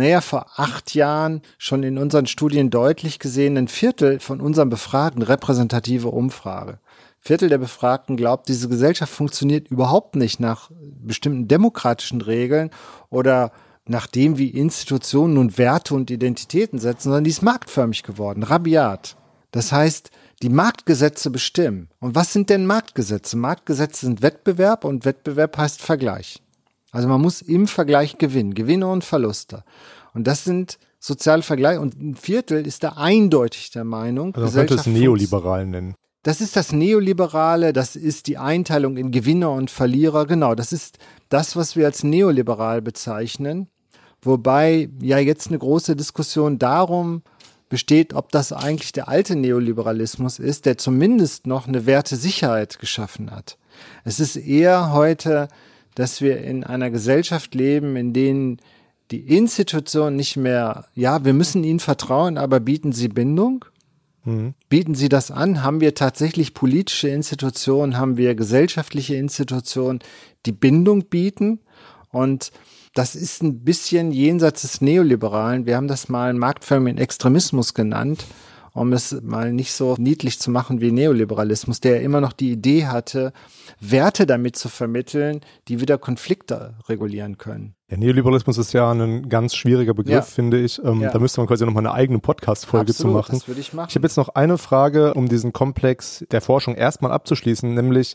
naja, 0.00 0.20
vor 0.22 0.46
acht 0.56 0.94
Jahren 0.94 1.42
schon 1.58 1.82
in 1.82 1.98
unseren 1.98 2.26
Studien 2.26 2.70
deutlich 2.70 3.18
gesehen, 3.18 3.58
ein 3.58 3.68
Viertel 3.68 4.18
von 4.18 4.40
unseren 4.40 4.70
Befragten, 4.70 5.22
repräsentative 5.22 6.08
Umfrage. 6.08 6.78
Viertel 7.18 7.50
der 7.50 7.58
Befragten 7.58 8.16
glaubt, 8.16 8.48
diese 8.48 8.70
Gesellschaft 8.70 9.12
funktioniert 9.12 9.68
überhaupt 9.68 10.16
nicht 10.16 10.40
nach 10.40 10.70
bestimmten 11.02 11.48
demokratischen 11.48 12.22
Regeln 12.22 12.70
oder 13.10 13.52
nach 13.86 14.06
dem, 14.06 14.38
wie 14.38 14.48
Institutionen 14.48 15.34
nun 15.34 15.58
Werte 15.58 15.94
und 15.94 16.10
Identitäten 16.10 16.78
setzen, 16.78 17.04
sondern 17.10 17.24
die 17.24 17.30
ist 17.30 17.42
marktförmig 17.42 18.02
geworden, 18.02 18.42
rabiat. 18.42 19.16
Das 19.50 19.70
heißt, 19.70 20.10
die 20.40 20.48
Marktgesetze 20.48 21.28
bestimmen. 21.28 21.90
Und 21.98 22.14
was 22.14 22.32
sind 22.32 22.48
denn 22.48 22.64
Marktgesetze? 22.64 23.36
Marktgesetze 23.36 24.06
sind 24.06 24.22
Wettbewerb 24.22 24.84
und 24.84 25.04
Wettbewerb 25.04 25.58
heißt 25.58 25.82
Vergleich. 25.82 26.42
Also 26.92 27.08
man 27.08 27.20
muss 27.20 27.42
im 27.42 27.66
Vergleich 27.66 28.18
gewinnen, 28.18 28.54
Gewinne 28.54 28.88
und 28.88 29.04
Verluste. 29.04 29.64
Und 30.12 30.26
das 30.26 30.44
sind 30.44 30.78
soziale 30.98 31.42
Vergleiche. 31.42 31.80
Und 31.80 32.00
ein 32.00 32.14
Viertel 32.14 32.66
ist 32.66 32.82
da 32.82 32.90
eindeutig 32.90 33.70
der 33.70 33.84
Meinung. 33.84 34.34
Also 34.34 34.58
man 34.58 34.66
könnte 34.66 34.74
es 34.74 34.86
neoliberal 34.86 35.66
nennen. 35.66 35.94
Das 36.22 36.42
ist 36.42 36.54
das 36.54 36.72
Neoliberale, 36.72 37.72
das 37.72 37.96
ist 37.96 38.26
die 38.26 38.36
Einteilung 38.36 38.98
in 38.98 39.10
Gewinner 39.10 39.52
und 39.52 39.70
Verlierer. 39.70 40.26
Genau, 40.26 40.54
das 40.54 40.70
ist 40.70 40.98
das, 41.30 41.56
was 41.56 41.76
wir 41.76 41.86
als 41.86 42.04
neoliberal 42.04 42.82
bezeichnen. 42.82 43.68
Wobei 44.20 44.90
ja 45.00 45.16
jetzt 45.18 45.48
eine 45.48 45.58
große 45.58 45.96
Diskussion 45.96 46.58
darum 46.58 47.22
besteht, 47.70 48.12
ob 48.12 48.30
das 48.32 48.52
eigentlich 48.52 48.92
der 48.92 49.08
alte 49.08 49.34
Neoliberalismus 49.34 50.38
ist, 50.38 50.66
der 50.66 50.76
zumindest 50.76 51.46
noch 51.46 51.66
eine 51.66 51.86
Wertesicherheit 51.86 52.78
geschaffen 52.78 53.30
hat. 53.30 53.56
Es 54.04 54.20
ist 54.20 54.36
eher 54.36 54.92
heute 54.92 55.48
dass 56.00 56.22
wir 56.22 56.38
in 56.42 56.64
einer 56.64 56.90
Gesellschaft 56.90 57.54
leben, 57.54 57.94
in 57.94 58.12
denen 58.12 58.58
die 59.10 59.20
Institutionen 59.20 60.16
nicht 60.16 60.36
mehr, 60.36 60.86
ja, 60.94 61.24
wir 61.24 61.34
müssen 61.34 61.62
ihnen 61.62 61.80
vertrauen, 61.80 62.38
aber 62.38 62.58
bieten 62.58 62.92
sie 62.92 63.08
Bindung? 63.08 63.66
Mhm. 64.24 64.54
Bieten 64.70 64.94
sie 64.94 65.10
das 65.10 65.30
an? 65.30 65.62
Haben 65.62 65.80
wir 65.80 65.94
tatsächlich 65.94 66.54
politische 66.54 67.08
Institutionen, 67.08 67.98
haben 67.98 68.16
wir 68.16 68.34
gesellschaftliche 68.34 69.16
Institutionen, 69.16 69.98
die 70.46 70.52
Bindung 70.52 71.04
bieten? 71.06 71.60
Und 72.08 72.50
das 72.94 73.14
ist 73.14 73.42
ein 73.42 73.60
bisschen 73.60 74.10
jenseits 74.10 74.62
des 74.62 74.80
Neoliberalen. 74.80 75.66
Wir 75.66 75.76
haben 75.76 75.88
das 75.88 76.08
mal 76.08 76.32
marktförmigen 76.32 76.98
Extremismus 76.98 77.74
genannt 77.74 78.24
um 78.72 78.92
es 78.92 79.20
mal 79.22 79.52
nicht 79.52 79.72
so 79.72 79.96
niedlich 79.98 80.38
zu 80.38 80.50
machen 80.50 80.80
wie 80.80 80.92
Neoliberalismus, 80.92 81.80
der 81.80 81.96
ja 81.96 82.02
immer 82.02 82.20
noch 82.20 82.32
die 82.32 82.52
Idee 82.52 82.86
hatte, 82.86 83.32
Werte 83.80 84.26
damit 84.26 84.56
zu 84.56 84.68
vermitteln, 84.68 85.40
die 85.68 85.80
wieder 85.80 85.98
Konflikte 85.98 86.74
regulieren 86.88 87.38
können. 87.38 87.74
Der 87.90 87.98
Neoliberalismus 87.98 88.56
ist 88.58 88.72
ja 88.72 88.90
ein 88.92 89.28
ganz 89.28 89.54
schwieriger 89.54 89.94
Begriff, 89.94 90.14
ja. 90.14 90.22
finde 90.22 90.60
ich. 90.60 90.80
Ähm, 90.84 91.00
ja. 91.00 91.10
Da 91.10 91.18
müsste 91.18 91.40
man 91.40 91.48
quasi 91.48 91.66
noch 91.66 91.72
mal 91.72 91.80
eine 91.80 91.92
eigene 91.92 92.20
Podcast-Folge 92.20 92.94
zu 92.94 93.08
machen. 93.08 93.32
Das 93.32 93.48
würde 93.48 93.60
ich 93.60 93.72
machen. 93.72 93.88
Ich 93.90 93.96
habe 93.96 94.06
jetzt 94.06 94.16
noch 94.16 94.28
eine 94.30 94.58
Frage, 94.58 95.14
um 95.14 95.28
diesen 95.28 95.52
Komplex 95.52 96.24
der 96.30 96.40
Forschung 96.40 96.76
erstmal 96.76 97.10
abzuschließen, 97.10 97.74
nämlich 97.74 98.14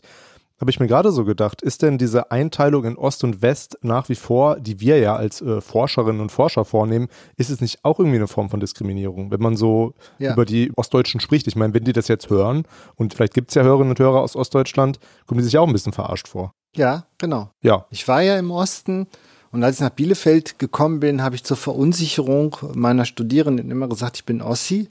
habe 0.60 0.70
ich 0.70 0.80
mir 0.80 0.86
gerade 0.86 1.12
so 1.12 1.24
gedacht, 1.24 1.62
ist 1.62 1.82
denn 1.82 1.98
diese 1.98 2.30
Einteilung 2.30 2.84
in 2.84 2.96
Ost 2.96 3.24
und 3.24 3.42
West 3.42 3.78
nach 3.82 4.08
wie 4.08 4.14
vor, 4.14 4.58
die 4.58 4.80
wir 4.80 4.98
ja 4.98 5.16
als 5.16 5.42
äh, 5.42 5.60
Forscherinnen 5.60 6.20
und 6.20 6.32
Forscher 6.32 6.64
vornehmen, 6.64 7.08
ist 7.36 7.50
es 7.50 7.60
nicht 7.60 7.84
auch 7.84 7.98
irgendwie 7.98 8.16
eine 8.16 8.28
Form 8.28 8.48
von 8.48 8.60
Diskriminierung, 8.60 9.30
wenn 9.30 9.40
man 9.40 9.56
so 9.56 9.94
ja. 10.18 10.32
über 10.32 10.44
die 10.44 10.72
Ostdeutschen 10.76 11.20
spricht? 11.20 11.46
Ich 11.46 11.56
meine, 11.56 11.74
wenn 11.74 11.84
die 11.84 11.92
das 11.92 12.08
jetzt 12.08 12.30
hören, 12.30 12.64
und 12.94 13.14
vielleicht 13.14 13.34
gibt 13.34 13.50
es 13.50 13.54
ja 13.54 13.62
Hörerinnen 13.62 13.90
und 13.90 13.98
Hörer 13.98 14.20
aus 14.20 14.36
Ostdeutschland, 14.36 14.98
kommen 15.26 15.38
die 15.38 15.44
sich 15.44 15.58
auch 15.58 15.66
ein 15.66 15.72
bisschen 15.72 15.92
verarscht 15.92 16.28
vor. 16.28 16.54
Ja, 16.74 17.06
genau. 17.18 17.50
Ja. 17.62 17.86
Ich 17.90 18.06
war 18.08 18.22
ja 18.22 18.38
im 18.38 18.50
Osten 18.50 19.06
und 19.50 19.64
als 19.64 19.76
ich 19.76 19.80
nach 19.80 19.90
Bielefeld 19.90 20.58
gekommen 20.58 21.00
bin, 21.00 21.22
habe 21.22 21.34
ich 21.34 21.44
zur 21.44 21.56
Verunsicherung 21.56 22.56
meiner 22.74 23.04
Studierenden 23.04 23.70
immer 23.70 23.88
gesagt, 23.88 24.16
ich 24.16 24.24
bin 24.24 24.42
Ossi. 24.42 24.90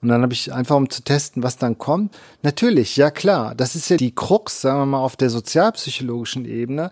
Und 0.00 0.08
dann 0.08 0.22
habe 0.22 0.32
ich 0.32 0.52
einfach, 0.52 0.76
um 0.76 0.90
zu 0.90 1.02
testen, 1.02 1.42
was 1.42 1.56
dann 1.56 1.78
kommt. 1.78 2.16
Natürlich, 2.42 2.96
ja 2.96 3.10
klar, 3.10 3.54
das 3.54 3.74
ist 3.74 3.88
ja 3.88 3.96
die 3.96 4.14
Krux, 4.14 4.60
sagen 4.60 4.78
wir 4.78 4.86
mal, 4.86 5.00
auf 5.00 5.16
der 5.16 5.30
sozialpsychologischen 5.30 6.44
Ebene. 6.44 6.90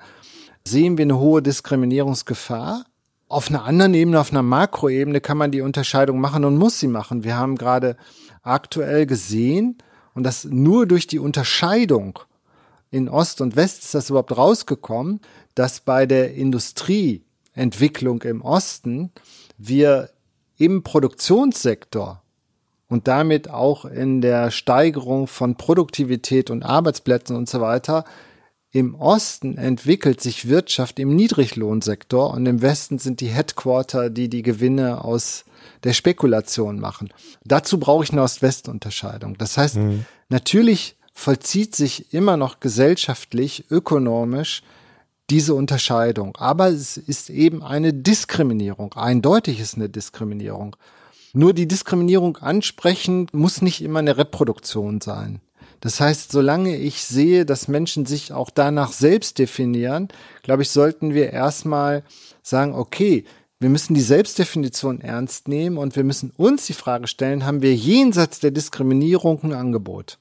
Sehen 0.67 0.99
wir 0.99 1.05
eine 1.05 1.19
hohe 1.19 1.43
Diskriminierungsgefahr? 1.43 2.85
Auf 3.29 3.49
einer 3.49 3.65
anderen 3.65 3.95
Ebene, 3.95 4.21
auf 4.21 4.33
einer 4.33 4.43
Makroebene 4.43 5.21
kann 5.21 5.39
man 5.39 5.51
die 5.51 5.61
Unterscheidung 5.61 6.21
machen 6.21 6.45
und 6.45 6.59
muss 6.59 6.81
sie 6.81 6.89
machen. 6.89 7.25
Wir 7.25 7.37
haben 7.37 7.57
gerade 7.57 7.97
aktuell 8.43 9.07
gesehen, 9.07 9.79
und 10.17 10.23
das 10.23 10.45
nur 10.45 10.87
durch 10.87 11.07
die 11.07 11.19
Unterscheidung 11.19 12.19
in 12.91 13.09
Ost 13.09 13.43
und 13.43 13.55
West 13.55 13.85
ist 13.85 13.95
das 13.95 14.09
überhaupt 14.09 14.35
rausgekommen, 14.35 15.21
dass 15.55 15.81
bei 15.81 16.07
der 16.07 16.35
Industrieentwicklung 16.35 18.23
im 18.23 18.41
Osten 18.41 19.13
wir 19.59 20.09
im 20.57 20.83
Produktionssektor 20.83 22.23
und 22.89 23.09
damit 23.09 23.51
auch 23.51 23.85
in 23.85 24.21
der 24.21 24.51
Steigerung 24.51 25.27
von 25.27 25.57
Produktivität 25.57 26.51
und 26.51 26.63
Arbeitsplätzen 26.63 27.37
und 27.37 27.49
so 27.49 27.61
weiter. 27.61 28.05
Im 28.71 28.95
Osten 28.95 29.57
entwickelt 29.57 30.21
sich 30.21 30.49
Wirtschaft 30.49 30.99
im 30.99 31.15
Niedriglohnsektor 31.17 32.33
und 32.33 32.47
im 32.47 32.63
Westen 32.63 32.99
sind 32.99 33.21
die 33.21 33.29
Headquarter, 33.29 34.11
die 34.11 34.29
die 34.29 34.43
Gewinne 34.43 35.05
aus 35.05 35.45
der 35.85 35.95
Spekulation 35.95 36.79
machen. 36.79 37.13
Dazu 37.45 37.79
brauche 37.79 38.05
ich 38.05 38.13
eine 38.13 38.23
Ost-West-Unterscheidung. 38.23 39.39
Das 39.39 39.57
heißt, 39.57 39.77
mhm. 39.77 40.05
natürlich 40.29 40.97
vollzieht 41.15 41.75
sich 41.75 42.13
immer 42.13 42.37
noch 42.37 42.61
gesellschaftlich, 42.61 43.65
ökonomisch 43.71 44.63
diese 45.31 45.55
Unterscheidung. 45.55 46.37
Aber 46.37 46.69
es 46.69 46.99
ist 46.99 47.31
eben 47.31 47.63
eine 47.63 47.93
Diskriminierung. 47.93 48.93
Eindeutig 48.95 49.61
ist 49.61 49.77
eine 49.77 49.89
Diskriminierung. 49.89 50.77
Nur 51.39 51.53
die 51.53 51.69
Diskriminierung 51.69 52.39
ansprechen 52.39 53.27
muss 53.31 53.61
nicht 53.61 53.83
immer 53.83 53.99
eine 53.99 54.17
Reproduktion 54.17 55.03
sein. 55.03 55.43
Das 55.81 56.01
heißt, 56.01 56.33
solange 56.33 56.79
ich 56.79 57.05
sehe, 57.05 57.45
dass 57.45 57.69
Menschen 57.69 58.07
sich 58.07 58.33
auch 58.33 58.49
danach 58.49 58.91
selbst 58.91 59.39
definieren, 59.39 60.09
glaube 60.43 60.63
ich, 60.63 60.71
sollten 60.71 61.13
wir 61.13 61.35
erstmal 61.35 62.05
sagen, 62.43 62.75
okay, 62.75 63.25
wir 63.61 63.69
müssen 63.69 63.93
die 63.93 64.01
Selbstdefinition 64.01 65.03
ernst 65.03 65.47
nehmen 65.47 65.77
und 65.77 65.95
wir 65.95 66.05
müssen 66.05 66.33
uns 66.39 66.65
die 66.65 66.73
Frage 66.73 67.07
stellen, 67.07 67.45
haben 67.45 67.61
wir 67.61 67.75
jenseits 67.75 68.41
der 68.41 68.51
Diskriminierung 68.51 69.43
ein 69.43 69.53
Angebot? 69.53 70.19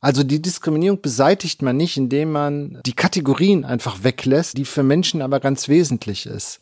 Also 0.00 0.22
die 0.22 0.42
Diskriminierung 0.42 1.00
beseitigt 1.00 1.62
man 1.62 1.76
nicht, 1.76 1.96
indem 1.96 2.32
man 2.32 2.80
die 2.84 2.92
Kategorien 2.92 3.64
einfach 3.64 4.04
weglässt, 4.04 4.58
die 4.58 4.64
für 4.64 4.82
Menschen 4.82 5.22
aber 5.22 5.40
ganz 5.40 5.68
wesentlich 5.68 6.26
ist. 6.26 6.60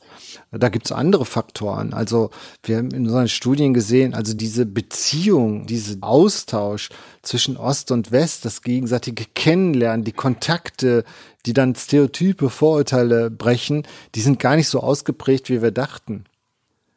Da 0.52 0.68
gibt's 0.68 0.92
andere 0.92 1.24
Faktoren. 1.24 1.92
Also 1.92 2.30
wir 2.62 2.78
haben 2.78 2.90
in 2.92 3.06
unseren 3.06 3.28
Studien 3.28 3.74
gesehen, 3.74 4.14
also 4.14 4.34
diese 4.34 4.66
Beziehung, 4.66 5.66
diese 5.66 5.98
Austausch 6.00 6.90
zwischen 7.22 7.56
Ost 7.56 7.90
und 7.90 8.12
West, 8.12 8.44
das 8.44 8.62
gegenseitige 8.62 9.24
Kennenlernen, 9.34 10.04
die 10.04 10.12
Kontakte, 10.12 11.04
die 11.46 11.52
dann 11.52 11.74
Stereotype, 11.74 12.48
Vorurteile 12.50 13.30
brechen, 13.30 13.86
die 14.14 14.20
sind 14.20 14.38
gar 14.38 14.56
nicht 14.56 14.68
so 14.68 14.80
ausgeprägt, 14.80 15.50
wie 15.50 15.60
wir 15.60 15.72
dachten. 15.72 16.24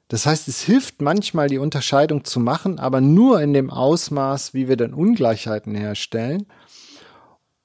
Das 0.10 0.26
heißt, 0.26 0.48
es 0.48 0.62
hilft 0.62 1.02
manchmal, 1.02 1.50
die 1.50 1.58
Unterscheidung 1.58 2.24
zu 2.24 2.40
machen, 2.40 2.80
aber 2.80 3.02
nur 3.02 3.42
in 3.42 3.54
dem 3.54 3.70
Ausmaß, 3.70 4.54
wie 4.54 4.70
wir 4.70 4.78
dann 4.78 4.94
Ungleichheiten 4.94 5.76
herstellen. 5.76 6.46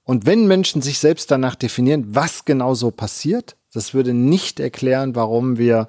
Und 0.04 0.26
wenn 0.26 0.48
Menschen 0.48 0.82
sich 0.82 0.98
selbst 0.98 1.30
danach 1.30 1.54
definieren, 1.54 2.14
was 2.14 2.44
genau 2.44 2.74
so 2.74 2.90
passiert, 2.90 3.56
das 3.72 3.94
würde 3.94 4.12
nicht 4.12 4.58
erklären, 4.58 5.14
warum 5.14 5.56
wir, 5.56 5.86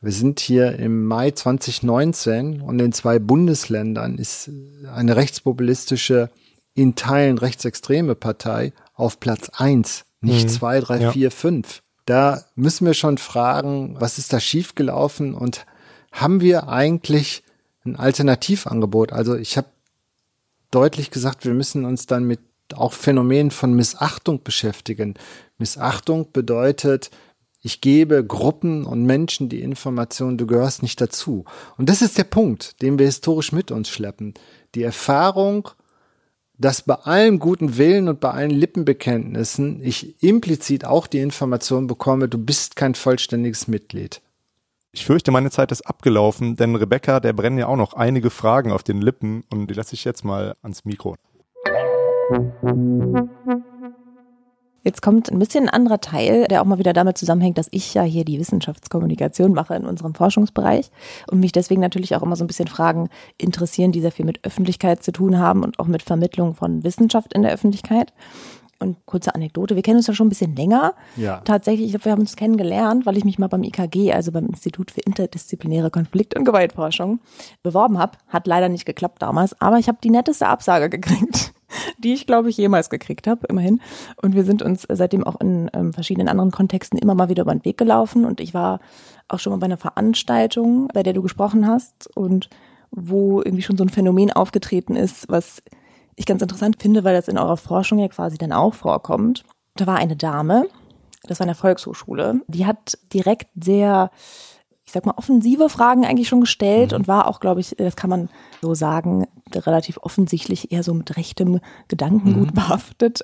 wir 0.00 0.12
sind 0.12 0.40
hier 0.40 0.76
im 0.78 1.06
Mai 1.06 1.30
2019 1.30 2.60
und 2.60 2.80
in 2.80 2.92
zwei 2.92 3.20
Bundesländern 3.20 4.18
ist 4.18 4.50
eine 4.92 5.14
rechtspopulistische, 5.14 6.30
in 6.74 6.96
Teilen 6.96 7.38
rechtsextreme 7.38 8.16
Partei 8.16 8.72
auf 8.92 9.20
Platz 9.20 9.50
eins, 9.54 10.04
nicht 10.20 10.46
mhm. 10.46 10.50
zwei, 10.50 10.80
drei, 10.80 11.00
ja. 11.00 11.12
vier, 11.12 11.30
fünf. 11.30 11.82
Da 12.06 12.44
müssen 12.54 12.86
wir 12.86 12.94
schon 12.94 13.18
fragen, 13.18 13.96
was 13.98 14.18
ist 14.18 14.32
da 14.32 14.40
schiefgelaufen 14.40 15.32
und 15.32 15.64
haben 16.20 16.40
wir 16.40 16.68
eigentlich 16.68 17.42
ein 17.84 17.96
Alternativangebot? 17.96 19.12
Also 19.12 19.36
ich 19.36 19.56
habe 19.56 19.68
deutlich 20.70 21.10
gesagt, 21.10 21.44
wir 21.44 21.54
müssen 21.54 21.84
uns 21.84 22.06
dann 22.06 22.24
mit 22.24 22.40
auch 22.74 22.92
Phänomenen 22.92 23.50
von 23.50 23.74
Missachtung 23.74 24.42
beschäftigen. 24.42 25.14
Missachtung 25.58 26.32
bedeutet, 26.32 27.10
ich 27.62 27.80
gebe 27.80 28.24
Gruppen 28.24 28.84
und 28.84 29.04
Menschen 29.04 29.48
die 29.48 29.60
Information, 29.60 30.38
du 30.38 30.46
gehörst 30.46 30.82
nicht 30.82 31.00
dazu. 31.00 31.44
Und 31.76 31.88
das 31.88 32.02
ist 32.02 32.18
der 32.18 32.24
Punkt, 32.24 32.80
den 32.82 32.98
wir 32.98 33.06
historisch 33.06 33.52
mit 33.52 33.70
uns 33.70 33.88
schleppen. 33.88 34.34
Die 34.74 34.82
Erfahrung, 34.82 35.68
dass 36.58 36.82
bei 36.82 36.94
allem 36.94 37.38
guten 37.38 37.76
Willen 37.76 38.08
und 38.08 38.20
bei 38.20 38.30
allen 38.30 38.50
Lippenbekenntnissen 38.50 39.82
ich 39.82 40.22
implizit 40.22 40.84
auch 40.84 41.06
die 41.06 41.18
Information 41.18 41.86
bekomme, 41.86 42.28
du 42.28 42.38
bist 42.38 42.74
kein 42.76 42.94
vollständiges 42.94 43.68
Mitglied. 43.68 44.22
Ich 44.96 45.04
fürchte, 45.04 45.30
meine 45.30 45.50
Zeit 45.50 45.72
ist 45.72 45.82
abgelaufen, 45.82 46.56
denn 46.56 46.74
Rebecca, 46.74 47.20
der 47.20 47.34
brennen 47.34 47.58
ja 47.58 47.66
auch 47.66 47.76
noch 47.76 47.92
einige 47.92 48.30
Fragen 48.30 48.72
auf 48.72 48.82
den 48.82 49.02
Lippen 49.02 49.44
und 49.52 49.68
die 49.68 49.74
lasse 49.74 49.92
ich 49.92 50.04
jetzt 50.04 50.24
mal 50.24 50.56
ans 50.62 50.86
Mikro. 50.86 51.16
Jetzt 54.84 55.02
kommt 55.02 55.30
ein 55.30 55.38
bisschen 55.38 55.64
ein 55.64 55.68
anderer 55.68 56.00
Teil, 56.00 56.46
der 56.48 56.62
auch 56.62 56.64
mal 56.64 56.78
wieder 56.78 56.94
damit 56.94 57.18
zusammenhängt, 57.18 57.58
dass 57.58 57.68
ich 57.72 57.92
ja 57.92 58.04
hier 58.04 58.24
die 58.24 58.40
Wissenschaftskommunikation 58.40 59.52
mache 59.52 59.74
in 59.74 59.84
unserem 59.84 60.14
Forschungsbereich 60.14 60.90
und 61.30 61.40
mich 61.40 61.52
deswegen 61.52 61.82
natürlich 61.82 62.16
auch 62.16 62.22
immer 62.22 62.36
so 62.36 62.44
ein 62.44 62.48
bisschen 62.48 62.68
Fragen 62.68 63.10
interessieren, 63.36 63.92
die 63.92 64.00
sehr 64.00 64.12
viel 64.12 64.24
mit 64.24 64.46
Öffentlichkeit 64.46 65.02
zu 65.02 65.12
tun 65.12 65.38
haben 65.38 65.62
und 65.62 65.78
auch 65.78 65.88
mit 65.88 66.02
Vermittlung 66.02 66.54
von 66.54 66.84
Wissenschaft 66.84 67.34
in 67.34 67.42
der 67.42 67.52
Öffentlichkeit. 67.52 68.14
Und 68.78 68.96
kurze 69.06 69.34
Anekdote, 69.34 69.74
wir 69.74 69.82
kennen 69.82 69.96
uns 69.96 70.06
ja 70.06 70.14
schon 70.14 70.26
ein 70.26 70.30
bisschen 70.30 70.54
länger. 70.54 70.94
Ja. 71.16 71.40
Tatsächlich, 71.44 71.86
ich 71.86 71.92
glaube, 71.92 72.04
wir 72.06 72.12
haben 72.12 72.20
uns 72.20 72.36
kennengelernt, 72.36 73.06
weil 73.06 73.16
ich 73.16 73.24
mich 73.24 73.38
mal 73.38 73.48
beim 73.48 73.62
IKG, 73.62 74.12
also 74.12 74.32
beim 74.32 74.46
Institut 74.46 74.90
für 74.90 75.00
interdisziplinäre 75.00 75.90
Konflikt- 75.90 76.36
und 76.36 76.44
Gewaltforschung, 76.44 77.20
beworben 77.62 77.98
habe. 77.98 78.18
Hat 78.28 78.46
leider 78.46 78.68
nicht 78.68 78.84
geklappt 78.84 79.22
damals, 79.22 79.60
aber 79.60 79.78
ich 79.78 79.88
habe 79.88 79.98
die 80.02 80.10
netteste 80.10 80.46
Absage 80.46 80.90
gekriegt, 80.90 81.54
die 81.98 82.12
ich, 82.12 82.26
glaube 82.26 82.50
ich, 82.50 82.56
jemals 82.58 82.90
gekriegt 82.90 83.26
habe, 83.26 83.46
immerhin. 83.48 83.80
Und 84.20 84.34
wir 84.34 84.44
sind 84.44 84.62
uns 84.62 84.86
seitdem 84.90 85.24
auch 85.24 85.40
in 85.40 85.70
ähm, 85.72 85.92
verschiedenen 85.92 86.28
anderen 86.28 86.50
Kontexten 86.50 86.98
immer 86.98 87.14
mal 87.14 87.28
wieder 87.28 87.42
über 87.42 87.54
den 87.54 87.64
Weg 87.64 87.78
gelaufen. 87.78 88.24
Und 88.24 88.40
ich 88.40 88.52
war 88.52 88.80
auch 89.28 89.38
schon 89.38 89.52
mal 89.52 89.58
bei 89.58 89.66
einer 89.66 89.78
Veranstaltung, 89.78 90.88
bei 90.88 91.02
der 91.02 91.14
du 91.14 91.22
gesprochen 91.22 91.66
hast 91.66 92.14
und 92.14 92.50
wo 92.90 93.40
irgendwie 93.42 93.62
schon 93.62 93.76
so 93.76 93.84
ein 93.84 93.88
Phänomen 93.88 94.32
aufgetreten 94.32 94.96
ist, 94.96 95.28
was 95.28 95.62
ich 96.16 96.26
ganz 96.26 96.42
interessant 96.42 96.80
finde, 96.80 97.04
weil 97.04 97.14
das 97.14 97.28
in 97.28 97.38
eurer 97.38 97.58
Forschung 97.58 97.98
ja 97.98 98.08
quasi 98.08 98.38
dann 98.38 98.52
auch 98.52 98.74
vorkommt. 98.74 99.44
Da 99.76 99.86
war 99.86 99.96
eine 99.96 100.16
Dame, 100.16 100.66
das 101.24 101.38
war 101.38 101.46
eine 101.46 101.54
Volkshochschule, 101.54 102.40
die 102.48 102.66
hat 102.66 102.98
direkt 103.12 103.48
sehr, 103.62 104.10
ich 104.84 104.92
sag 104.92 105.04
mal, 105.04 105.14
offensive 105.16 105.68
Fragen 105.68 106.06
eigentlich 106.06 106.28
schon 106.28 106.40
gestellt 106.40 106.92
mhm. 106.92 106.96
und 106.96 107.08
war 107.08 107.28
auch, 107.28 107.40
glaube 107.40 107.60
ich, 107.60 107.74
das 107.76 107.96
kann 107.96 108.08
man 108.08 108.30
so 108.62 108.74
sagen, 108.74 109.26
relativ 109.54 109.98
offensichtlich 110.00 110.72
eher 110.72 110.82
so 110.82 110.94
mit 110.94 111.16
rechtem 111.18 111.60
Gedankengut 111.88 112.50
mhm. 112.50 112.54
behaftet 112.54 113.20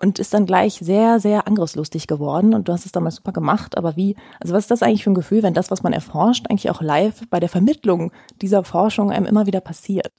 und 0.00 0.18
ist 0.18 0.34
dann 0.34 0.44
gleich 0.44 0.80
sehr, 0.82 1.20
sehr 1.20 1.46
angriffslustig 1.46 2.08
geworden 2.08 2.54
und 2.54 2.66
du 2.66 2.72
hast 2.72 2.86
es 2.86 2.92
damals 2.92 3.16
super 3.16 3.32
gemacht, 3.32 3.78
aber 3.78 3.94
wie, 3.94 4.16
also 4.40 4.52
was 4.52 4.64
ist 4.64 4.70
das 4.72 4.82
eigentlich 4.82 5.04
für 5.04 5.10
ein 5.12 5.14
Gefühl, 5.14 5.44
wenn 5.44 5.54
das, 5.54 5.70
was 5.70 5.84
man 5.84 5.92
erforscht, 5.92 6.46
eigentlich 6.50 6.70
auch 6.70 6.82
live 6.82 7.22
bei 7.30 7.38
der 7.38 7.48
Vermittlung 7.48 8.10
dieser 8.40 8.64
Forschung 8.64 9.12
einem 9.12 9.26
immer 9.26 9.46
wieder 9.46 9.60
passiert? 9.60 10.10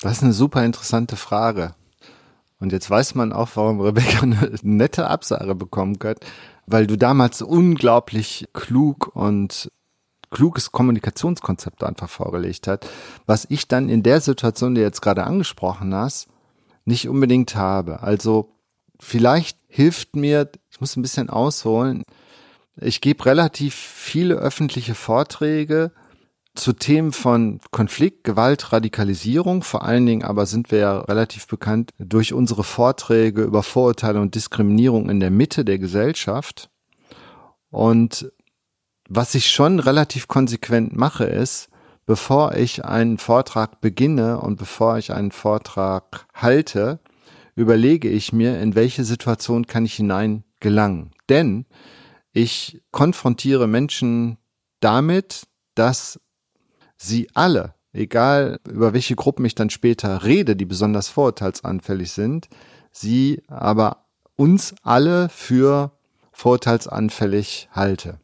Das 0.00 0.12
ist 0.12 0.22
eine 0.22 0.32
super 0.32 0.64
interessante 0.64 1.16
Frage. 1.16 1.74
Und 2.58 2.72
jetzt 2.72 2.88
weiß 2.88 3.14
man 3.14 3.32
auch, 3.32 3.50
warum 3.54 3.80
Rebecca 3.80 4.22
eine 4.22 4.52
nette 4.62 5.06
Absage 5.08 5.54
bekommen 5.54 5.98
hat, 6.02 6.20
weil 6.66 6.86
du 6.86 6.96
damals 6.96 7.42
unglaublich 7.42 8.48
klug 8.52 9.14
und 9.14 9.70
kluges 10.30 10.72
Kommunikationskonzept 10.72 11.82
einfach 11.82 12.08
vorgelegt 12.08 12.66
hat, 12.66 12.86
was 13.26 13.46
ich 13.50 13.68
dann 13.68 13.88
in 13.88 14.02
der 14.02 14.20
Situation, 14.20 14.74
die 14.74 14.80
jetzt 14.80 15.02
gerade 15.02 15.24
angesprochen 15.24 15.94
hast, 15.94 16.28
nicht 16.84 17.08
unbedingt 17.08 17.56
habe. 17.56 18.02
Also 18.02 18.52
vielleicht 19.00 19.58
hilft 19.68 20.16
mir, 20.16 20.50
ich 20.70 20.80
muss 20.80 20.96
ein 20.96 21.02
bisschen 21.02 21.28
ausholen, 21.30 22.04
ich 22.76 23.00
gebe 23.00 23.26
relativ 23.26 23.74
viele 23.74 24.36
öffentliche 24.36 24.94
Vorträge 24.94 25.92
zu 26.54 26.72
Themen 26.72 27.12
von 27.12 27.60
Konflikt, 27.70 28.24
Gewalt, 28.24 28.72
Radikalisierung. 28.72 29.62
Vor 29.62 29.84
allen 29.84 30.06
Dingen 30.06 30.24
aber 30.24 30.46
sind 30.46 30.70
wir 30.70 30.78
ja 30.78 31.00
relativ 31.00 31.46
bekannt 31.46 31.92
durch 31.98 32.32
unsere 32.32 32.64
Vorträge 32.64 33.42
über 33.42 33.62
Vorurteile 33.62 34.20
und 34.20 34.34
Diskriminierung 34.34 35.08
in 35.08 35.20
der 35.20 35.30
Mitte 35.30 35.64
der 35.64 35.78
Gesellschaft. 35.78 36.70
Und 37.70 38.32
was 39.08 39.34
ich 39.34 39.50
schon 39.50 39.80
relativ 39.80 40.28
konsequent 40.28 40.94
mache, 40.96 41.24
ist, 41.24 41.68
bevor 42.06 42.54
ich 42.54 42.84
einen 42.84 43.18
Vortrag 43.18 43.80
beginne 43.80 44.40
und 44.40 44.56
bevor 44.56 44.98
ich 44.98 45.12
einen 45.12 45.32
Vortrag 45.32 46.26
halte, 46.34 47.00
überlege 47.54 48.08
ich 48.08 48.32
mir, 48.32 48.60
in 48.60 48.74
welche 48.74 49.04
Situation 49.04 49.66
kann 49.66 49.84
ich 49.84 49.94
hinein 49.94 50.44
gelangen. 50.60 51.12
Denn 51.28 51.66
ich 52.32 52.82
konfrontiere 52.90 53.66
Menschen 53.66 54.38
damit, 54.80 55.46
dass 55.74 56.20
sie 57.00 57.28
alle, 57.34 57.74
egal 57.92 58.60
über 58.68 58.92
welche 58.92 59.16
Gruppen 59.16 59.44
ich 59.44 59.54
dann 59.54 59.70
später 59.70 60.24
rede, 60.24 60.54
die 60.54 60.66
besonders 60.66 61.08
vorurteilsanfällig 61.08 62.12
sind, 62.12 62.48
sie 62.92 63.42
aber 63.48 64.04
uns 64.36 64.74
alle 64.82 65.28
für 65.28 65.92
vorurteilsanfällig 66.32 67.68
halte. 67.72 68.20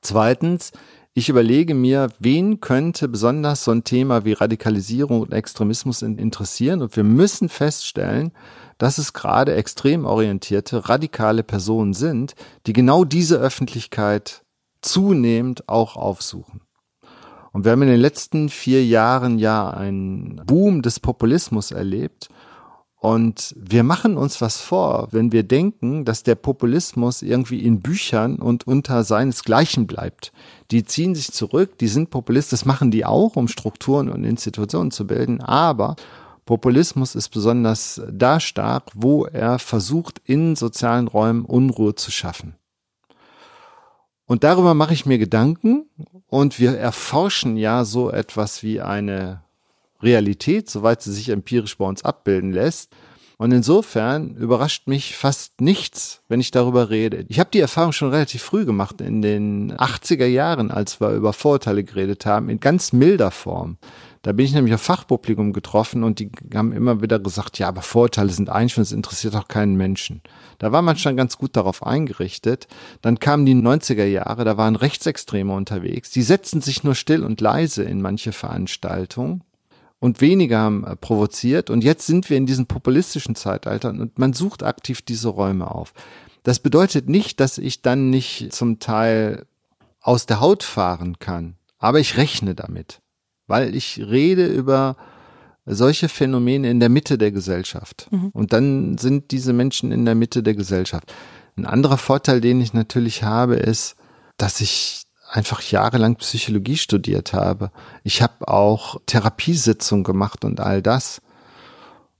Zweitens, 0.00 0.72
ich 1.14 1.28
überlege 1.28 1.74
mir, 1.74 2.08
wen 2.18 2.60
könnte 2.60 3.08
besonders 3.08 3.64
so 3.64 3.70
ein 3.70 3.84
Thema 3.84 4.24
wie 4.24 4.32
Radikalisierung 4.32 5.20
und 5.20 5.32
Extremismus 5.32 6.02
interessieren 6.02 6.82
und 6.82 6.96
wir 6.96 7.04
müssen 7.04 7.48
feststellen, 7.48 8.32
dass 8.78 8.98
es 8.98 9.12
gerade 9.12 9.54
extrem 9.54 10.04
orientierte, 10.04 10.88
radikale 10.88 11.44
Personen 11.44 11.94
sind, 11.94 12.34
die 12.66 12.72
genau 12.72 13.04
diese 13.04 13.36
Öffentlichkeit 13.36 14.42
zunehmend 14.82 15.68
auch 15.68 15.96
aufsuchen. 15.96 16.63
Und 17.54 17.64
wir 17.64 17.70
haben 17.70 17.82
in 17.82 17.88
den 17.88 18.00
letzten 18.00 18.48
vier 18.48 18.84
Jahren 18.84 19.38
ja 19.38 19.70
einen 19.70 20.42
Boom 20.44 20.82
des 20.82 20.98
Populismus 20.98 21.70
erlebt. 21.70 22.28
Und 22.98 23.54
wir 23.56 23.84
machen 23.84 24.16
uns 24.16 24.40
was 24.40 24.60
vor, 24.60 25.06
wenn 25.12 25.30
wir 25.30 25.44
denken, 25.44 26.04
dass 26.04 26.24
der 26.24 26.34
Populismus 26.34 27.22
irgendwie 27.22 27.60
in 27.60 27.78
Büchern 27.78 28.40
und 28.40 28.66
unter 28.66 29.04
seinesgleichen 29.04 29.86
bleibt. 29.86 30.32
Die 30.72 30.84
ziehen 30.84 31.14
sich 31.14 31.30
zurück, 31.30 31.78
die 31.78 31.86
sind 31.86 32.10
Populist, 32.10 32.52
das 32.52 32.64
machen 32.64 32.90
die 32.90 33.04
auch, 33.04 33.36
um 33.36 33.46
Strukturen 33.46 34.08
und 34.08 34.24
Institutionen 34.24 34.90
zu 34.90 35.06
bilden. 35.06 35.40
Aber 35.40 35.94
Populismus 36.46 37.14
ist 37.14 37.28
besonders 37.28 38.02
da 38.10 38.40
stark, 38.40 38.90
wo 38.94 39.26
er 39.26 39.60
versucht, 39.60 40.20
in 40.24 40.56
sozialen 40.56 41.06
Räumen 41.06 41.44
Unruhe 41.44 41.94
zu 41.94 42.10
schaffen. 42.10 42.56
Und 44.26 44.44
darüber 44.44 44.74
mache 44.74 44.94
ich 44.94 45.06
mir 45.06 45.18
Gedanken 45.18 45.90
und 46.28 46.58
wir 46.58 46.76
erforschen 46.76 47.56
ja 47.56 47.84
so 47.84 48.10
etwas 48.10 48.62
wie 48.62 48.80
eine 48.80 49.42
Realität, 50.02 50.70
soweit 50.70 51.02
sie 51.02 51.12
sich 51.12 51.28
empirisch 51.28 51.76
bei 51.78 51.84
uns 51.84 52.04
abbilden 52.04 52.52
lässt. 52.52 52.92
Und 53.36 53.52
insofern 53.52 54.36
überrascht 54.36 54.86
mich 54.86 55.16
fast 55.16 55.60
nichts, 55.60 56.22
wenn 56.28 56.40
ich 56.40 56.52
darüber 56.52 56.88
rede. 56.88 57.26
Ich 57.28 57.40
habe 57.40 57.50
die 57.52 57.60
Erfahrung 57.60 57.92
schon 57.92 58.10
relativ 58.10 58.42
früh 58.42 58.64
gemacht, 58.64 59.00
in 59.00 59.22
den 59.22 59.72
80er 59.72 60.26
Jahren, 60.26 60.70
als 60.70 61.00
wir 61.00 61.10
über 61.10 61.32
Vorurteile 61.32 61.82
geredet 61.82 62.26
haben, 62.26 62.48
in 62.48 62.60
ganz 62.60 62.92
milder 62.92 63.32
Form. 63.32 63.76
Da 64.24 64.32
bin 64.32 64.46
ich 64.46 64.54
nämlich 64.54 64.72
auf 64.72 64.80
Fachpublikum 64.80 65.52
getroffen 65.52 66.02
und 66.02 66.18
die 66.18 66.30
haben 66.54 66.72
immer 66.72 67.02
wieder 67.02 67.18
gesagt, 67.18 67.58
ja, 67.58 67.68
aber 67.68 67.82
Vorurteile 67.82 68.30
sind 68.30 68.48
eigentlich 68.48 68.78
es 68.78 68.90
interessiert 68.90 69.36
auch 69.36 69.48
keinen 69.48 69.76
Menschen. 69.76 70.22
Da 70.58 70.72
war 70.72 70.80
man 70.80 70.96
schon 70.96 71.18
ganz 71.18 71.36
gut 71.36 71.56
darauf 71.56 71.86
eingerichtet. 71.86 72.66
Dann 73.02 73.20
kamen 73.20 73.44
die 73.44 73.54
90er 73.54 74.06
Jahre, 74.06 74.44
da 74.44 74.56
waren 74.56 74.76
Rechtsextreme 74.76 75.52
unterwegs. 75.52 76.10
Die 76.10 76.22
setzten 76.22 76.62
sich 76.62 76.82
nur 76.84 76.94
still 76.94 77.22
und 77.22 77.42
leise 77.42 77.82
in 77.82 78.00
manche 78.00 78.32
Veranstaltungen 78.32 79.44
und 80.00 80.22
wenige 80.22 80.56
haben 80.56 80.84
äh, 80.84 80.96
provoziert. 80.96 81.68
Und 81.68 81.84
jetzt 81.84 82.06
sind 82.06 82.30
wir 82.30 82.38
in 82.38 82.46
diesem 82.46 82.64
populistischen 82.64 83.34
Zeitalter 83.34 83.90
und 83.90 84.18
man 84.18 84.32
sucht 84.32 84.62
aktiv 84.62 85.02
diese 85.02 85.28
Räume 85.28 85.70
auf. 85.70 85.92
Das 86.44 86.60
bedeutet 86.60 87.10
nicht, 87.10 87.40
dass 87.40 87.58
ich 87.58 87.82
dann 87.82 88.08
nicht 88.08 88.54
zum 88.54 88.78
Teil 88.78 89.44
aus 90.00 90.24
der 90.24 90.40
Haut 90.40 90.62
fahren 90.62 91.18
kann. 91.18 91.56
Aber 91.78 92.00
ich 92.00 92.16
rechne 92.16 92.54
damit, 92.54 93.02
weil 93.46 93.74
ich 93.74 93.98
rede 93.98 94.46
über 94.46 94.96
solche 95.66 96.08
Phänomene 96.08 96.70
in 96.70 96.80
der 96.80 96.88
Mitte 96.88 97.18
der 97.18 97.32
Gesellschaft. 97.32 98.08
Mhm. 98.10 98.28
Und 98.32 98.52
dann 98.52 98.98
sind 98.98 99.30
diese 99.30 99.52
Menschen 99.52 99.92
in 99.92 100.04
der 100.04 100.14
Mitte 100.14 100.42
der 100.42 100.54
Gesellschaft. 100.54 101.12
Ein 101.56 101.66
anderer 101.66 101.98
Vorteil, 101.98 102.40
den 102.40 102.60
ich 102.60 102.74
natürlich 102.74 103.22
habe, 103.22 103.56
ist, 103.56 103.96
dass 104.36 104.60
ich 104.60 105.04
einfach 105.30 105.62
jahrelang 105.62 106.16
Psychologie 106.16 106.76
studiert 106.76 107.32
habe. 107.32 107.70
Ich 108.02 108.22
habe 108.22 108.46
auch 108.48 109.00
Therapiesitzungen 109.06 110.04
gemacht 110.04 110.44
und 110.44 110.60
all 110.60 110.82
das. 110.82 111.22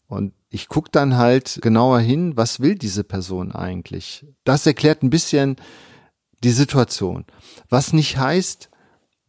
Und 0.07 0.33
ich 0.49 0.69
gucke 0.69 0.91
dann 0.91 1.17
halt 1.17 1.59
genauer 1.63 2.01
hin, 2.01 2.37
was 2.37 2.61
will 2.61 2.77
diese 2.77 3.05
Person 3.05 3.53
eigentlich. 3.53 4.27
Das 4.45 4.67
erklärt 4.67 5.03
ein 5.03 5.11
bisschen 5.11 5.57
die 6.45 6.51
Situation. 6.51 7.25
Was 7.69 7.93
nicht 7.93 8.19
heißt, 8.19 8.71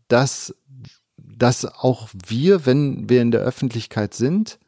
dass, 0.07 0.53
dass 1.38 1.65
auch 1.65 2.09
wir, 2.13 2.65
wenn 2.65 3.09
wir 3.09 3.21
in 3.21 3.31
der 3.31 3.41
Öffentlichkeit 3.41 4.13
sind, 4.13 4.59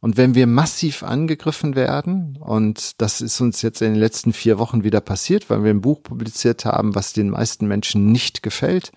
und 0.00 0.16
wenn 0.16 0.34
wir 0.34 0.46
massiv 0.46 1.02
angegriffen 1.02 1.74
werden, 1.74 2.38
und 2.38 3.00
das 3.00 3.20
ist 3.20 3.40
uns 3.40 3.62
jetzt 3.62 3.80
in 3.82 3.94
den 3.94 4.00
letzten 4.00 4.32
vier 4.32 4.58
Wochen 4.58 4.84
wieder 4.84 5.00
passiert, 5.00 5.48
weil 5.50 5.64
wir 5.64 5.70
ein 5.70 5.80
Buch 5.80 6.02
publiziert 6.02 6.64
haben, 6.64 6.94
was 6.94 7.12
den 7.12 7.30
meisten 7.30 7.66
Menschen 7.66 8.12
nicht 8.12 8.42
gefällt. 8.42 8.92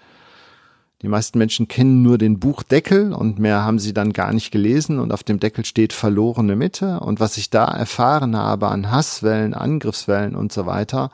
Die 1.01 1.07
meisten 1.07 1.39
Menschen 1.39 1.69
kennen 1.69 2.01
nur 2.01 2.17
den 2.17 2.39
Buchdeckel 2.39 3.13
und 3.13 3.39
mehr 3.39 3.63
haben 3.63 3.79
sie 3.79 3.93
dann 3.93 4.11
gar 4.11 4.33
nicht 4.33 4.51
gelesen 4.51 4.99
und 4.99 5.13
auf 5.13 5.23
dem 5.23 5.39
Deckel 5.39 5.63
steht 5.63 5.93
verlorene 5.93 6.57
Mitte. 6.57 6.99
Und 6.99 7.21
was 7.21 7.37
ich 7.37 7.49
da 7.49 7.65
erfahren 7.65 8.35
habe 8.35 8.67
an 8.67 8.91
Hasswellen, 8.91 9.53
Angriffswellen 9.53 10.35
und 10.35 10.51
so 10.51 10.65
weiter, 10.65 11.09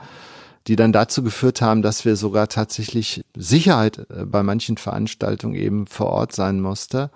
die 0.68 0.76
dann 0.76 0.91
dazu 0.91 1.24
geführt 1.24 1.61
haben, 1.61 1.82
dass 1.82 2.05
wir 2.05 2.16
sogar 2.16 2.47
tatsächlich 2.47 3.24
Sicherheit 3.36 3.99
äh, 4.09 4.26
bei 4.26 4.43
manchen 4.43 4.78
Veranstaltungen 4.78 5.55
eben 5.55 5.88
vor 5.88 6.07
Ort 6.07 6.34
sein 6.34 6.59
musste. 6.61 7.11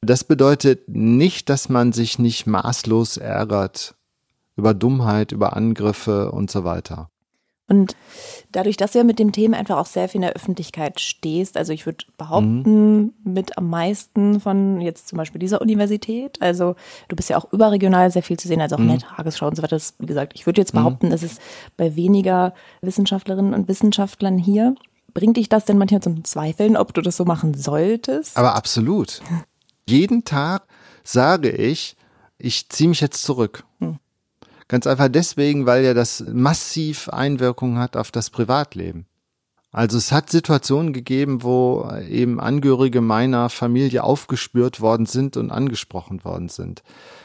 Das 0.00 0.24
bedeutet 0.24 0.88
nicht, 0.88 1.48
dass 1.48 1.68
man 1.68 1.92
sich 1.92 2.18
nicht 2.18 2.46
maßlos 2.46 3.18
ärgert 3.18 3.94
über 4.56 4.74
Dummheit, 4.74 5.32
über 5.32 5.56
Angriffe 5.56 6.32
und 6.32 6.50
so 6.50 6.64
weiter. 6.64 7.11
Und 7.68 7.96
dadurch, 8.50 8.76
dass 8.76 8.92
du 8.92 8.98
ja 8.98 9.04
mit 9.04 9.18
dem 9.18 9.32
Thema 9.32 9.56
einfach 9.56 9.78
auch 9.78 9.86
sehr 9.86 10.08
viel 10.08 10.18
in 10.18 10.26
der 10.26 10.34
Öffentlichkeit 10.34 11.00
stehst, 11.00 11.56
also 11.56 11.72
ich 11.72 11.86
würde 11.86 12.04
behaupten, 12.18 12.96
mhm. 12.96 13.12
mit 13.24 13.56
am 13.56 13.70
meisten 13.70 14.40
von 14.40 14.80
jetzt 14.80 15.08
zum 15.08 15.16
Beispiel 15.16 15.38
dieser 15.38 15.62
Universität, 15.62 16.42
also 16.42 16.74
du 17.08 17.16
bist 17.16 17.30
ja 17.30 17.38
auch 17.38 17.50
überregional 17.52 18.10
sehr 18.10 18.22
viel 18.22 18.38
zu 18.38 18.48
sehen, 18.48 18.60
also 18.60 18.76
auch 18.76 18.80
mhm. 18.80 18.90
in 18.90 18.98
der 18.98 19.08
Tagesschau 19.08 19.46
und 19.46 19.56
so 19.56 19.62
weiter. 19.62 19.76
Das, 19.76 19.94
wie 19.98 20.06
gesagt, 20.06 20.32
ich 20.34 20.44
würde 20.44 20.60
jetzt 20.60 20.74
mhm. 20.74 20.78
behaupten, 20.78 21.06
mhm. 21.08 21.12
es 21.12 21.38
bei 21.76 21.96
weniger 21.96 22.52
Wissenschaftlerinnen 22.82 23.54
und 23.54 23.68
Wissenschaftlern 23.68 24.38
hier 24.38 24.74
Bringt 25.14 25.36
dich 25.36 25.48
das 25.48 25.64
denn 25.64 25.78
manchmal 25.78 26.02
zum 26.02 26.24
Zweifeln, 26.24 26.76
ob 26.76 26.94
du 26.94 27.02
das 27.02 27.16
so 27.16 27.24
machen 27.24 27.54
solltest? 27.54 28.36
Aber 28.36 28.54
absolut. 28.54 29.20
Jeden 29.88 30.24
Tag 30.24 30.66
sage 31.04 31.50
ich, 31.50 31.96
ich 32.38 32.68
ziehe 32.68 32.88
mich 32.88 33.00
jetzt 33.00 33.22
zurück. 33.22 33.64
Hm. 33.80 33.98
Ganz 34.72 34.86
einfach 34.86 35.08
deswegen, 35.08 35.66
weil 35.66 35.84
ja 35.84 35.92
das 35.92 36.24
massiv 36.32 37.10
Einwirkungen 37.10 37.78
hat 37.78 37.94
auf 37.94 38.10
das 38.10 38.30
Privatleben. 38.30 39.04
Also 39.70 39.98
es 39.98 40.12
hat 40.12 40.30
Situationen 40.30 40.94
gegeben, 40.94 41.42
wo 41.42 41.92
eben 42.08 42.40
Angehörige 42.40 43.02
meiner 43.02 43.50
Familie 43.50 44.02
aufgespürt 44.02 44.80
worden 44.80 45.04
sind 45.04 45.36
und 45.36 45.50
angesprochen 45.50 46.24
worden 46.24 46.48
sind. 46.48 46.82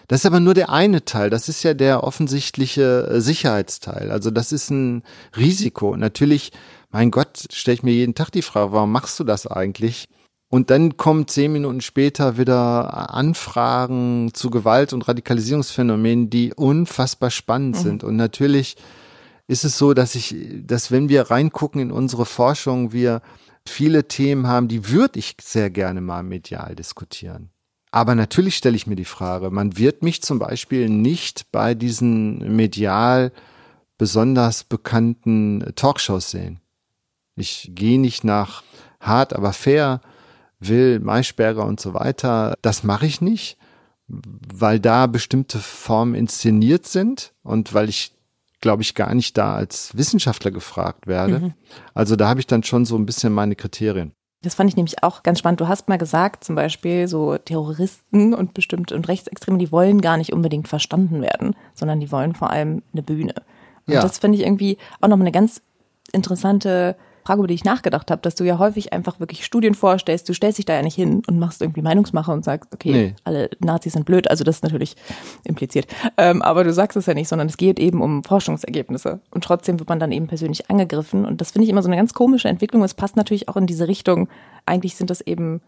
Das 0.10 0.20
ist 0.20 0.26
aber 0.26 0.42
nur 0.42 0.56
der 0.56 0.72
eine 0.72 1.06
Teil. 1.06 1.30
Das 1.30 1.48
ist 1.48 1.64
ja 1.64 1.74
der 1.74 2.04
offensichtliche 2.04 3.08
äh, 3.08 3.22
Sicherheitsteil. 3.22 4.12
Also 4.12 4.30
das 4.30 4.52
ist 4.52 4.70
ein 4.70 5.04
Risiko. 5.38 5.96
Natürlich, 5.96 6.52
mein 6.92 7.12
Gott, 7.12 7.46
stelle 7.54 7.76
ich 7.76 7.84
mir 7.84 7.94
jeden 7.94 8.14
Tag 8.14 8.30
die 8.30 8.42
Frage, 8.42 8.74
warum 8.74 8.92
machst 8.92 9.22
du 9.22 9.24
das 9.24 9.48
eigentlich? 9.48 10.10
Und 10.50 10.70
dann 10.70 10.96
kommen 10.96 11.28
zehn 11.28 11.52
Minuten 11.52 11.82
später 11.82 12.38
wieder 12.38 13.14
Anfragen 13.14 14.32
zu 14.34 14.50
Gewalt 14.50 14.94
und 14.94 15.08
Radikalisierungsphänomenen, 15.08 16.30
die 16.30 16.54
unfassbar 16.54 17.32
spannend 17.32 17.76
mhm. 17.78 17.82
sind. 17.82 18.04
Und 18.04 18.16
natürlich 18.16 18.78
ist 19.48 19.66
es 19.66 19.78
so, 19.78 19.94
dass 19.94 20.16
ich, 20.16 20.36
dass 20.66 20.92
wenn 20.92 21.10
wir 21.10 21.24
reingucken 21.24 21.82
in 21.82 21.92
unsere 21.92 22.26
Forschung, 22.26 22.94
wir 22.94 23.22
viele 23.66 24.08
Themen 24.08 24.48
haben, 24.48 24.70
die 24.70 24.90
würde 24.90 25.20
ich 25.20 25.36
sehr 25.42 25.70
gerne 25.70 26.00
mal 26.00 26.24
medial 26.24 26.76
diskutieren. 26.76 27.50
Aber 27.92 28.16
natürlich 28.16 28.56
stelle 28.56 28.76
ich 28.76 28.88
mir 28.88 28.96
die 28.96 29.06
Frage, 29.06 29.50
man 29.50 29.78
wird 29.78 30.04
mich 30.04 30.22
zum 30.22 30.40
Beispiel 30.40 30.90
nicht 30.90 31.52
bei 31.52 31.74
diesen 31.74 32.56
medial 32.56 33.32
besonders 33.98 34.64
bekannten 34.64 35.74
Talkshows 35.76 36.32
sehen. 36.32 36.60
Ich 37.36 37.72
gehe 37.74 38.00
nicht 38.00 38.24
nach 38.24 38.64
hart, 39.00 39.34
aber 39.34 39.54
fair 39.54 40.02
will, 40.60 41.00
Maischberger 41.00 41.66
und 41.66 41.80
so 41.80 41.94
weiter. 41.94 42.56
Das 42.62 42.84
mache 42.84 43.06
ich 43.06 43.22
nicht, 43.22 43.58
weil 44.08 44.80
da 44.80 45.08
bestimmte 45.08 45.60
Formen 45.60 46.16
inszeniert 46.16 46.86
sind 46.88 47.34
und 47.44 47.74
weil 47.74 47.90
ich 47.90 48.14
glaube 48.62 48.82
ich, 48.82 48.96
gar 48.96 49.14
nicht 49.14 49.38
da 49.38 49.56
als 49.56 49.96
Wissenschaftler 49.96 50.52
gefragt 50.52 51.08
werde. 51.08 51.40
Mhm. 51.40 51.54
Also 51.94 52.16
da 52.16 52.28
habe 52.28 52.40
ich 52.40 52.48
dann 52.48 52.64
schon 52.64 52.86
so 52.86 52.96
ein 52.96 53.06
bisschen 53.06 53.34
meine 53.34 53.56
Kriterien. 53.56 54.14
Das 54.44 54.56
fand 54.56 54.70
ich 54.70 54.76
nämlich 54.76 55.04
auch 55.04 55.24
ganz 55.24 55.40
spannend. 55.40 55.62
Du 55.62 55.68
hast 55.68 55.90
mal 55.90 55.98
gesagt, 55.98 56.44
zum 56.44 56.56
Beispiel 56.56 57.08
so 57.08 57.38
Terroristen 57.38 58.34
und 58.34 58.54
bestimmte 58.54 58.96
und 58.96 59.08
Rechtsextreme, 59.08 59.58
die 59.58 59.72
wollen 59.72 60.00
gar 60.00 60.18
nicht 60.18 60.32
unbedingt 60.32 60.68
verstanden 60.68 61.22
werden, 61.22 61.56
sondern 61.74 62.00
die 62.00 62.12
wollen 62.12 62.36
vor 62.36 62.52
allem 62.52 62.84
eine 62.94 63.04
Bühne. 63.04 63.34
Und 63.88 63.94
ja. 63.94 64.02
das 64.02 64.20
finde 64.20 64.38
ich 64.38 64.44
irgendwie 64.44 64.78
auch 65.02 65.08
noch 65.08 65.20
eine 65.20 65.32
ganz 65.32 65.62
interessante 66.12 66.96
Frage, 67.28 67.40
über 67.40 67.48
die 67.48 67.56
ich 67.56 67.66
nachgedacht 67.66 68.10
habe, 68.10 68.22
dass 68.22 68.36
du 68.36 68.46
ja 68.46 68.58
häufig 68.58 68.94
einfach 68.94 69.20
wirklich 69.20 69.44
Studien 69.44 69.76
vorstellst. 69.76 70.30
Du 70.30 70.34
stellst 70.34 70.60
dich 70.60 70.66
da 70.66 70.76
ja 70.76 70.82
nicht 70.82 70.96
hin 70.96 71.22
und 71.28 71.40
machst 71.40 71.62
irgendwie 71.62 71.82
Meinungsmache 71.82 72.32
und 72.32 72.46
sagst, 72.46 72.74
okay, 72.74 72.92
nee. 72.92 73.16
alle 73.26 73.50
Nazis 73.60 73.94
sind 73.94 74.06
blöd. 74.06 74.30
Also 74.30 74.46
das 74.46 74.58
ist 74.58 74.64
natürlich 74.64 74.96
impliziert. 75.44 75.88
Ähm, 76.16 76.42
aber 76.42 76.64
du 76.64 76.72
sagst 76.72 76.96
es 76.96 77.06
ja 77.06 77.14
nicht, 77.14 77.28
sondern 77.28 77.50
es 77.50 77.58
geht 77.58 77.80
eben 77.80 78.02
um 78.02 78.24
Forschungsergebnisse. 78.24 79.20
Und 79.30 79.44
trotzdem 79.44 79.78
wird 79.78 79.90
man 79.90 80.00
dann 80.00 80.14
eben 80.14 80.28
persönlich 80.28 80.70
angegriffen. 80.70 81.26
Und 81.26 81.42
das 81.42 81.52
finde 81.52 81.66
ich 81.66 81.70
immer 81.70 81.84
so 81.84 81.90
eine 81.90 81.98
ganz 81.98 82.14
komische 82.14 82.48
Entwicklung. 82.48 82.82
Es 82.84 82.94
passt 82.94 83.18
natürlich 83.18 83.50
auch 83.50 83.58
in 83.58 83.68
diese 83.68 83.90
Richtung. 83.90 84.30
Eigentlich 84.66 84.96
sind 84.96 85.10
das 85.10 85.20
eben 85.20 85.60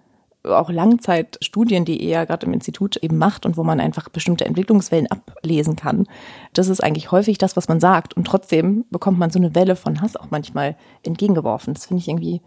auch 0.44 0.70
Langzeitstudien, 0.70 1.84
die 1.84 2.02
er 2.04 2.26
gerade 2.26 2.46
im 2.46 2.54
Institut 2.54 2.96
eben 2.98 3.18
macht 3.18 3.46
und 3.46 3.58
wo 3.58 3.64
man 3.64 3.80
einfach 3.80 4.10
bestimmte 4.10 4.46
Entwicklungswellen 4.46 5.08
ablesen 5.08 5.76
kann. 5.76 6.08
Das 6.54 6.70
ist 6.70 6.82
eigentlich 6.82 7.12
häufig 7.12 7.38
das, 7.38 7.58
was 7.58 7.68
man 7.68 7.80
sagt. 7.80 8.16
Und 8.16 8.26
trotzdem 8.26 8.86
bekommt 8.90 9.20
man 9.20 9.32
so 9.32 9.40
eine 9.40 9.54
Welle 9.54 9.76
von 9.76 10.02
Hass 10.02 10.16
auch 10.16 10.32
manchmal 10.32 10.78
entgegengeworfen. 11.04 11.74
Das 11.74 11.88
finde 11.88 12.02
ich 12.02 12.08
irgendwie. 12.08 12.42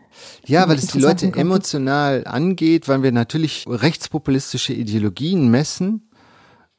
Ja, 0.47 0.69
weil 0.69 0.77
es 0.77 0.87
die 0.87 1.01
Leute 1.01 1.27
emotional 1.35 2.27
angeht, 2.27 2.89
weil 2.89 3.03
wir 3.03 3.13
natürlich 3.13 3.67
rechtspopulistische 3.69 4.73
Ideologien 4.73 5.51
messen 5.51 6.09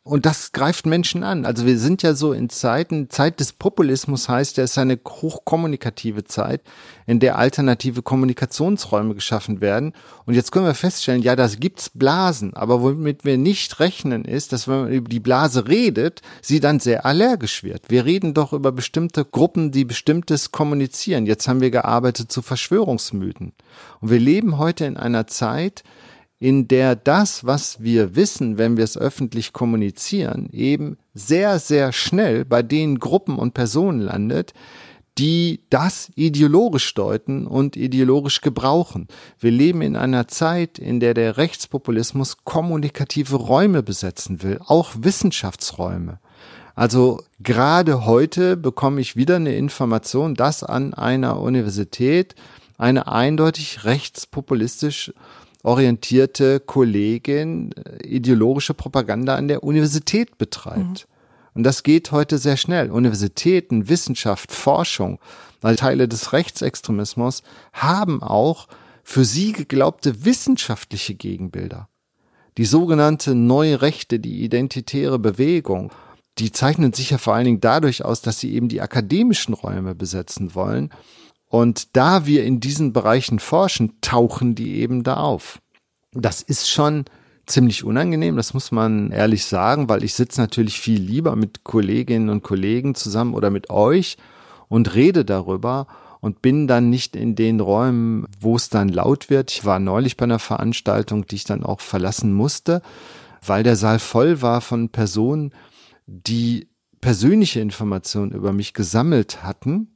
und 0.05 0.25
das 0.25 0.51
greift 0.51 0.85
Menschen 0.85 1.23
an. 1.23 1.45
Also 1.45 1.65
wir 1.65 1.79
sind 1.79 2.03
ja 2.03 2.13
so 2.13 2.33
in 2.33 2.49
Zeiten, 2.49 3.09
Zeit 3.09 3.39
des 3.39 3.53
Populismus 3.53 4.27
heißt 4.27 4.57
es 4.57 4.71
ist 4.71 4.77
eine 4.77 4.99
hochkommunikative 5.07 6.25
Zeit, 6.25 6.61
in 7.05 7.21
der 7.21 7.37
alternative 7.37 8.01
Kommunikationsräume 8.01 9.15
geschaffen 9.15 9.61
werden. 9.61 9.93
Und 10.25 10.33
jetzt 10.33 10.51
können 10.51 10.65
wir 10.65 10.73
feststellen, 10.73 11.21
ja, 11.21 11.37
das 11.37 11.57
gibt's 11.57 11.89
Blasen, 11.89 12.53
aber 12.53 12.81
womit 12.81 13.23
wir 13.23 13.37
nicht 13.37 13.79
rechnen 13.79 14.25
ist, 14.25 14.51
dass 14.51 14.67
wenn 14.67 14.81
man 14.81 14.91
über 14.91 15.07
die 15.07 15.21
Blase 15.21 15.69
redet, 15.69 16.21
sie 16.41 16.59
dann 16.59 16.81
sehr 16.81 17.05
allergisch 17.05 17.63
wird. 17.63 17.89
Wir 17.89 18.03
reden 18.03 18.33
doch 18.33 18.51
über 18.51 18.73
bestimmte 18.73 19.23
Gruppen, 19.23 19.71
die 19.71 19.85
bestimmtes 19.85 20.51
kommunizieren. 20.51 21.25
Jetzt 21.25 21.47
haben 21.47 21.61
wir 21.61 21.71
gearbeitet 21.71 22.29
zu 22.29 22.41
Verschwörungsmythen. 22.41 23.53
Und 24.01 24.09
wir 24.09 24.19
leben 24.19 24.57
heute 24.57 24.83
in 24.83 24.97
einer 24.97 25.27
Zeit, 25.27 25.83
in 26.43 26.67
der 26.67 26.97
das, 26.97 27.45
was 27.45 27.81
wir 27.81 28.17
wissen, 28.17 28.57
wenn 28.57 28.75
wir 28.75 28.83
es 28.83 28.97
öffentlich 28.97 29.53
kommunizieren, 29.53 30.49
eben 30.51 30.97
sehr, 31.13 31.57
sehr 31.57 31.93
schnell 31.93 32.43
bei 32.43 32.61
den 32.61 32.99
Gruppen 32.99 33.39
und 33.39 33.53
Personen 33.53 34.01
landet, 34.01 34.53
die 35.17 35.61
das 35.69 36.11
ideologisch 36.15 36.93
deuten 36.95 37.47
und 37.47 37.77
ideologisch 37.77 38.41
gebrauchen. 38.41 39.07
Wir 39.39 39.51
leben 39.51 39.81
in 39.81 39.95
einer 39.95 40.27
Zeit, 40.27 40.79
in 40.79 40.99
der 40.99 41.13
der 41.13 41.37
Rechtspopulismus 41.37 42.43
kommunikative 42.43 43.37
Räume 43.37 43.81
besetzen 43.81 44.43
will, 44.43 44.59
auch 44.65 44.91
Wissenschaftsräume. 44.99 46.19
Also 46.75 47.21
gerade 47.39 48.05
heute 48.05 48.57
bekomme 48.57 48.99
ich 48.99 49.15
wieder 49.15 49.37
eine 49.37 49.55
Information, 49.55 50.35
dass 50.35 50.61
an 50.61 50.93
einer 50.93 51.39
Universität 51.39 52.35
eine 52.77 53.07
eindeutig 53.07 53.85
rechtspopulistisch 53.85 55.13
orientierte 55.63 56.59
Kollegin 56.59 57.71
äh, 57.71 58.05
ideologische 58.05 58.73
Propaganda 58.73 59.35
an 59.35 59.47
der 59.47 59.63
Universität 59.63 60.37
betreibt. 60.37 61.07
Mhm. 61.07 61.13
Und 61.55 61.63
das 61.63 61.83
geht 61.83 62.11
heute 62.11 62.37
sehr 62.37 62.57
schnell. 62.57 62.91
Universitäten, 62.91 63.87
Wissenschaft, 63.87 64.51
Forschung, 64.51 65.19
weil 65.61 65.75
Teile 65.75 66.07
des 66.07 66.33
Rechtsextremismus 66.33 67.43
haben 67.71 68.21
auch 68.21 68.67
für 69.03 69.23
sie 69.23 69.53
geglaubte 69.53 70.25
wissenschaftliche 70.25 71.15
Gegenbilder. 71.15 71.89
Die 72.57 72.65
sogenannte 72.65 73.35
neue 73.35 73.81
Rechte, 73.81 74.19
die 74.19 74.43
identitäre 74.43 75.19
Bewegung, 75.19 75.91
die 76.39 76.51
zeichnen 76.51 76.93
sich 76.93 77.11
ja 77.11 77.17
vor 77.17 77.35
allen 77.35 77.45
Dingen 77.45 77.61
dadurch 77.61 78.03
aus, 78.03 78.21
dass 78.21 78.39
sie 78.39 78.53
eben 78.53 78.67
die 78.67 78.81
akademischen 78.81 79.53
Räume 79.53 79.95
besetzen 79.95 80.55
wollen 80.55 80.89
Und 81.53 81.95
da 81.95 82.25
wir 82.25 82.45
in 82.45 82.59
diesen 82.59 82.93
Bereichen 82.93 83.37
forschen, 83.37 83.93
tauchen 84.01 84.55
die 84.55 84.77
eben 84.77 85.03
da 85.03 85.17
auf. 85.17 85.59
Das 86.11 86.41
ist 86.41 86.67
schon 86.67 87.05
ziemlich 87.45 87.83
unangenehm, 87.83 88.37
das 88.37 88.55
muss 88.55 88.71
man 88.71 89.11
ehrlich 89.11 89.45
sagen, 89.45 89.87
weil 89.87 90.03
ich 90.03 90.15
sitze 90.15 90.41
natürlich 90.41 90.79
viel 90.79 90.99
lieber 90.99 91.35
mit 91.35 91.63
Kolleginnen 91.63 92.29
und 92.29 92.41
Kollegen 92.41 92.95
zusammen 92.95 93.35
oder 93.35 93.51
mit 93.51 93.69
euch 93.69 94.17
und 94.67 94.95
rede 94.95 95.25
darüber 95.25 95.85
und 96.21 96.41
bin 96.41 96.65
dann 96.65 96.89
nicht 96.89 97.15
in 97.15 97.35
den 97.35 97.59
Räumen, 97.59 98.25
wo 98.39 98.55
es 98.55 98.69
dann 98.69 98.89
laut 98.89 99.29
wird. 99.29 99.51
Ich 99.51 99.63
war 99.63 99.77
neulich 99.77 100.17
bei 100.17 100.23
einer 100.23 100.39
Veranstaltung, 100.39 101.27
die 101.27 101.35
ich 101.35 101.43
dann 101.43 101.61
auch 101.61 101.81
verlassen 101.81 102.33
musste, 102.33 102.81
weil 103.45 103.61
der 103.61 103.75
Saal 103.75 103.99
voll 103.99 104.41
war 104.41 104.59
von 104.59 104.89
Personen, 104.89 105.53
die 106.07 106.67
persönliche 106.99 107.59
Informationen 107.59 108.31
über 108.31 108.53
mich 108.53 108.73
gesammelt 108.73 109.43
hatten 109.43 109.92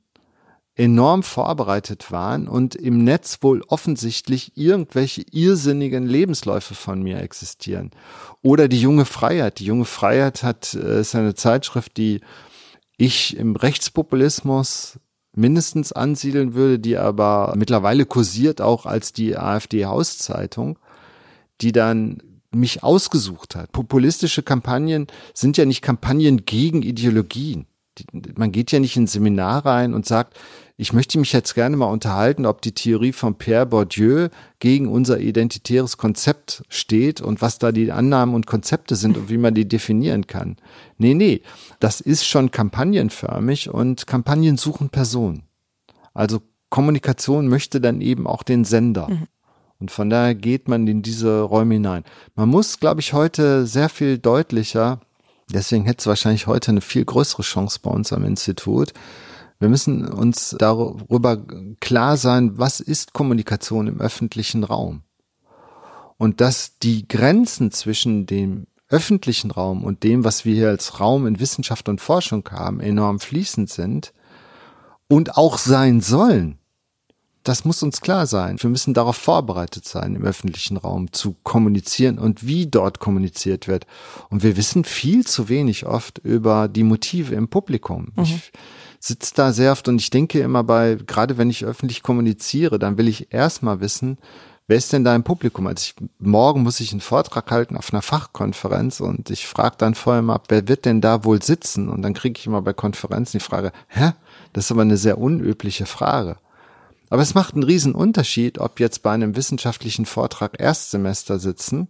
enorm 0.77 1.23
vorbereitet 1.23 2.11
waren 2.11 2.47
und 2.47 2.75
im 2.75 3.03
Netz 3.03 3.39
wohl 3.41 3.63
offensichtlich 3.67 4.55
irgendwelche 4.55 5.23
irrsinnigen 5.31 6.05
Lebensläufe 6.05 6.75
von 6.75 7.01
mir 7.01 7.19
existieren. 7.19 7.91
Oder 8.43 8.67
die 8.67 8.79
junge 8.79 9.05
Freiheit. 9.05 9.57
Die 9.59 9.65
junge 9.65 9.85
Freiheit 9.85 10.43
hat, 10.43 10.75
äh, 10.75 11.01
ist 11.01 11.15
eine 11.15 11.33
Zeitschrift, 11.33 11.97
die 11.97 12.21
ich 12.95 13.35
im 13.37 13.55
Rechtspopulismus 13.55 14.99
mindestens 15.35 15.91
ansiedeln 15.91 16.53
würde, 16.53 16.79
die 16.79 16.97
aber 16.97 17.53
mittlerweile 17.57 18.05
kursiert 18.05 18.61
auch 18.61 18.85
als 18.85 19.13
die 19.13 19.35
AfD-Hauszeitung, 19.35 20.77
die 21.61 21.71
dann 21.71 22.21
mich 22.51 22.83
ausgesucht 22.83 23.55
hat. 23.55 23.71
Populistische 23.71 24.43
Kampagnen 24.43 25.07
sind 25.33 25.57
ja 25.57 25.65
nicht 25.65 25.81
Kampagnen 25.81 26.45
gegen 26.45 26.81
Ideologien. 26.81 27.65
Man 28.35 28.51
geht 28.51 28.71
ja 28.71 28.79
nicht 28.79 28.95
in 28.95 29.03
ein 29.03 29.07
Seminar 29.07 29.65
rein 29.65 29.93
und 29.93 30.05
sagt, 30.05 30.37
ich 30.79 30.93
möchte 30.93 31.17
mich 31.17 31.33
jetzt 31.33 31.55
gerne 31.55 31.75
mal 31.75 31.87
unterhalten, 31.87 32.45
ob 32.45 32.61
die 32.61 32.71
Theorie 32.71 33.11
von 33.11 33.35
Pierre 33.35 33.65
Bourdieu 33.65 34.29
gegen 34.59 34.87
unser 34.87 35.19
identitäres 35.19 35.97
Konzept 35.97 36.63
steht 36.69 37.19
und 37.19 37.41
was 37.41 37.57
da 37.57 37.71
die 37.71 37.91
Annahmen 37.91 38.35
und 38.35 38.45
Konzepte 38.45 38.95
sind 38.95 39.17
und 39.17 39.29
wie 39.29 39.39
man 39.39 39.55
die 39.55 39.67
definieren 39.67 40.27
kann. 40.27 40.57
Nee, 40.99 41.15
nee, 41.15 41.41
das 41.79 41.99
ist 41.99 42.27
schon 42.27 42.51
kampagnenförmig 42.51 43.71
und 43.71 44.05
Kampagnen 44.05 44.57
suchen 44.57 44.89
Personen. 44.89 45.43
Also 46.13 46.41
Kommunikation 46.69 47.47
möchte 47.47 47.81
dann 47.81 47.99
eben 47.99 48.27
auch 48.27 48.43
den 48.43 48.63
Sender. 48.63 49.09
Mhm. 49.09 49.27
Und 49.79 49.91
von 49.91 50.11
daher 50.11 50.35
geht 50.35 50.67
man 50.67 50.85
in 50.87 51.01
diese 51.01 51.41
Räume 51.41 51.75
hinein. 51.75 52.03
Man 52.35 52.49
muss, 52.49 52.79
glaube 52.79 53.01
ich, 53.01 53.13
heute 53.13 53.65
sehr 53.65 53.89
viel 53.89 54.19
deutlicher, 54.19 54.99
deswegen 55.51 55.85
hätte 55.85 56.01
es 56.01 56.07
wahrscheinlich 56.07 56.45
heute 56.45 56.69
eine 56.69 56.81
viel 56.81 57.05
größere 57.05 57.41
Chance 57.41 57.79
bei 57.81 57.89
uns 57.89 58.13
am 58.13 58.25
Institut, 58.25 58.93
wir 59.59 59.69
müssen 59.69 60.07
uns 60.07 60.55
darüber 60.57 61.37
klar 61.79 62.17
sein, 62.17 62.57
was 62.57 62.79
ist 62.79 63.13
Kommunikation 63.13 63.87
im 63.87 63.99
öffentlichen 63.99 64.63
Raum? 64.63 65.03
Und 66.17 66.41
dass 66.41 66.77
die 66.79 67.07
Grenzen 67.07 67.71
zwischen 67.71 68.25
dem 68.25 68.67
öffentlichen 68.89 69.51
Raum 69.51 69.83
und 69.83 70.03
dem, 70.03 70.23
was 70.23 70.45
wir 70.45 70.55
hier 70.55 70.69
als 70.69 70.99
Raum 70.99 71.27
in 71.27 71.39
Wissenschaft 71.39 71.89
und 71.89 72.01
Forschung 72.01 72.47
haben, 72.51 72.79
enorm 72.79 73.19
fließend 73.19 73.69
sind 73.69 74.13
und 75.07 75.37
auch 75.37 75.57
sein 75.57 76.01
sollen. 76.01 76.57
Das 77.43 77.63
muss 77.63 77.81
uns 77.81 78.01
klar 78.01 78.27
sein. 78.27 78.61
Wir 78.61 78.69
müssen 78.69 78.93
darauf 78.93 79.15
vorbereitet 79.15 79.85
sein, 79.85 80.15
im 80.15 80.25
öffentlichen 80.25 80.75
Raum 80.75 81.13
zu 81.13 81.35
kommunizieren 81.43 82.19
und 82.19 82.45
wie 82.45 82.67
dort 82.67 82.99
kommuniziert 82.99 83.69
wird. 83.69 83.87
Und 84.29 84.43
wir 84.43 84.57
wissen 84.57 84.83
viel 84.83 85.25
zu 85.25 85.47
wenig 85.47 85.85
oft 85.85 86.17
über 86.17 86.67
die 86.67 86.83
Motive 86.83 87.35
im 87.35 87.47
Publikum. 87.47 88.11
Mhm. 88.15 88.23
Ich, 88.23 88.51
sitze 88.99 89.33
da 89.35 89.51
sehr 89.51 89.71
oft 89.71 89.87
und 89.87 89.99
ich 89.99 90.09
denke 90.09 90.39
immer 90.39 90.63
bei, 90.63 90.97
gerade 91.05 91.37
wenn 91.37 91.49
ich 91.49 91.65
öffentlich 91.65 92.03
kommuniziere, 92.03 92.79
dann 92.79 92.97
will 92.97 93.07
ich 93.07 93.33
erstmal 93.33 93.79
wissen, 93.79 94.17
wer 94.67 94.77
ist 94.77 94.93
denn 94.93 95.03
da 95.03 95.15
im 95.15 95.23
Publikum? 95.23 95.67
Also 95.67 95.81
ich, 95.81 96.09
morgen 96.19 96.63
muss 96.63 96.79
ich 96.79 96.91
einen 96.91 97.01
Vortrag 97.01 97.49
halten 97.51 97.77
auf 97.77 97.93
einer 97.93 98.01
Fachkonferenz 98.01 98.99
und 98.99 99.29
ich 99.29 99.47
frage 99.47 99.75
dann 99.77 99.95
vorher 99.95 100.21
mal, 100.21 100.41
wer 100.49 100.67
wird 100.67 100.85
denn 100.85 101.01
da 101.01 101.23
wohl 101.23 101.41
sitzen? 101.41 101.89
Und 101.89 102.01
dann 102.01 102.13
kriege 102.13 102.39
ich 102.39 102.47
immer 102.47 102.61
bei 102.61 102.73
Konferenzen 102.73 103.39
die 103.39 103.43
Frage, 103.43 103.71
hä? 103.87 104.11
Das 104.53 104.65
ist 104.65 104.71
aber 104.71 104.81
eine 104.81 104.97
sehr 104.97 105.17
unübliche 105.17 105.85
Frage. 105.85 106.37
Aber 107.09 107.21
es 107.21 107.35
macht 107.35 107.53
einen 107.53 107.63
riesen 107.63 107.95
Unterschied, 107.95 108.59
ob 108.59 108.79
jetzt 108.79 109.01
bei 109.01 109.11
einem 109.11 109.35
wissenschaftlichen 109.35 110.05
Vortrag 110.05 110.59
Erstsemester 110.59 111.39
sitzen 111.39 111.87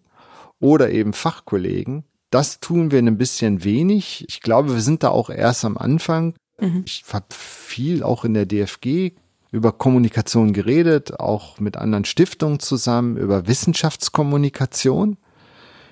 oder 0.60 0.92
eben 0.92 1.14
Fachkollegen. 1.14 2.04
Das 2.30 2.60
tun 2.60 2.92
wir 2.92 3.00
ein 3.00 3.18
bisschen 3.18 3.64
wenig. 3.64 4.26
Ich 4.28 4.42
glaube, 4.42 4.74
wir 4.74 4.82
sind 4.82 5.04
da 5.04 5.10
auch 5.10 5.30
erst 5.30 5.66
am 5.66 5.78
Anfang. 5.78 6.36
Mhm. 6.60 6.84
Ich 6.86 7.04
habe 7.12 7.26
viel 7.30 8.04
auch 8.04 8.26
in 8.26 8.34
der 8.34 8.46
DFG 8.46 9.12
über 9.52 9.72
Kommunikation 9.72 10.54
geredet, 10.54 11.20
auch 11.20 11.60
mit 11.60 11.78
anderen 11.78 12.06
Stiftungen 12.06 12.60
zusammen, 12.60 13.18
über 13.18 13.48
Wissenschaftskommunikation. 13.48 15.18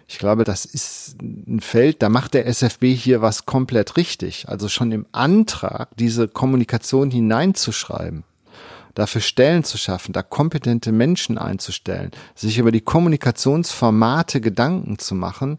Ich 0.08 0.20
glaube, 0.20 0.44
das 0.44 0.66
ist 0.66 1.16
ein 1.22 1.62
Feld, 1.62 2.02
da 2.04 2.10
macht 2.10 2.36
der 2.36 2.46
SFB 2.46 2.94
hier 2.94 3.22
was 3.22 3.46
komplett 3.46 3.98
richtig. 3.98 4.48
Also 4.50 4.70
schon 4.70 4.92
im 4.92 5.08
Antrag 5.12 5.90
diese 5.98 6.28
Kommunikation 6.28 7.10
hineinzuschreiben, 7.10 8.24
dafür 8.94 9.22
Stellen 9.22 9.64
zu 9.64 9.78
schaffen, 9.78 10.14
da 10.14 10.22
kompetente 10.22 10.92
Menschen 10.92 11.38
einzustellen, 11.38 12.12
sich 12.36 12.60
über 12.60 12.72
die 12.72 12.82
Kommunikationsformate 12.82 14.42
Gedanken 14.42 15.00
zu 15.00 15.16
machen, 15.16 15.58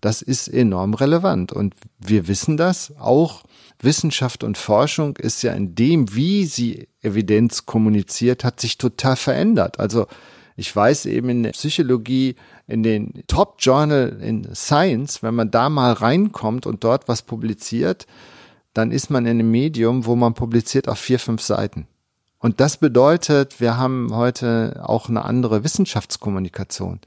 das 0.00 0.22
ist 0.22 0.48
enorm 0.48 0.94
relevant. 0.94 1.52
Und 1.52 1.74
wir 1.98 2.28
wissen 2.28 2.56
das 2.56 2.92
auch 2.98 3.42
Wissenschaft 3.80 4.44
und 4.44 4.58
Forschung 4.58 5.16
ist 5.16 5.42
ja 5.42 5.52
in 5.52 5.74
dem, 5.74 6.14
wie 6.14 6.44
sie 6.44 6.88
Evidenz 7.00 7.66
kommuniziert, 7.66 8.44
hat 8.44 8.60
sich 8.60 8.78
total 8.78 9.16
verändert. 9.16 9.78
Also 9.78 10.06
ich 10.56 10.74
weiß 10.74 11.06
eben 11.06 11.28
in 11.28 11.42
der 11.44 11.52
Psychologie, 11.52 12.34
in 12.66 12.82
den 12.82 13.22
Top 13.28 13.56
Journal 13.60 14.18
in 14.20 14.52
Science, 14.54 15.22
wenn 15.22 15.34
man 15.34 15.52
da 15.52 15.68
mal 15.68 15.92
reinkommt 15.92 16.66
und 16.66 16.82
dort 16.82 17.06
was 17.06 17.22
publiziert, 17.22 18.06
dann 18.74 18.90
ist 18.90 19.10
man 19.10 19.24
in 19.24 19.38
einem 19.38 19.50
Medium, 19.50 20.04
wo 20.06 20.16
man 20.16 20.34
publiziert 20.34 20.88
auf 20.88 20.98
vier, 20.98 21.20
fünf 21.20 21.42
Seiten. 21.42 21.86
Und 22.40 22.60
das 22.60 22.76
bedeutet, 22.76 23.60
wir 23.60 23.76
haben 23.76 24.14
heute 24.14 24.80
auch 24.84 25.08
eine 25.08 25.24
andere 25.24 25.64
Wissenschaftskommunikation. 25.64 27.00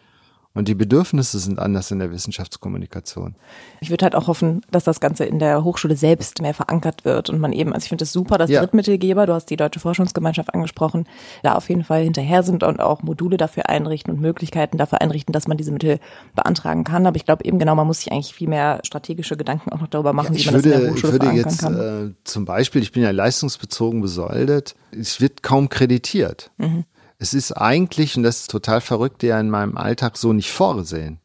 Und 0.53 0.67
die 0.67 0.75
Bedürfnisse 0.75 1.39
sind 1.39 1.59
anders 1.59 1.91
in 1.91 1.99
der 1.99 2.11
Wissenschaftskommunikation. 2.11 3.35
Ich 3.79 3.89
würde 3.89 4.03
halt 4.03 4.15
auch 4.15 4.27
hoffen, 4.27 4.61
dass 4.69 4.83
das 4.83 4.99
Ganze 4.99 5.23
in 5.23 5.39
der 5.39 5.63
Hochschule 5.63 5.95
selbst 5.95 6.41
mehr 6.41 6.53
verankert 6.53 7.05
wird 7.05 7.29
und 7.29 7.39
man 7.39 7.53
eben, 7.53 7.71
also 7.71 7.85
ich 7.85 7.89
finde 7.89 8.03
es 8.03 8.09
das 8.09 8.13
super, 8.13 8.37
dass 8.37 8.49
ja. 8.49 8.59
Drittmittelgeber, 8.59 9.25
du 9.25 9.33
hast 9.33 9.45
die 9.45 9.55
Deutsche 9.55 9.79
Forschungsgemeinschaft 9.79 10.53
angesprochen, 10.53 11.07
da 11.41 11.55
auf 11.55 11.69
jeden 11.69 11.85
Fall 11.85 12.03
hinterher 12.03 12.43
sind 12.43 12.63
und 12.63 12.81
auch 12.81 13.01
Module 13.01 13.37
dafür 13.37 13.69
einrichten 13.69 14.13
und 14.13 14.19
Möglichkeiten 14.19 14.77
dafür 14.77 14.99
einrichten, 14.99 15.31
dass 15.31 15.47
man 15.47 15.55
diese 15.55 15.71
Mittel 15.71 15.99
beantragen 16.35 16.83
kann. 16.83 17.05
Aber 17.05 17.15
ich 17.15 17.23
glaube 17.23 17.45
eben 17.45 17.57
genau, 17.57 17.75
man 17.75 17.87
muss 17.87 18.01
sich 18.01 18.11
eigentlich 18.11 18.33
viel 18.33 18.49
mehr 18.49 18.81
strategische 18.83 19.37
Gedanken 19.37 19.71
auch 19.71 19.79
noch 19.79 19.87
darüber 19.87 20.11
machen, 20.11 20.35
ja, 20.35 20.41
wie 20.41 20.45
man 20.45 20.53
würde, 20.55 20.69
das 20.69 20.77
in 20.79 20.83
der 20.83 20.93
Hochschule 20.93 21.15
ich 21.15 21.21
würde 21.21 21.37
jetzt, 21.37 21.59
kann. 21.59 22.09
Äh, 22.09 22.13
zum 22.25 22.43
Beispiel, 22.43 22.81
ich 22.81 22.91
bin 22.91 23.03
ja 23.03 23.11
leistungsbezogen 23.11 24.01
besoldet, 24.01 24.75
es 24.91 25.21
wird 25.21 25.43
kaum 25.43 25.69
kreditiert. 25.69 26.51
Mhm. 26.57 26.83
Es 27.21 27.35
ist 27.35 27.51
eigentlich, 27.51 28.17
und 28.17 28.23
das 28.23 28.39
ist 28.41 28.49
total 28.49 28.81
verrückt, 28.81 29.21
ja 29.21 29.39
in 29.39 29.51
meinem 29.51 29.77
Alltag 29.77 30.17
so 30.17 30.33
nicht 30.33 30.51
vorgesehen. 30.51 31.19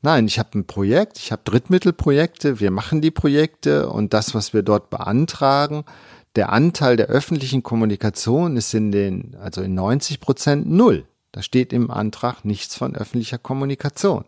Nein, 0.00 0.26
ich 0.26 0.38
habe 0.38 0.58
ein 0.58 0.66
Projekt, 0.66 1.18
ich 1.18 1.30
habe 1.30 1.42
Drittmittelprojekte, 1.44 2.58
wir 2.58 2.70
machen 2.70 3.02
die 3.02 3.10
Projekte 3.10 3.90
und 3.90 4.14
das, 4.14 4.34
was 4.34 4.54
wir 4.54 4.62
dort 4.62 4.88
beantragen, 4.88 5.84
der 6.36 6.50
Anteil 6.50 6.96
der 6.96 7.08
öffentlichen 7.08 7.62
Kommunikation 7.62 8.56
ist 8.56 8.72
in 8.72 8.92
den, 8.92 9.36
also 9.38 9.60
in 9.60 9.74
90 9.74 10.20
Prozent 10.20 10.70
null. 10.70 11.04
Da 11.32 11.42
steht 11.42 11.74
im 11.74 11.90
Antrag 11.90 12.46
nichts 12.46 12.74
von 12.74 12.96
öffentlicher 12.96 13.36
Kommunikation. 13.36 14.24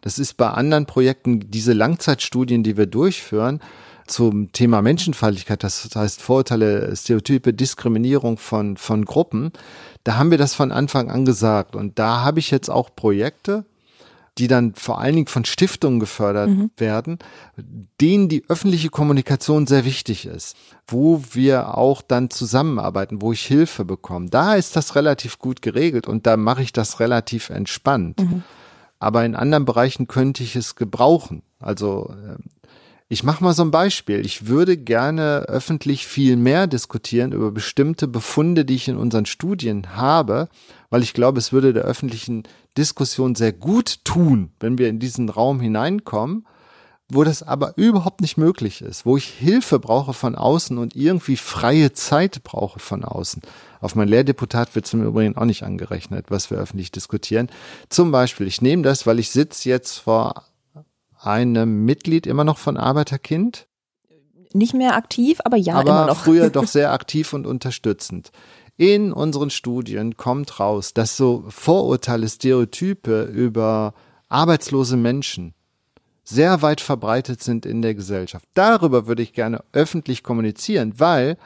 Das 0.00 0.18
ist 0.18 0.36
bei 0.36 0.48
anderen 0.48 0.86
Projekten, 0.86 1.52
diese 1.52 1.72
Langzeitstudien, 1.72 2.64
die 2.64 2.76
wir 2.76 2.86
durchführen, 2.86 3.60
zum 4.08 4.50
Thema 4.50 4.82
Menschenfeindlichkeit, 4.82 5.62
das 5.62 5.88
heißt 5.94 6.20
Vorurteile, 6.20 6.94
Stereotype, 6.96 7.52
Diskriminierung 7.52 8.38
von, 8.38 8.76
von 8.76 9.04
Gruppen, 9.04 9.52
da 10.06 10.18
haben 10.18 10.30
wir 10.30 10.38
das 10.38 10.54
von 10.54 10.70
Anfang 10.70 11.10
an 11.10 11.24
gesagt. 11.24 11.74
Und 11.74 11.98
da 11.98 12.20
habe 12.20 12.38
ich 12.38 12.52
jetzt 12.52 12.70
auch 12.70 12.94
Projekte, 12.94 13.64
die 14.38 14.46
dann 14.46 14.74
vor 14.76 15.00
allen 15.00 15.16
Dingen 15.16 15.26
von 15.26 15.44
Stiftungen 15.44 15.98
gefördert 15.98 16.50
mhm. 16.50 16.70
werden, 16.76 17.18
denen 18.00 18.28
die 18.28 18.44
öffentliche 18.48 18.88
Kommunikation 18.88 19.66
sehr 19.66 19.84
wichtig 19.84 20.26
ist, 20.26 20.56
wo 20.86 21.22
wir 21.32 21.76
auch 21.76 22.02
dann 22.02 22.30
zusammenarbeiten, 22.30 23.20
wo 23.20 23.32
ich 23.32 23.44
Hilfe 23.44 23.84
bekomme. 23.84 24.30
Da 24.30 24.54
ist 24.54 24.76
das 24.76 24.94
relativ 24.94 25.40
gut 25.40 25.60
geregelt 25.60 26.06
und 26.06 26.24
da 26.24 26.36
mache 26.36 26.62
ich 26.62 26.72
das 26.72 27.00
relativ 27.00 27.50
entspannt. 27.50 28.20
Mhm. 28.20 28.44
Aber 29.00 29.24
in 29.24 29.34
anderen 29.34 29.64
Bereichen 29.64 30.06
könnte 30.06 30.44
ich 30.44 30.54
es 30.54 30.76
gebrauchen. 30.76 31.42
Also 31.58 32.14
ähm, 32.14 32.44
ich 33.08 33.22
mache 33.22 33.44
mal 33.44 33.54
so 33.54 33.62
ein 33.62 33.70
Beispiel. 33.70 34.26
Ich 34.26 34.48
würde 34.48 34.76
gerne 34.76 35.44
öffentlich 35.48 36.06
viel 36.06 36.36
mehr 36.36 36.66
diskutieren 36.66 37.32
über 37.32 37.52
bestimmte 37.52 38.08
Befunde, 38.08 38.64
die 38.64 38.74
ich 38.74 38.88
in 38.88 38.96
unseren 38.96 39.26
Studien 39.26 39.96
habe, 39.96 40.48
weil 40.90 41.02
ich 41.02 41.14
glaube, 41.14 41.38
es 41.38 41.52
würde 41.52 41.72
der 41.72 41.84
öffentlichen 41.84 42.42
Diskussion 42.76 43.34
sehr 43.34 43.52
gut 43.52 44.04
tun, 44.04 44.50
wenn 44.58 44.78
wir 44.78 44.88
in 44.88 44.98
diesen 44.98 45.28
Raum 45.28 45.60
hineinkommen 45.60 46.46
wo 47.08 47.22
das 47.22 47.42
aber 47.42 47.74
überhaupt 47.76 48.20
nicht 48.20 48.36
möglich 48.36 48.82
ist, 48.82 49.06
wo 49.06 49.16
ich 49.16 49.26
Hilfe 49.26 49.78
brauche 49.78 50.12
von 50.12 50.34
außen 50.34 50.76
und 50.76 50.96
irgendwie 50.96 51.36
freie 51.36 51.92
Zeit 51.92 52.42
brauche 52.42 52.80
von 52.80 53.04
außen. 53.04 53.42
Auf 53.80 53.94
mein 53.94 54.08
Lehrdeputat 54.08 54.74
wird 54.74 54.86
zum 54.86 55.04
Übrigen 55.04 55.36
auch 55.36 55.44
nicht 55.44 55.62
angerechnet, 55.62 56.26
was 56.30 56.50
wir 56.50 56.58
öffentlich 56.58 56.90
diskutieren. 56.90 57.48
Zum 57.88 58.10
Beispiel, 58.10 58.46
ich 58.46 58.60
nehme 58.60 58.82
das, 58.82 59.06
weil 59.06 59.20
ich 59.20 59.30
sitze 59.30 59.68
jetzt 59.68 59.98
vor 59.98 60.42
einem 61.20 61.84
Mitglied 61.84 62.26
immer 62.26 62.44
noch 62.44 62.58
von 62.58 62.76
Arbeiterkind. 62.76 63.66
Nicht 64.52 64.74
mehr 64.74 64.96
aktiv, 64.96 65.40
aber 65.44 65.56
ja, 65.56 65.74
aber 65.74 65.90
immer 65.90 66.06
noch. 66.06 66.16
früher 66.24 66.50
doch 66.50 66.66
sehr 66.68 66.92
aktiv 66.92 67.32
und 67.32 67.46
unterstützend. 67.46 68.30
In 68.76 69.12
unseren 69.12 69.50
Studien 69.50 70.16
kommt 70.16 70.60
raus, 70.60 70.92
dass 70.92 71.16
so 71.16 71.44
Vorurteile, 71.48 72.28
Stereotype 72.28 73.22
über 73.22 73.94
arbeitslose 74.28 74.96
Menschen 74.96 75.54
sehr 76.24 76.60
weit 76.60 76.80
verbreitet 76.80 77.42
sind 77.42 77.64
in 77.64 77.82
der 77.82 77.94
Gesellschaft. 77.94 78.46
Darüber 78.54 79.06
würde 79.06 79.22
ich 79.22 79.32
gerne 79.32 79.62
öffentlich 79.72 80.22
kommunizieren, 80.22 80.94
weil 80.98 81.38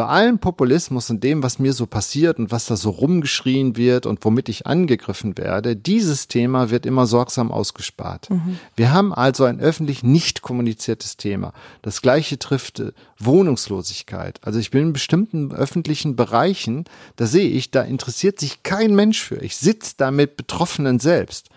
bei 0.00 0.06
allem 0.06 0.38
Populismus 0.38 1.10
und 1.10 1.22
dem, 1.22 1.42
was 1.42 1.58
mir 1.58 1.74
so 1.74 1.84
passiert 1.84 2.38
und 2.38 2.50
was 2.50 2.64
da 2.64 2.76
so 2.76 2.88
rumgeschrien 2.88 3.76
wird 3.76 4.06
und 4.06 4.24
womit 4.24 4.48
ich 4.48 4.66
angegriffen 4.66 5.36
werde, 5.36 5.76
dieses 5.76 6.26
Thema 6.26 6.70
wird 6.70 6.86
immer 6.86 7.06
sorgsam 7.06 7.52
ausgespart. 7.52 8.30
Mhm. 8.30 8.58
Wir 8.76 8.94
haben 8.94 9.12
also 9.12 9.44
ein 9.44 9.60
öffentlich 9.60 10.02
nicht 10.02 10.40
kommuniziertes 10.40 11.18
Thema. 11.18 11.52
Das 11.82 12.00
gleiche 12.00 12.38
trifft 12.38 12.80
äh, 12.80 12.92
Wohnungslosigkeit. 13.18 14.40
Also 14.42 14.58
ich 14.58 14.70
bin 14.70 14.84
in 14.84 14.92
bestimmten 14.94 15.52
öffentlichen 15.52 16.16
Bereichen, 16.16 16.86
da 17.16 17.26
sehe 17.26 17.50
ich, 17.50 17.70
da 17.70 17.82
interessiert 17.82 18.40
sich 18.40 18.62
kein 18.62 18.94
Mensch 18.94 19.20
für. 19.20 19.36
Ich 19.42 19.58
sitze 19.58 19.96
da 19.98 20.10
mit 20.10 20.38
Betroffenen 20.38 20.98
selbst. 20.98 21.50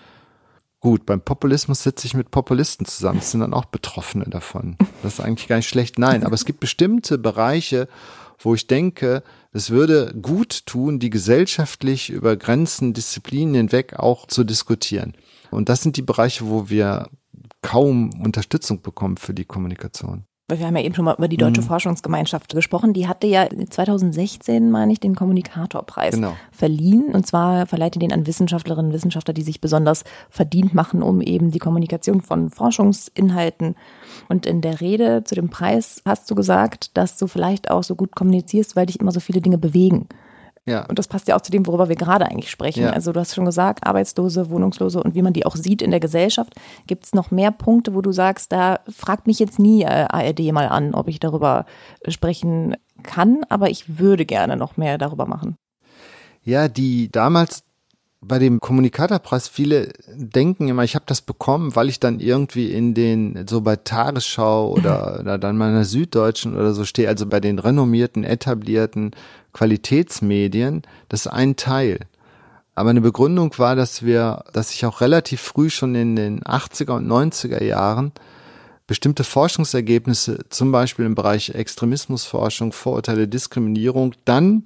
Gut, 0.82 1.06
beim 1.06 1.22
Populismus 1.22 1.82
sitze 1.82 2.08
ich 2.08 2.14
mit 2.14 2.30
Populisten 2.30 2.86
zusammen. 2.86 3.20
Es 3.20 3.32
sind 3.32 3.39
dann 3.39 3.54
auch 3.54 3.64
Betroffene 3.64 4.26
davon. 4.26 4.76
Das 5.02 5.14
ist 5.14 5.20
eigentlich 5.22 5.48
gar 5.48 5.56
nicht 5.56 5.70
schlecht. 5.70 5.98
Nein, 5.98 6.26
aber 6.26 6.34
es 6.36 6.44
gibt 6.44 6.60
bestimmte 6.60 7.18
Bereiche, 7.18 7.88
wo 8.44 8.56
ich 8.56 8.68
denke, 8.68 9.24
es 9.52 9.70
würde 9.70 10.14
gut 10.22 10.66
tun, 10.66 11.00
die 11.00 11.10
gesellschaftlich 11.10 12.10
über 12.10 12.36
Grenzen, 12.36 12.94
Disziplinen 12.94 13.56
hinweg 13.56 13.94
auch 14.00 14.28
zu 14.28 14.44
diskutieren. 14.44 15.14
Und 15.52 15.70
das 15.70 15.82
sind 15.82 15.98
die 15.98 16.02
Bereiche, 16.02 16.48
wo 16.48 16.70
wir 16.70 17.10
kaum 17.62 18.10
Unterstützung 18.22 18.82
bekommen 18.82 19.18
für 19.18 19.34
die 19.34 19.46
Kommunikation 19.46 20.26
wir 20.60 20.68
haben 20.68 20.76
ja 20.76 20.84
eben 20.84 20.95
schon 20.95 21.06
mal 21.06 21.16
über 21.18 21.28
die 21.28 21.38
Deutsche 21.38 21.62
mhm. 21.62 21.66
Forschungsgemeinschaft 21.66 22.54
gesprochen, 22.54 22.93
die 22.93 23.08
hatte 23.08 23.28
ja 23.28 23.47
2016, 23.47 24.72
meine 24.72 24.93
ich, 24.93 24.99
den 24.99 25.16
Kommunikatorpreis 25.16 26.16
genau. 26.16 26.34
verliehen. 26.51 27.10
Und 27.14 27.28
zwar 27.28 27.66
verleiht 27.66 27.95
die 27.95 27.99
den 27.99 28.14
an 28.14 28.28
Wissenschaftlerinnen 28.28 28.91
und 28.91 28.93
Wissenschaftler, 28.95 29.34
die 29.34 29.41
sich 29.41 29.62
besonders 29.62 30.04
verdient 30.30 30.74
machen, 30.74 31.01
um 31.01 31.22
eben 31.22 31.51
die 31.51 31.60
Kommunikation 31.60 32.22
von 32.22 32.49
Forschungsinhalten. 32.49 33.76
Und 34.30 34.45
in 34.45 34.62
der 34.62 34.82
Rede 34.82 35.24
zu 35.24 35.36
dem 35.36 35.49
Preis 35.49 36.01
hast 36.06 36.30
du 36.30 36.36
gesagt, 36.36 36.95
dass 36.97 37.18
du 37.18 37.28
vielleicht 37.28 37.70
auch 37.70 37.84
so 37.84 37.95
gut 37.95 38.16
kommunizierst, 38.16 38.76
weil 38.76 38.86
dich 38.86 38.99
immer 38.99 39.12
so 39.12 39.20
viele 39.20 39.41
Dinge 39.41 39.58
bewegen. 39.58 40.08
Ja. 40.66 40.86
Und 40.86 40.97
das 40.97 41.07
passt 41.07 41.28
ja 41.28 41.36
auch 41.36 41.41
zu 41.41 41.51
dem, 41.51 41.68
worüber 41.68 41.89
wir 41.89 41.95
gerade 41.95 42.26
eigentlich 42.26 42.49
sprechen. 42.49 42.84
Ja. 42.84 42.91
Also 42.91 43.11
du 43.11 43.20
hast 43.20 43.36
schon 43.36 43.45
gesagt, 43.45 43.86
Arbeitslose, 43.86 44.49
Wohnungslose 44.49 45.01
und 45.03 45.14
wie 45.14 45.22
man 45.22 45.34
die 45.34 45.45
auch 45.45 45.57
sieht 45.57 45.82
in 45.82 45.91
der 45.91 45.99
Gesellschaft. 45.99 46.53
Gibt 46.88 47.05
es 47.05 47.14
noch 47.14 47.32
mehr 47.32 47.51
Punkte, 47.51 47.93
wo 47.93 48.01
du 48.01 48.11
sagst, 48.11 48.51
da 48.51 48.80
fragt 48.88 49.28
mich 49.28 49.39
jetzt 49.39 49.59
nie 49.59 49.84
äh, 49.84 50.07
ARD 50.09 50.39
mal 50.53 50.68
an, 50.68 50.93
ob 50.93 51.09
ich 51.09 51.20
darüber 51.20 51.66
sprechen 52.07 52.78
kann, 53.03 53.43
aber 53.49 53.70
ich 53.70 53.99
würde 53.99 54.26
gerne 54.26 54.55
noch 54.55 54.78
mehr 54.78 54.97
darüber 54.97 55.26
machen. 55.26 55.57
Ja, 56.43 56.68
die 56.68 57.11
damals 57.11 57.64
bei 58.26 58.40
dem 58.40 58.60
Kommunikatorpreis, 58.60 59.48
viele 59.48 59.94
denken 60.08 60.68
immer, 60.68 60.84
ich 60.84 60.96
habe 60.96 61.06
das 61.08 61.22
bekommen, 61.22 61.76
weil 61.76 61.90
ich 61.90 62.00
dann 62.00 62.20
irgendwie 62.20 62.72
in 62.72 62.94
den, 62.94 63.46
so 63.48 63.62
bei 63.62 63.76
Tagesschau 63.76 64.72
oder, 64.78 65.20
oder 65.20 65.38
dann 65.38 65.58
meiner 65.58 65.86
Süddeutschen 65.86 66.56
oder 66.56 66.74
so 66.74 66.86
stehe, 66.86 67.08
also 67.08 67.26
bei 67.26 67.40
den 67.40 67.60
renommierten, 67.60 68.24
etablierten 68.24 69.12
Qualitätsmedien, 69.54 70.84
das 71.10 71.22
ist 71.22 71.32
ein 71.32 71.56
Teil. 71.56 72.00
Aber 72.76 72.90
eine 72.90 73.02
Begründung 73.02 73.54
war, 73.58 73.76
dass 73.76 74.04
wir, 74.04 74.46
dass 74.54 74.74
ich 74.74 74.86
auch 74.86 75.02
relativ 75.02 75.42
früh 75.42 75.70
schon 75.70 75.94
in 75.94 76.16
den 76.16 76.42
80er 76.42 76.94
und 76.94 77.08
90er 77.08 77.64
Jahren 77.64 78.12
bestimmte 78.88 79.24
Forschungsergebnisse, 79.24 80.40
zum 80.50 80.72
Beispiel 80.72 81.06
im 81.06 81.16
Bereich 81.16 81.50
Extremismusforschung, 81.52 82.74
Vorurteile, 82.74 83.28
Diskriminierung, 83.28 84.16
dann 84.26 84.64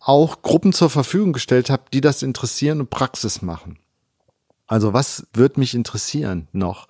auch 0.00 0.42
Gruppen 0.42 0.72
zur 0.72 0.90
Verfügung 0.90 1.32
gestellt 1.32 1.70
habe, 1.70 1.84
die 1.92 2.00
das 2.00 2.22
interessieren 2.22 2.80
und 2.80 2.90
Praxis 2.90 3.42
machen. 3.42 3.78
Also 4.66 4.92
was 4.92 5.26
wird 5.32 5.58
mich 5.58 5.74
interessieren 5.74 6.48
noch? 6.52 6.88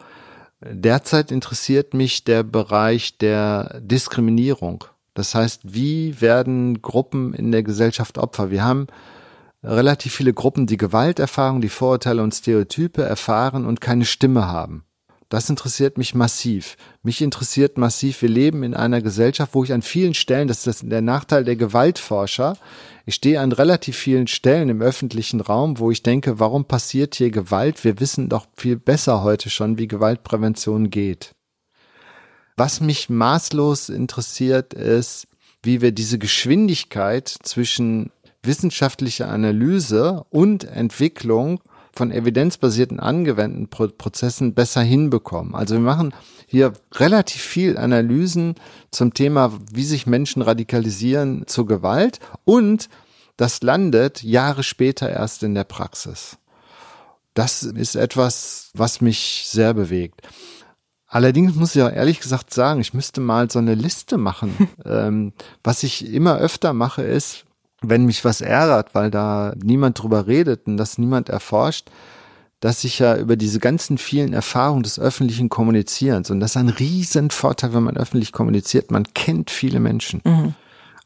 Derzeit 0.61 1.33
interessiert 1.33 1.95
mich 1.95 2.25
der 2.25 2.43
Bereich 2.43 3.19
der 3.19 3.81
Diskriminierung. 3.81 4.85
Das 5.15 5.35
heißt, 5.35 5.75
wie 5.75 6.21
werden 6.21 6.83
Gruppen 6.83 7.33
in 7.35 7.51
der 7.51 7.63
Gesellschaft 7.63 8.19
Opfer? 8.19 8.51
Wir 8.51 8.63
haben 8.63 8.87
relativ 9.63 10.15
viele 10.15 10.33
Gruppen, 10.33 10.67
die 10.67 10.77
Gewalterfahrung, 10.77 11.61
die 11.61 11.69
Vorurteile 11.69 12.23
und 12.23 12.35
Stereotype 12.35 13.03
erfahren 13.03 13.67
und 13.67 13.81
keine 13.81 14.05
Stimme 14.05 14.47
haben. 14.47 14.85
Das 15.31 15.49
interessiert 15.49 15.97
mich 15.97 16.17
massiv. 16.17 16.77
Mich 17.05 17.23
interessiert 17.23 17.79
massiv, 17.79 18.21
wir 18.21 18.29
leben 18.29 18.65
in 18.65 18.75
einer 18.75 19.01
Gesellschaft, 19.01 19.55
wo 19.55 19.63
ich 19.63 19.73
an 19.73 19.81
vielen 19.81 20.13
Stellen, 20.13 20.49
das 20.49 20.67
ist 20.67 20.83
der 20.91 21.03
Nachteil 21.03 21.45
der 21.45 21.55
Gewaltforscher, 21.55 22.57
ich 23.07 23.15
stehe 23.15 23.41
an 23.41 23.53
relativ 23.53 23.97
vielen 23.97 24.27
Stellen 24.27 24.69
im 24.69 24.83
öffentlichen 24.83 25.41
Raum, 25.41 25.79
wo 25.79 25.93
ich 25.93 26.03
denke, 26.03 26.41
warum 26.41 26.65
passiert 26.65 27.15
hier 27.15 27.31
Gewalt? 27.31 27.85
Wir 27.85 28.01
wissen 28.01 28.29
doch 28.29 28.47
viel 28.57 28.77
besser 28.77 29.23
heute 29.23 29.51
schon, 29.51 29.79
wie 29.79 29.87
Gewaltprävention 29.87 30.91
geht. 30.91 31.31
Was 32.57 32.81
mich 32.81 33.09
maßlos 33.09 33.89
interessiert, 33.89 34.75
ist, 34.75 35.29
wie 35.63 35.81
wir 35.81 35.93
diese 35.93 36.19
Geschwindigkeit 36.19 37.29
zwischen 37.29 38.11
wissenschaftlicher 38.43 39.29
Analyse 39.29 40.25
und 40.31 40.65
Entwicklung 40.65 41.61
von 41.93 42.11
evidenzbasierten 42.11 43.01
angewendeten 43.01 43.69
Pro 43.69 43.89
Prozessen 43.89 44.55
besser 44.55 44.83
hinbekommen. 44.83 45.55
Also 45.55 45.75
wir 45.75 45.81
machen 45.81 46.15
hier 46.47 46.73
relativ 46.95 47.43
viel 47.43 47.77
Analysen 47.77 48.55
zum 48.91 49.15
Thema, 49.15 49.53
wie 49.73 49.85
sich 49.85 50.07
Menschen 50.07 50.43
radikalisieren 50.43 51.45
zur 51.47 51.67
Gewalt 51.67 52.21
und 52.45 52.89
das 53.37 53.63
landet 53.63 54.23
Jahre 54.23 54.63
später 54.63 55.09
erst 55.09 55.43
in 55.43 55.55
der 55.55 55.65
Praxis. 55.65 56.37
Das 57.35 57.63
ist 57.63 57.95
etwas, 57.95 58.71
was 58.75 59.01
mich 59.01 59.45
sehr 59.47 59.73
bewegt. 59.75 60.23
Allerdings 61.07 61.55
muss 61.55 61.75
ich 61.75 61.83
auch 61.83 61.93
ehrlich 61.93 62.21
gesagt 62.21 62.55
sagen, 62.55 62.81
ich 62.81 62.95
müsste 62.95 63.21
mal 63.21 63.51
so 63.51 63.59
eine 63.59 63.75
Liste 63.75 64.17
machen. 64.17 64.69
ähm, 64.85 65.33
was 65.65 65.83
ich 65.83 66.13
immer 66.13 66.37
öfter 66.37 66.73
mache, 66.73 67.03
ist, 67.03 67.47
wenn 67.83 68.05
mich 68.07 68.25
was 68.25 68.41
ärgert, 68.41 68.95
weil 68.95 69.11
da 69.11 69.55
niemand 69.63 70.03
drüber 70.03 70.27
redet 70.27 70.67
und 70.67 70.77
das 70.77 70.99
niemand 70.99 71.29
erforscht, 71.29 71.91
dass 72.61 72.85
ich 72.85 72.99
ja 72.99 73.17
über 73.17 73.37
diese 73.37 73.59
ganzen 73.59 73.97
vielen 73.97 74.35
Erfahrungen 74.35 74.83
des 74.83 74.99
öffentlichen 74.99 75.49
Kommunizierens, 75.49 76.31
und 76.31 76.41
das 76.41 76.53
ist 76.53 76.57
ein 76.59 76.69
riesen 76.69 77.31
Vorteil, 77.31 77.73
wenn 77.73 77.83
man 77.83 77.97
öffentlich 77.97 78.33
kommuniziert, 78.33 78.91
man 78.91 79.05
kennt 79.15 79.51
viele 79.51 79.81
Menschen. 79.81 80.21
Mhm. 80.25 80.55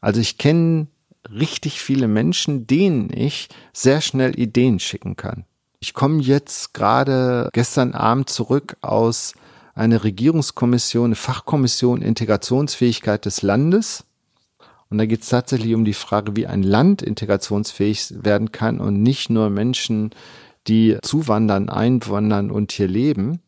Also 0.01 0.19
ich 0.19 0.37
kenne 0.37 0.87
richtig 1.29 1.81
viele 1.81 2.07
Menschen, 2.07 2.67
denen 2.67 3.09
ich 3.11 3.47
sehr 3.73 4.01
schnell 4.01 4.37
Ideen 4.37 4.79
schicken 4.79 5.15
kann. 5.15 5.45
Ich 5.79 5.93
komme 5.93 6.21
jetzt 6.21 6.73
gerade 6.73 7.49
gestern 7.53 7.93
Abend 7.93 8.29
zurück 8.29 8.75
aus 8.81 9.33
eine 9.75 10.03
Regierungskommission, 10.03 11.05
eine 11.05 11.15
Fachkommission 11.15 12.01
Integrationsfähigkeit 12.01 13.25
des 13.25 13.41
Landes. 13.41 14.05
Und 14.89 14.97
da 14.97 15.05
geht 15.05 15.21
es 15.21 15.29
tatsächlich 15.29 15.73
um 15.73 15.85
die 15.85 15.93
Frage, 15.93 16.35
wie 16.35 16.47
ein 16.47 16.63
Land 16.63 17.01
integrationsfähig 17.01 18.23
werden 18.23 18.51
kann 18.51 18.79
und 18.79 19.01
nicht 19.01 19.29
nur 19.29 19.49
Menschen, 19.49 20.11
die 20.67 20.97
zuwandern, 21.01 21.69
einwandern 21.69 22.51
und 22.51 22.71
hier 22.71 22.87
leben. 22.87 23.41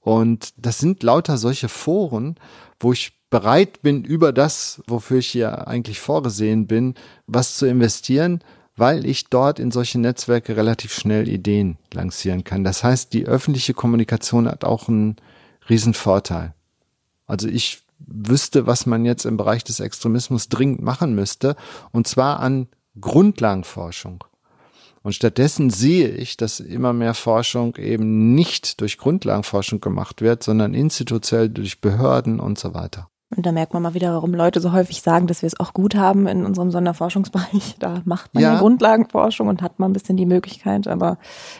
Und 0.00 0.52
das 0.56 0.78
sind 0.78 1.02
lauter 1.02 1.36
solche 1.38 1.68
Foren, 1.68 2.36
wo 2.80 2.92
ich 2.92 3.12
bereit 3.30 3.82
bin, 3.82 4.04
über 4.04 4.32
das, 4.32 4.82
wofür 4.86 5.18
ich 5.18 5.28
hier 5.28 5.66
eigentlich 5.68 6.00
vorgesehen 6.00 6.66
bin, 6.66 6.94
was 7.26 7.56
zu 7.56 7.66
investieren, 7.66 8.40
weil 8.76 9.06
ich 9.06 9.26
dort 9.26 9.58
in 9.58 9.70
solche 9.70 9.98
Netzwerke 9.98 10.56
relativ 10.56 10.92
schnell 10.92 11.28
Ideen 11.28 11.78
lancieren 11.92 12.44
kann. 12.44 12.64
Das 12.64 12.82
heißt, 12.82 13.12
die 13.12 13.26
öffentliche 13.26 13.74
Kommunikation 13.74 14.48
hat 14.48 14.64
auch 14.64 14.88
einen 14.88 15.16
Riesenvorteil. 15.68 16.54
Also 17.26 17.48
ich 17.48 17.82
wüsste, 18.06 18.66
was 18.66 18.86
man 18.86 19.04
jetzt 19.04 19.24
im 19.24 19.36
Bereich 19.36 19.64
des 19.64 19.80
Extremismus 19.80 20.48
dringend 20.48 20.82
machen 20.82 21.14
müsste, 21.14 21.56
und 21.92 22.06
zwar 22.06 22.40
an 22.40 22.68
Grundlagenforschung. 23.00 24.24
Und 25.02 25.14
stattdessen 25.14 25.70
sehe 25.70 26.08
ich, 26.08 26.36
dass 26.36 26.60
immer 26.60 26.92
mehr 26.92 27.14
Forschung 27.14 27.76
eben 27.76 28.34
nicht 28.34 28.80
durch 28.80 28.98
Grundlagenforschung 28.98 29.80
gemacht 29.80 30.20
wird, 30.20 30.42
sondern 30.42 30.74
institutionell 30.74 31.48
durch 31.48 31.80
Behörden 31.80 32.38
und 32.38 32.58
so 32.58 32.72
weiter. 32.72 33.08
Und 33.34 33.46
da 33.46 33.52
merkt 33.52 33.72
man 33.72 33.82
mal 33.82 33.94
wieder, 33.94 34.12
warum 34.12 34.34
Leute 34.34 34.60
so 34.60 34.72
häufig 34.72 35.00
sagen, 35.00 35.26
dass 35.26 35.42
wir 35.42 35.46
es 35.46 35.58
auch 35.58 35.72
gut 35.72 35.94
haben 35.94 36.26
in 36.26 36.44
unserem 36.44 36.70
Sonderforschungsbereich. 36.70 37.76
Da 37.78 38.02
macht 38.04 38.34
man 38.34 38.42
ja, 38.42 38.58
Grundlagenforschung 38.58 39.48
und 39.48 39.62
hat 39.62 39.78
mal 39.78 39.86
ein 39.86 39.92
bisschen 39.94 40.16
die 40.16 40.26
Möglichkeit. 40.26 40.86
Aber 40.86 41.18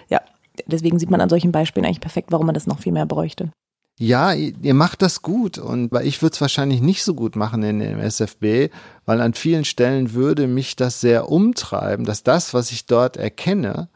ja, 0.08 0.20
deswegen 0.66 0.98
sieht 0.98 1.10
man 1.10 1.20
an 1.20 1.30
solchen 1.30 1.50
Beispielen 1.50 1.86
eigentlich 1.86 2.00
perfekt, 2.00 2.30
warum 2.30 2.46
man 2.46 2.54
das 2.54 2.66
noch 2.66 2.78
viel 2.78 2.92
mehr 2.92 3.06
bräuchte. 3.06 3.50
Ja, 3.98 4.32
ihr 4.32 4.74
macht 4.74 5.02
das 5.02 5.22
gut 5.22 5.58
und 5.58 5.92
weil 5.92 6.06
ich 6.06 6.22
würde 6.22 6.34
es 6.34 6.40
wahrscheinlich 6.40 6.80
nicht 6.80 7.04
so 7.04 7.14
gut 7.14 7.36
machen 7.36 7.62
in 7.62 7.78
dem 7.78 8.00
SFB, 8.00 8.70
weil 9.04 9.20
an 9.20 9.34
vielen 9.34 9.64
Stellen 9.64 10.14
würde 10.14 10.46
mich 10.46 10.76
das 10.76 11.00
sehr 11.00 11.28
umtreiben, 11.28 12.04
dass 12.04 12.22
das, 12.22 12.54
was 12.54 12.72
ich 12.72 12.86
dort 12.86 13.16
erkenne, 13.16 13.88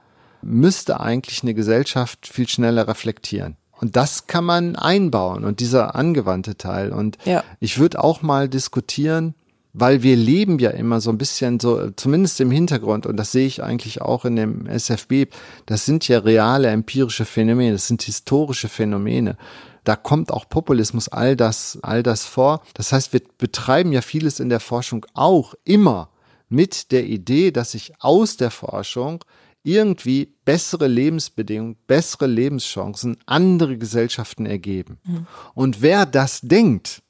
müsste 0.42 1.00
eigentlich 1.00 1.42
eine 1.42 1.54
Gesellschaft 1.54 2.26
viel 2.26 2.48
schneller 2.48 2.86
reflektieren. 2.86 3.56
Und 3.80 3.96
das 3.96 4.26
kann 4.26 4.44
man 4.44 4.76
einbauen 4.76 5.44
und 5.44 5.60
dieser 5.60 5.96
angewandte 5.96 6.56
Teil. 6.56 6.92
Und 6.92 7.18
ja. 7.24 7.44
ich 7.60 7.78
würde 7.78 8.02
auch 8.02 8.22
mal 8.22 8.48
diskutieren, 8.48 9.34
weil 9.78 10.02
wir 10.02 10.16
leben 10.16 10.58
ja 10.58 10.70
immer 10.70 11.02
so 11.02 11.10
ein 11.10 11.18
bisschen 11.18 11.60
so, 11.60 11.90
zumindest 11.90 12.40
im 12.40 12.50
Hintergrund, 12.50 13.04
und 13.04 13.18
das 13.18 13.32
sehe 13.32 13.46
ich 13.46 13.62
eigentlich 13.62 14.00
auch 14.00 14.24
in 14.24 14.36
dem 14.36 14.66
SFB, 14.66 15.26
das 15.66 15.84
sind 15.84 16.08
ja 16.08 16.20
reale 16.20 16.68
empirische 16.68 17.26
Phänomene, 17.26 17.72
das 17.72 17.86
sind 17.86 18.02
historische 18.02 18.70
Phänomene. 18.70 19.36
Da 19.86 19.94
kommt 19.94 20.32
auch 20.32 20.48
Populismus, 20.48 21.08
all 21.08 21.36
das, 21.36 21.78
all 21.80 22.02
das 22.02 22.24
vor. 22.24 22.60
Das 22.74 22.90
heißt, 22.90 23.12
wir 23.12 23.20
betreiben 23.38 23.92
ja 23.92 24.02
vieles 24.02 24.40
in 24.40 24.48
der 24.48 24.58
Forschung 24.58 25.06
auch 25.14 25.54
immer 25.62 26.10
mit 26.48 26.90
der 26.90 27.06
Idee, 27.06 27.52
dass 27.52 27.70
sich 27.70 27.92
aus 28.00 28.36
der 28.36 28.50
Forschung 28.50 29.24
irgendwie 29.62 30.34
bessere 30.44 30.88
Lebensbedingungen, 30.88 31.76
bessere 31.86 32.26
Lebenschancen, 32.26 33.16
andere 33.26 33.78
Gesellschaften 33.78 34.44
ergeben. 34.44 34.98
Mhm. 35.04 35.26
Und 35.54 35.82
wer 35.82 36.04
das 36.04 36.40
denkt, 36.40 37.04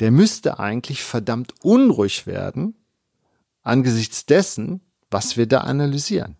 der 0.00 0.10
müsste 0.10 0.58
eigentlich 0.58 1.02
verdammt 1.02 1.52
unruhig 1.62 2.26
werden 2.26 2.76
angesichts 3.62 4.24
dessen, 4.24 4.80
was 5.10 5.36
wir 5.36 5.46
da 5.46 5.58
analysieren. 5.58 6.38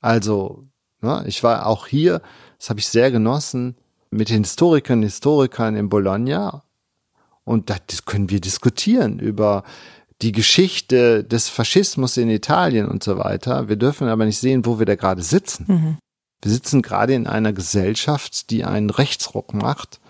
Also, 0.00 0.66
ne, 1.02 1.22
ich 1.26 1.42
war 1.42 1.66
auch 1.66 1.86
hier, 1.86 2.22
das 2.58 2.70
habe 2.70 2.80
ich 2.80 2.88
sehr 2.88 3.10
genossen, 3.10 3.76
mit 4.12 4.28
den 4.28 4.44
Historikern 4.44 5.00
und 5.00 5.04
Historikern 5.04 5.74
in 5.74 5.88
Bologna. 5.88 6.62
Und 7.44 7.70
das 7.70 8.04
können 8.04 8.30
wir 8.30 8.40
diskutieren 8.40 9.18
über 9.18 9.64
die 10.20 10.32
Geschichte 10.32 11.24
des 11.24 11.48
Faschismus 11.48 12.16
in 12.16 12.30
Italien 12.30 12.86
und 12.88 13.02
so 13.02 13.18
weiter. 13.18 13.68
Wir 13.68 13.76
dürfen 13.76 14.06
aber 14.08 14.24
nicht 14.24 14.38
sehen, 14.38 14.64
wo 14.64 14.78
wir 14.78 14.86
da 14.86 14.94
gerade 14.94 15.22
sitzen. 15.22 15.64
Mhm. 15.66 15.98
Wir 16.42 16.52
sitzen 16.52 16.82
gerade 16.82 17.14
in 17.14 17.26
einer 17.26 17.52
Gesellschaft, 17.52 18.50
die 18.50 18.64
einen 18.64 18.90
Rechtsruck 18.90 19.54
macht, 19.54 20.00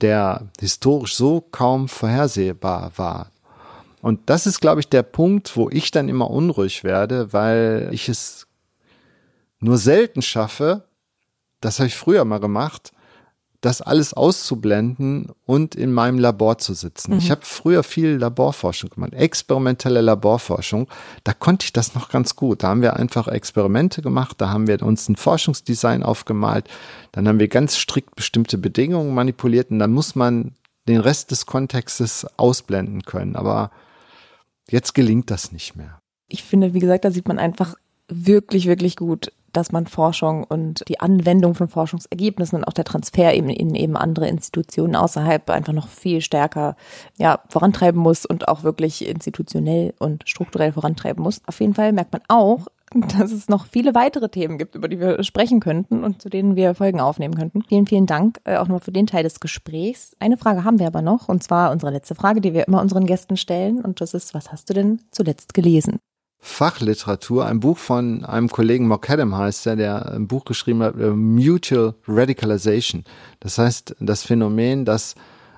der 0.00 0.48
historisch 0.60 1.14
so 1.14 1.40
kaum 1.40 1.88
vorhersehbar 1.88 2.92
war. 2.96 3.30
Und 4.00 4.30
das 4.30 4.46
ist, 4.46 4.60
glaube 4.60 4.80
ich, 4.80 4.88
der 4.88 5.02
Punkt, 5.02 5.56
wo 5.56 5.70
ich 5.70 5.90
dann 5.90 6.08
immer 6.08 6.30
unruhig 6.30 6.84
werde, 6.84 7.32
weil 7.32 7.88
ich 7.92 8.08
es 8.08 8.46
nur 9.60 9.78
selten 9.78 10.22
schaffe, 10.22 10.84
das 11.60 11.78
habe 11.78 11.88
ich 11.88 11.96
früher 11.96 12.24
mal 12.24 12.38
gemacht, 12.38 12.92
das 13.60 13.82
alles 13.82 14.14
auszublenden 14.14 15.32
und 15.44 15.74
in 15.74 15.92
meinem 15.92 16.18
Labor 16.18 16.58
zu 16.58 16.74
sitzen. 16.74 17.12
Mhm. 17.12 17.18
Ich 17.18 17.30
habe 17.30 17.40
früher 17.42 17.82
viel 17.82 18.10
Laborforschung 18.10 18.90
gemacht, 18.90 19.14
experimentelle 19.14 20.00
Laborforschung. 20.00 20.88
Da 21.24 21.32
konnte 21.32 21.64
ich 21.64 21.72
das 21.72 21.94
noch 21.94 22.08
ganz 22.08 22.36
gut. 22.36 22.62
Da 22.62 22.68
haben 22.68 22.82
wir 22.82 22.94
einfach 22.94 23.26
Experimente 23.26 24.00
gemacht, 24.00 24.40
da 24.40 24.50
haben 24.50 24.68
wir 24.68 24.80
uns 24.82 25.08
ein 25.08 25.16
Forschungsdesign 25.16 26.04
aufgemalt, 26.04 26.68
dann 27.10 27.26
haben 27.26 27.40
wir 27.40 27.48
ganz 27.48 27.76
strikt 27.76 28.14
bestimmte 28.14 28.58
Bedingungen 28.58 29.12
manipuliert 29.12 29.70
und 29.72 29.80
dann 29.80 29.92
muss 29.92 30.14
man 30.14 30.54
den 30.86 31.00
Rest 31.00 31.32
des 31.32 31.44
Kontextes 31.44 32.26
ausblenden 32.36 33.02
können. 33.02 33.34
Aber 33.34 33.72
jetzt 34.70 34.94
gelingt 34.94 35.30
das 35.30 35.50
nicht 35.50 35.74
mehr. 35.74 36.00
Ich 36.28 36.44
finde, 36.44 36.74
wie 36.74 36.78
gesagt, 36.78 37.04
da 37.04 37.10
sieht 37.10 37.26
man 37.26 37.38
einfach 37.38 37.74
wirklich, 38.08 38.66
wirklich 38.66 38.96
gut, 38.96 39.32
dass 39.52 39.72
man 39.72 39.86
Forschung 39.86 40.44
und 40.44 40.84
die 40.88 41.00
Anwendung 41.00 41.54
von 41.54 41.68
Forschungsergebnissen 41.68 42.58
und 42.58 42.64
auch 42.64 42.72
der 42.72 42.84
Transfer 42.84 43.34
eben 43.34 43.48
in 43.48 43.74
eben 43.74 43.96
andere 43.96 44.28
Institutionen 44.28 44.94
außerhalb 44.94 45.48
einfach 45.50 45.72
noch 45.72 45.88
viel 45.88 46.20
stärker 46.20 46.76
ja, 47.16 47.40
vorantreiben 47.48 48.00
muss 48.00 48.26
und 48.26 48.48
auch 48.48 48.62
wirklich 48.62 49.08
institutionell 49.08 49.94
und 49.98 50.28
strukturell 50.28 50.72
vorantreiben 50.72 51.22
muss. 51.22 51.40
Auf 51.46 51.60
jeden 51.60 51.74
Fall 51.74 51.92
merkt 51.92 52.12
man 52.12 52.22
auch, 52.28 52.66
dass 52.94 53.32
es 53.32 53.48
noch 53.48 53.66
viele 53.66 53.94
weitere 53.94 54.28
Themen 54.28 54.58
gibt, 54.58 54.74
über 54.74 54.88
die 54.88 55.00
wir 55.00 55.22
sprechen 55.22 55.60
könnten 55.60 56.04
und 56.04 56.22
zu 56.22 56.28
denen 56.28 56.56
wir 56.56 56.74
Folgen 56.74 57.00
aufnehmen 57.00 57.34
könnten. 57.34 57.62
Vielen, 57.62 57.86
vielen 57.86 58.06
Dank 58.06 58.40
äh, 58.44 58.56
auch 58.56 58.64
nochmal 58.64 58.80
für 58.80 58.92
den 58.92 59.06
Teil 59.06 59.22
des 59.22 59.40
Gesprächs. 59.40 60.16
Eine 60.20 60.36
Frage 60.36 60.64
haben 60.64 60.78
wir 60.78 60.86
aber 60.86 61.02
noch, 61.02 61.28
und 61.28 61.42
zwar 61.42 61.70
unsere 61.70 61.92
letzte 61.92 62.14
Frage, 62.14 62.40
die 62.40 62.54
wir 62.54 62.66
immer 62.66 62.80
unseren 62.80 63.06
Gästen 63.06 63.36
stellen. 63.36 63.80
Und 63.80 64.00
das 64.00 64.14
ist, 64.14 64.34
was 64.34 64.52
hast 64.52 64.70
du 64.70 64.74
denn 64.74 65.00
zuletzt 65.10 65.52
gelesen? 65.52 65.98
Fachliteratur, 66.40 67.46
ein 67.46 67.60
Buch 67.60 67.78
von 67.78 68.24
einem 68.24 68.48
Kollegen, 68.48 68.86
McAdam 68.86 69.36
heißt 69.36 69.66
er, 69.66 69.76
der 69.76 70.12
ein 70.12 70.28
Buch 70.28 70.44
geschrieben 70.44 70.82
hat, 70.82 70.98
äh, 70.98 71.10
Mutual 71.10 71.94
Radicalization. 72.06 73.04
Das 73.40 73.58
heißt, 73.58 73.96
das 74.00 74.22
Phänomen, 74.22 74.84
dass 74.84 75.14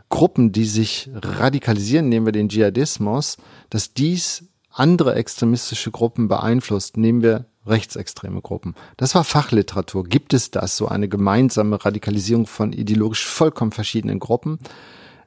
Gruppen, 0.08 0.52
die 0.52 0.64
sich 0.64 1.10
radikalisieren, 1.14 2.08
nehmen 2.08 2.26
wir 2.26 2.32
den 2.32 2.48
Dschihadismus, 2.48 3.36
dass 3.68 3.94
dies 3.94 4.44
andere 4.70 5.14
extremistische 5.14 5.90
Gruppen 5.90 6.28
beeinflusst, 6.28 6.96
nehmen 6.96 7.22
wir 7.22 7.46
rechtsextreme 7.66 8.40
Gruppen. 8.40 8.74
Das 8.96 9.14
war 9.14 9.24
Fachliteratur. 9.24 10.04
Gibt 10.04 10.32
es 10.32 10.50
das, 10.50 10.76
so 10.76 10.88
eine 10.88 11.08
gemeinsame 11.08 11.84
Radikalisierung 11.84 12.46
von 12.46 12.72
ideologisch 12.72 13.26
vollkommen 13.26 13.72
verschiedenen 13.72 14.18
Gruppen? 14.18 14.58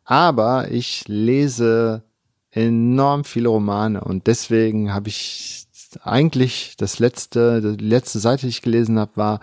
Aber 0.04 0.72
ich 0.72 1.08
lese 1.08 2.04
enorm 2.54 3.24
viele 3.24 3.50
Romane 3.50 4.02
und 4.02 4.28
deswegen 4.28 4.94
habe 4.94 5.10
ich 5.10 5.68
eigentlich 6.02 6.76
das 6.78 7.00
letzte, 7.00 7.76
die 7.78 7.84
letzte 7.84 8.20
Seite, 8.20 8.44
die 8.44 8.50
ich 8.50 8.62
gelesen 8.62 9.00
habe, 9.00 9.12
war 9.16 9.40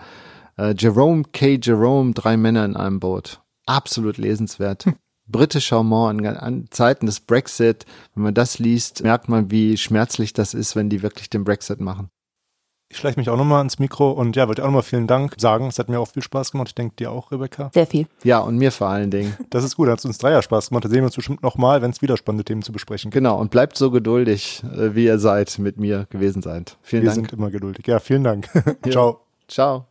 äh, 0.57 0.73
Jerome 0.77 1.23
K. 1.31 1.59
Jerome, 1.61 2.13
Drei 2.13 2.37
Männer 2.37 2.65
in 2.65 2.75
einem 2.75 2.99
Boot. 2.99 3.41
Absolut 3.65 4.17
lesenswert. 4.17 4.85
Hm. 5.27 5.37
Britischer 5.39 5.79
Humor 5.79 6.09
an, 6.09 6.25
an 6.25 6.65
Zeiten 6.71 7.05
des 7.05 7.21
Brexit. 7.21 7.85
Wenn 8.15 8.23
man 8.23 8.33
das 8.33 8.59
liest, 8.59 9.01
merkt 9.03 9.29
man, 9.29 9.49
wie 9.49 9.77
schmerzlich 9.77 10.33
das 10.33 10.53
ist, 10.53 10.75
wenn 10.75 10.89
die 10.89 11.03
wirklich 11.03 11.29
den 11.29 11.45
Brexit 11.45 11.79
machen. 11.79 12.09
Ich 12.91 12.97
schleiche 12.97 13.17
mich 13.17 13.29
auch 13.29 13.37
nochmal 13.37 13.63
ins 13.63 13.79
Mikro 13.79 14.11
und 14.11 14.35
ja, 14.35 14.49
wollte 14.49 14.63
auch 14.63 14.67
nochmal 14.67 14.83
vielen 14.83 15.07
Dank 15.07 15.35
sagen. 15.37 15.67
Es 15.67 15.79
hat 15.79 15.87
mir 15.87 15.97
auch 15.97 16.09
viel 16.09 16.21
Spaß 16.21 16.51
gemacht. 16.51 16.67
Ich 16.67 16.75
denke 16.75 16.93
dir 16.97 17.09
auch, 17.09 17.31
Rebecca. 17.31 17.71
Sehr 17.73 17.87
viel. 17.87 18.05
Ja, 18.23 18.39
und 18.39 18.57
mir 18.57 18.71
vor 18.71 18.87
allen 18.87 19.09
Dingen. 19.09 19.35
Das 19.49 19.63
ist 19.63 19.75
gut, 19.75 19.89
hat 19.89 19.99
es 19.99 20.05
uns 20.05 20.17
Dreier 20.17 20.41
Spaß 20.41 20.69
gemacht. 20.69 20.85
Da 20.85 20.89
sehen 20.89 20.99
wir 20.99 21.05
uns 21.05 21.15
bestimmt 21.15 21.41
nochmal, 21.41 21.81
wenn 21.81 21.91
es 21.91 22.01
wieder 22.01 22.17
spannende 22.17 22.43
Themen 22.43 22.61
zu 22.61 22.71
besprechen 22.71 23.11
gibt. 23.11 23.13
Genau, 23.13 23.39
und 23.39 23.49
bleibt 23.51 23.77
so 23.77 23.91
geduldig, 23.91 24.63
äh, 24.63 24.93
wie 24.95 25.05
ihr 25.05 25.19
seid, 25.19 25.57
mit 25.59 25.77
mir 25.77 26.05
gewesen 26.09 26.41
seid. 26.41 26.77
Vielen 26.81 27.03
wir 27.03 27.09
Dank. 27.09 27.17
Wir 27.17 27.29
sind 27.29 27.33
immer 27.39 27.49
geduldig. 27.49 27.87
Ja, 27.87 27.99
vielen 27.99 28.23
Dank. 28.23 28.49
Ciao. 28.89 29.21
Ciao. 29.47 29.87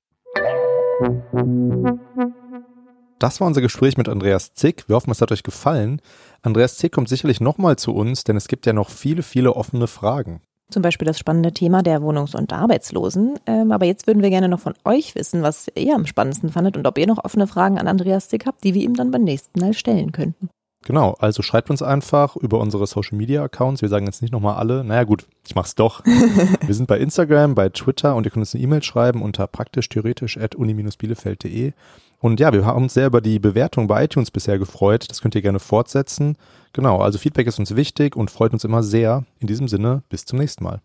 Das 3.19 3.41
war 3.41 3.47
unser 3.47 3.61
Gespräch 3.61 3.97
mit 3.97 4.09
Andreas 4.09 4.53
Zick. 4.55 4.89
Wir 4.89 4.97
hoffen, 4.97 5.11
es 5.11 5.21
hat 5.23 5.33
euch 5.33 5.43
gefallen. 5.43 6.01
Andreas 6.43 6.77
Zick 6.77 6.93
kommt 6.93 7.09
sicherlich 7.09 7.41
nochmal 7.41 7.77
zu 7.77 7.95
uns, 7.95 8.25
denn 8.25 8.37
es 8.37 8.49
gibt 8.49 8.67
ja 8.67 8.73
noch 8.73 8.91
viele, 8.91 9.23
viele 9.23 9.57
offene 9.57 9.87
Fragen. 9.87 10.41
Zum 10.71 10.83
Beispiel 10.83 11.07
das 11.07 11.19
spannende 11.19 11.53
Thema 11.53 11.83
der 11.83 12.03
Wohnungs- 12.03 12.35
und 12.35 12.53
Arbeitslosen. 12.53 13.39
Ähm, 13.47 13.73
aber 13.73 13.87
jetzt 13.87 14.07
würden 14.07 14.23
wir 14.23 14.31
gerne 14.31 14.49
noch 14.49 14.61
von 14.61 14.75
euch 14.85 15.15
wissen, 15.15 15.43
was 15.43 15.69
ihr 15.75 15.95
am 15.95 16.07
spannendsten 16.07 16.51
fandet 16.51 16.77
und 16.77 16.87
ob 16.87 16.97
ihr 16.99 17.07
noch 17.07 17.25
offene 17.25 17.47
Fragen 17.47 17.79
an 17.79 17.89
Andreas 17.89 18.29
Zick 18.29 18.47
habt, 18.47 18.65
die 18.65 18.75
wir 18.75 18.83
ihm 18.83 18.95
dann 18.95 19.11
beim 19.11 19.25
nächsten 19.25 19.61
Mal 19.61 19.75
stellen 19.75 20.13
könnten. 20.13 20.49
Genau, 20.87 21.15
also 21.19 21.43
schreibt 21.43 21.69
uns 21.69 21.83
einfach 21.83 22.37
über 22.37 22.59
unsere 22.59 22.87
Social 22.87 23.19
Media 23.19 23.43
Accounts. 23.43 23.83
Wir 23.83 23.91
sagen 23.91 24.07
jetzt 24.07 24.23
nicht 24.23 24.33
nochmal 24.33 24.57
alle. 24.57 24.83
Naja, 24.83 25.05
gut, 25.05 25.27
ich 25.47 25.55
mach's 25.55 25.75
doch. 25.75 26.03
wir 26.67 26.75
sind 26.75 26.87
bei 26.87 26.99
Instagram, 26.99 27.55
bei 27.55 27.69
Twitter 27.69 28.15
und 28.15 28.25
ihr 28.25 28.31
könnt 28.31 28.43
uns 28.43 28.55
eine 28.55 28.65
E-Mail 28.65 28.83
schreiben 28.83 29.21
unter 29.21 29.47
praktisch-theoretisch 29.47 30.39
at 30.39 30.55
uni-bielefeld.de. 30.55 31.73
Und 32.21 32.39
ja, 32.39 32.53
wir 32.53 32.67
haben 32.67 32.85
uns 32.85 32.95
sehr 32.95 33.07
über 33.07 33.23
die 33.23 33.39
Bewertung 33.39 33.87
bei 33.87 34.05
iTunes 34.05 34.31
bisher 34.31 34.59
gefreut. 34.59 35.07
Das 35.09 35.23
könnt 35.23 35.35
ihr 35.35 35.43
gerne 35.43 35.59
fortsetzen. 35.59 36.37
Genau, 36.75 36.99
also 36.99 37.19
Feedback 37.19 37.47
ist 37.47 37.59
uns 37.59 37.75
wichtig 37.75 38.15
und 38.15 38.31
freut 38.31 38.53
uns 38.53 38.63
immer 38.63 38.83
sehr. 38.83 39.25
In 39.39 39.47
diesem 39.47 39.69
Sinne, 39.69 40.03
bis 40.11 40.27
zum 40.27 40.39
nächsten 40.39 40.65
Mal. 40.65 40.83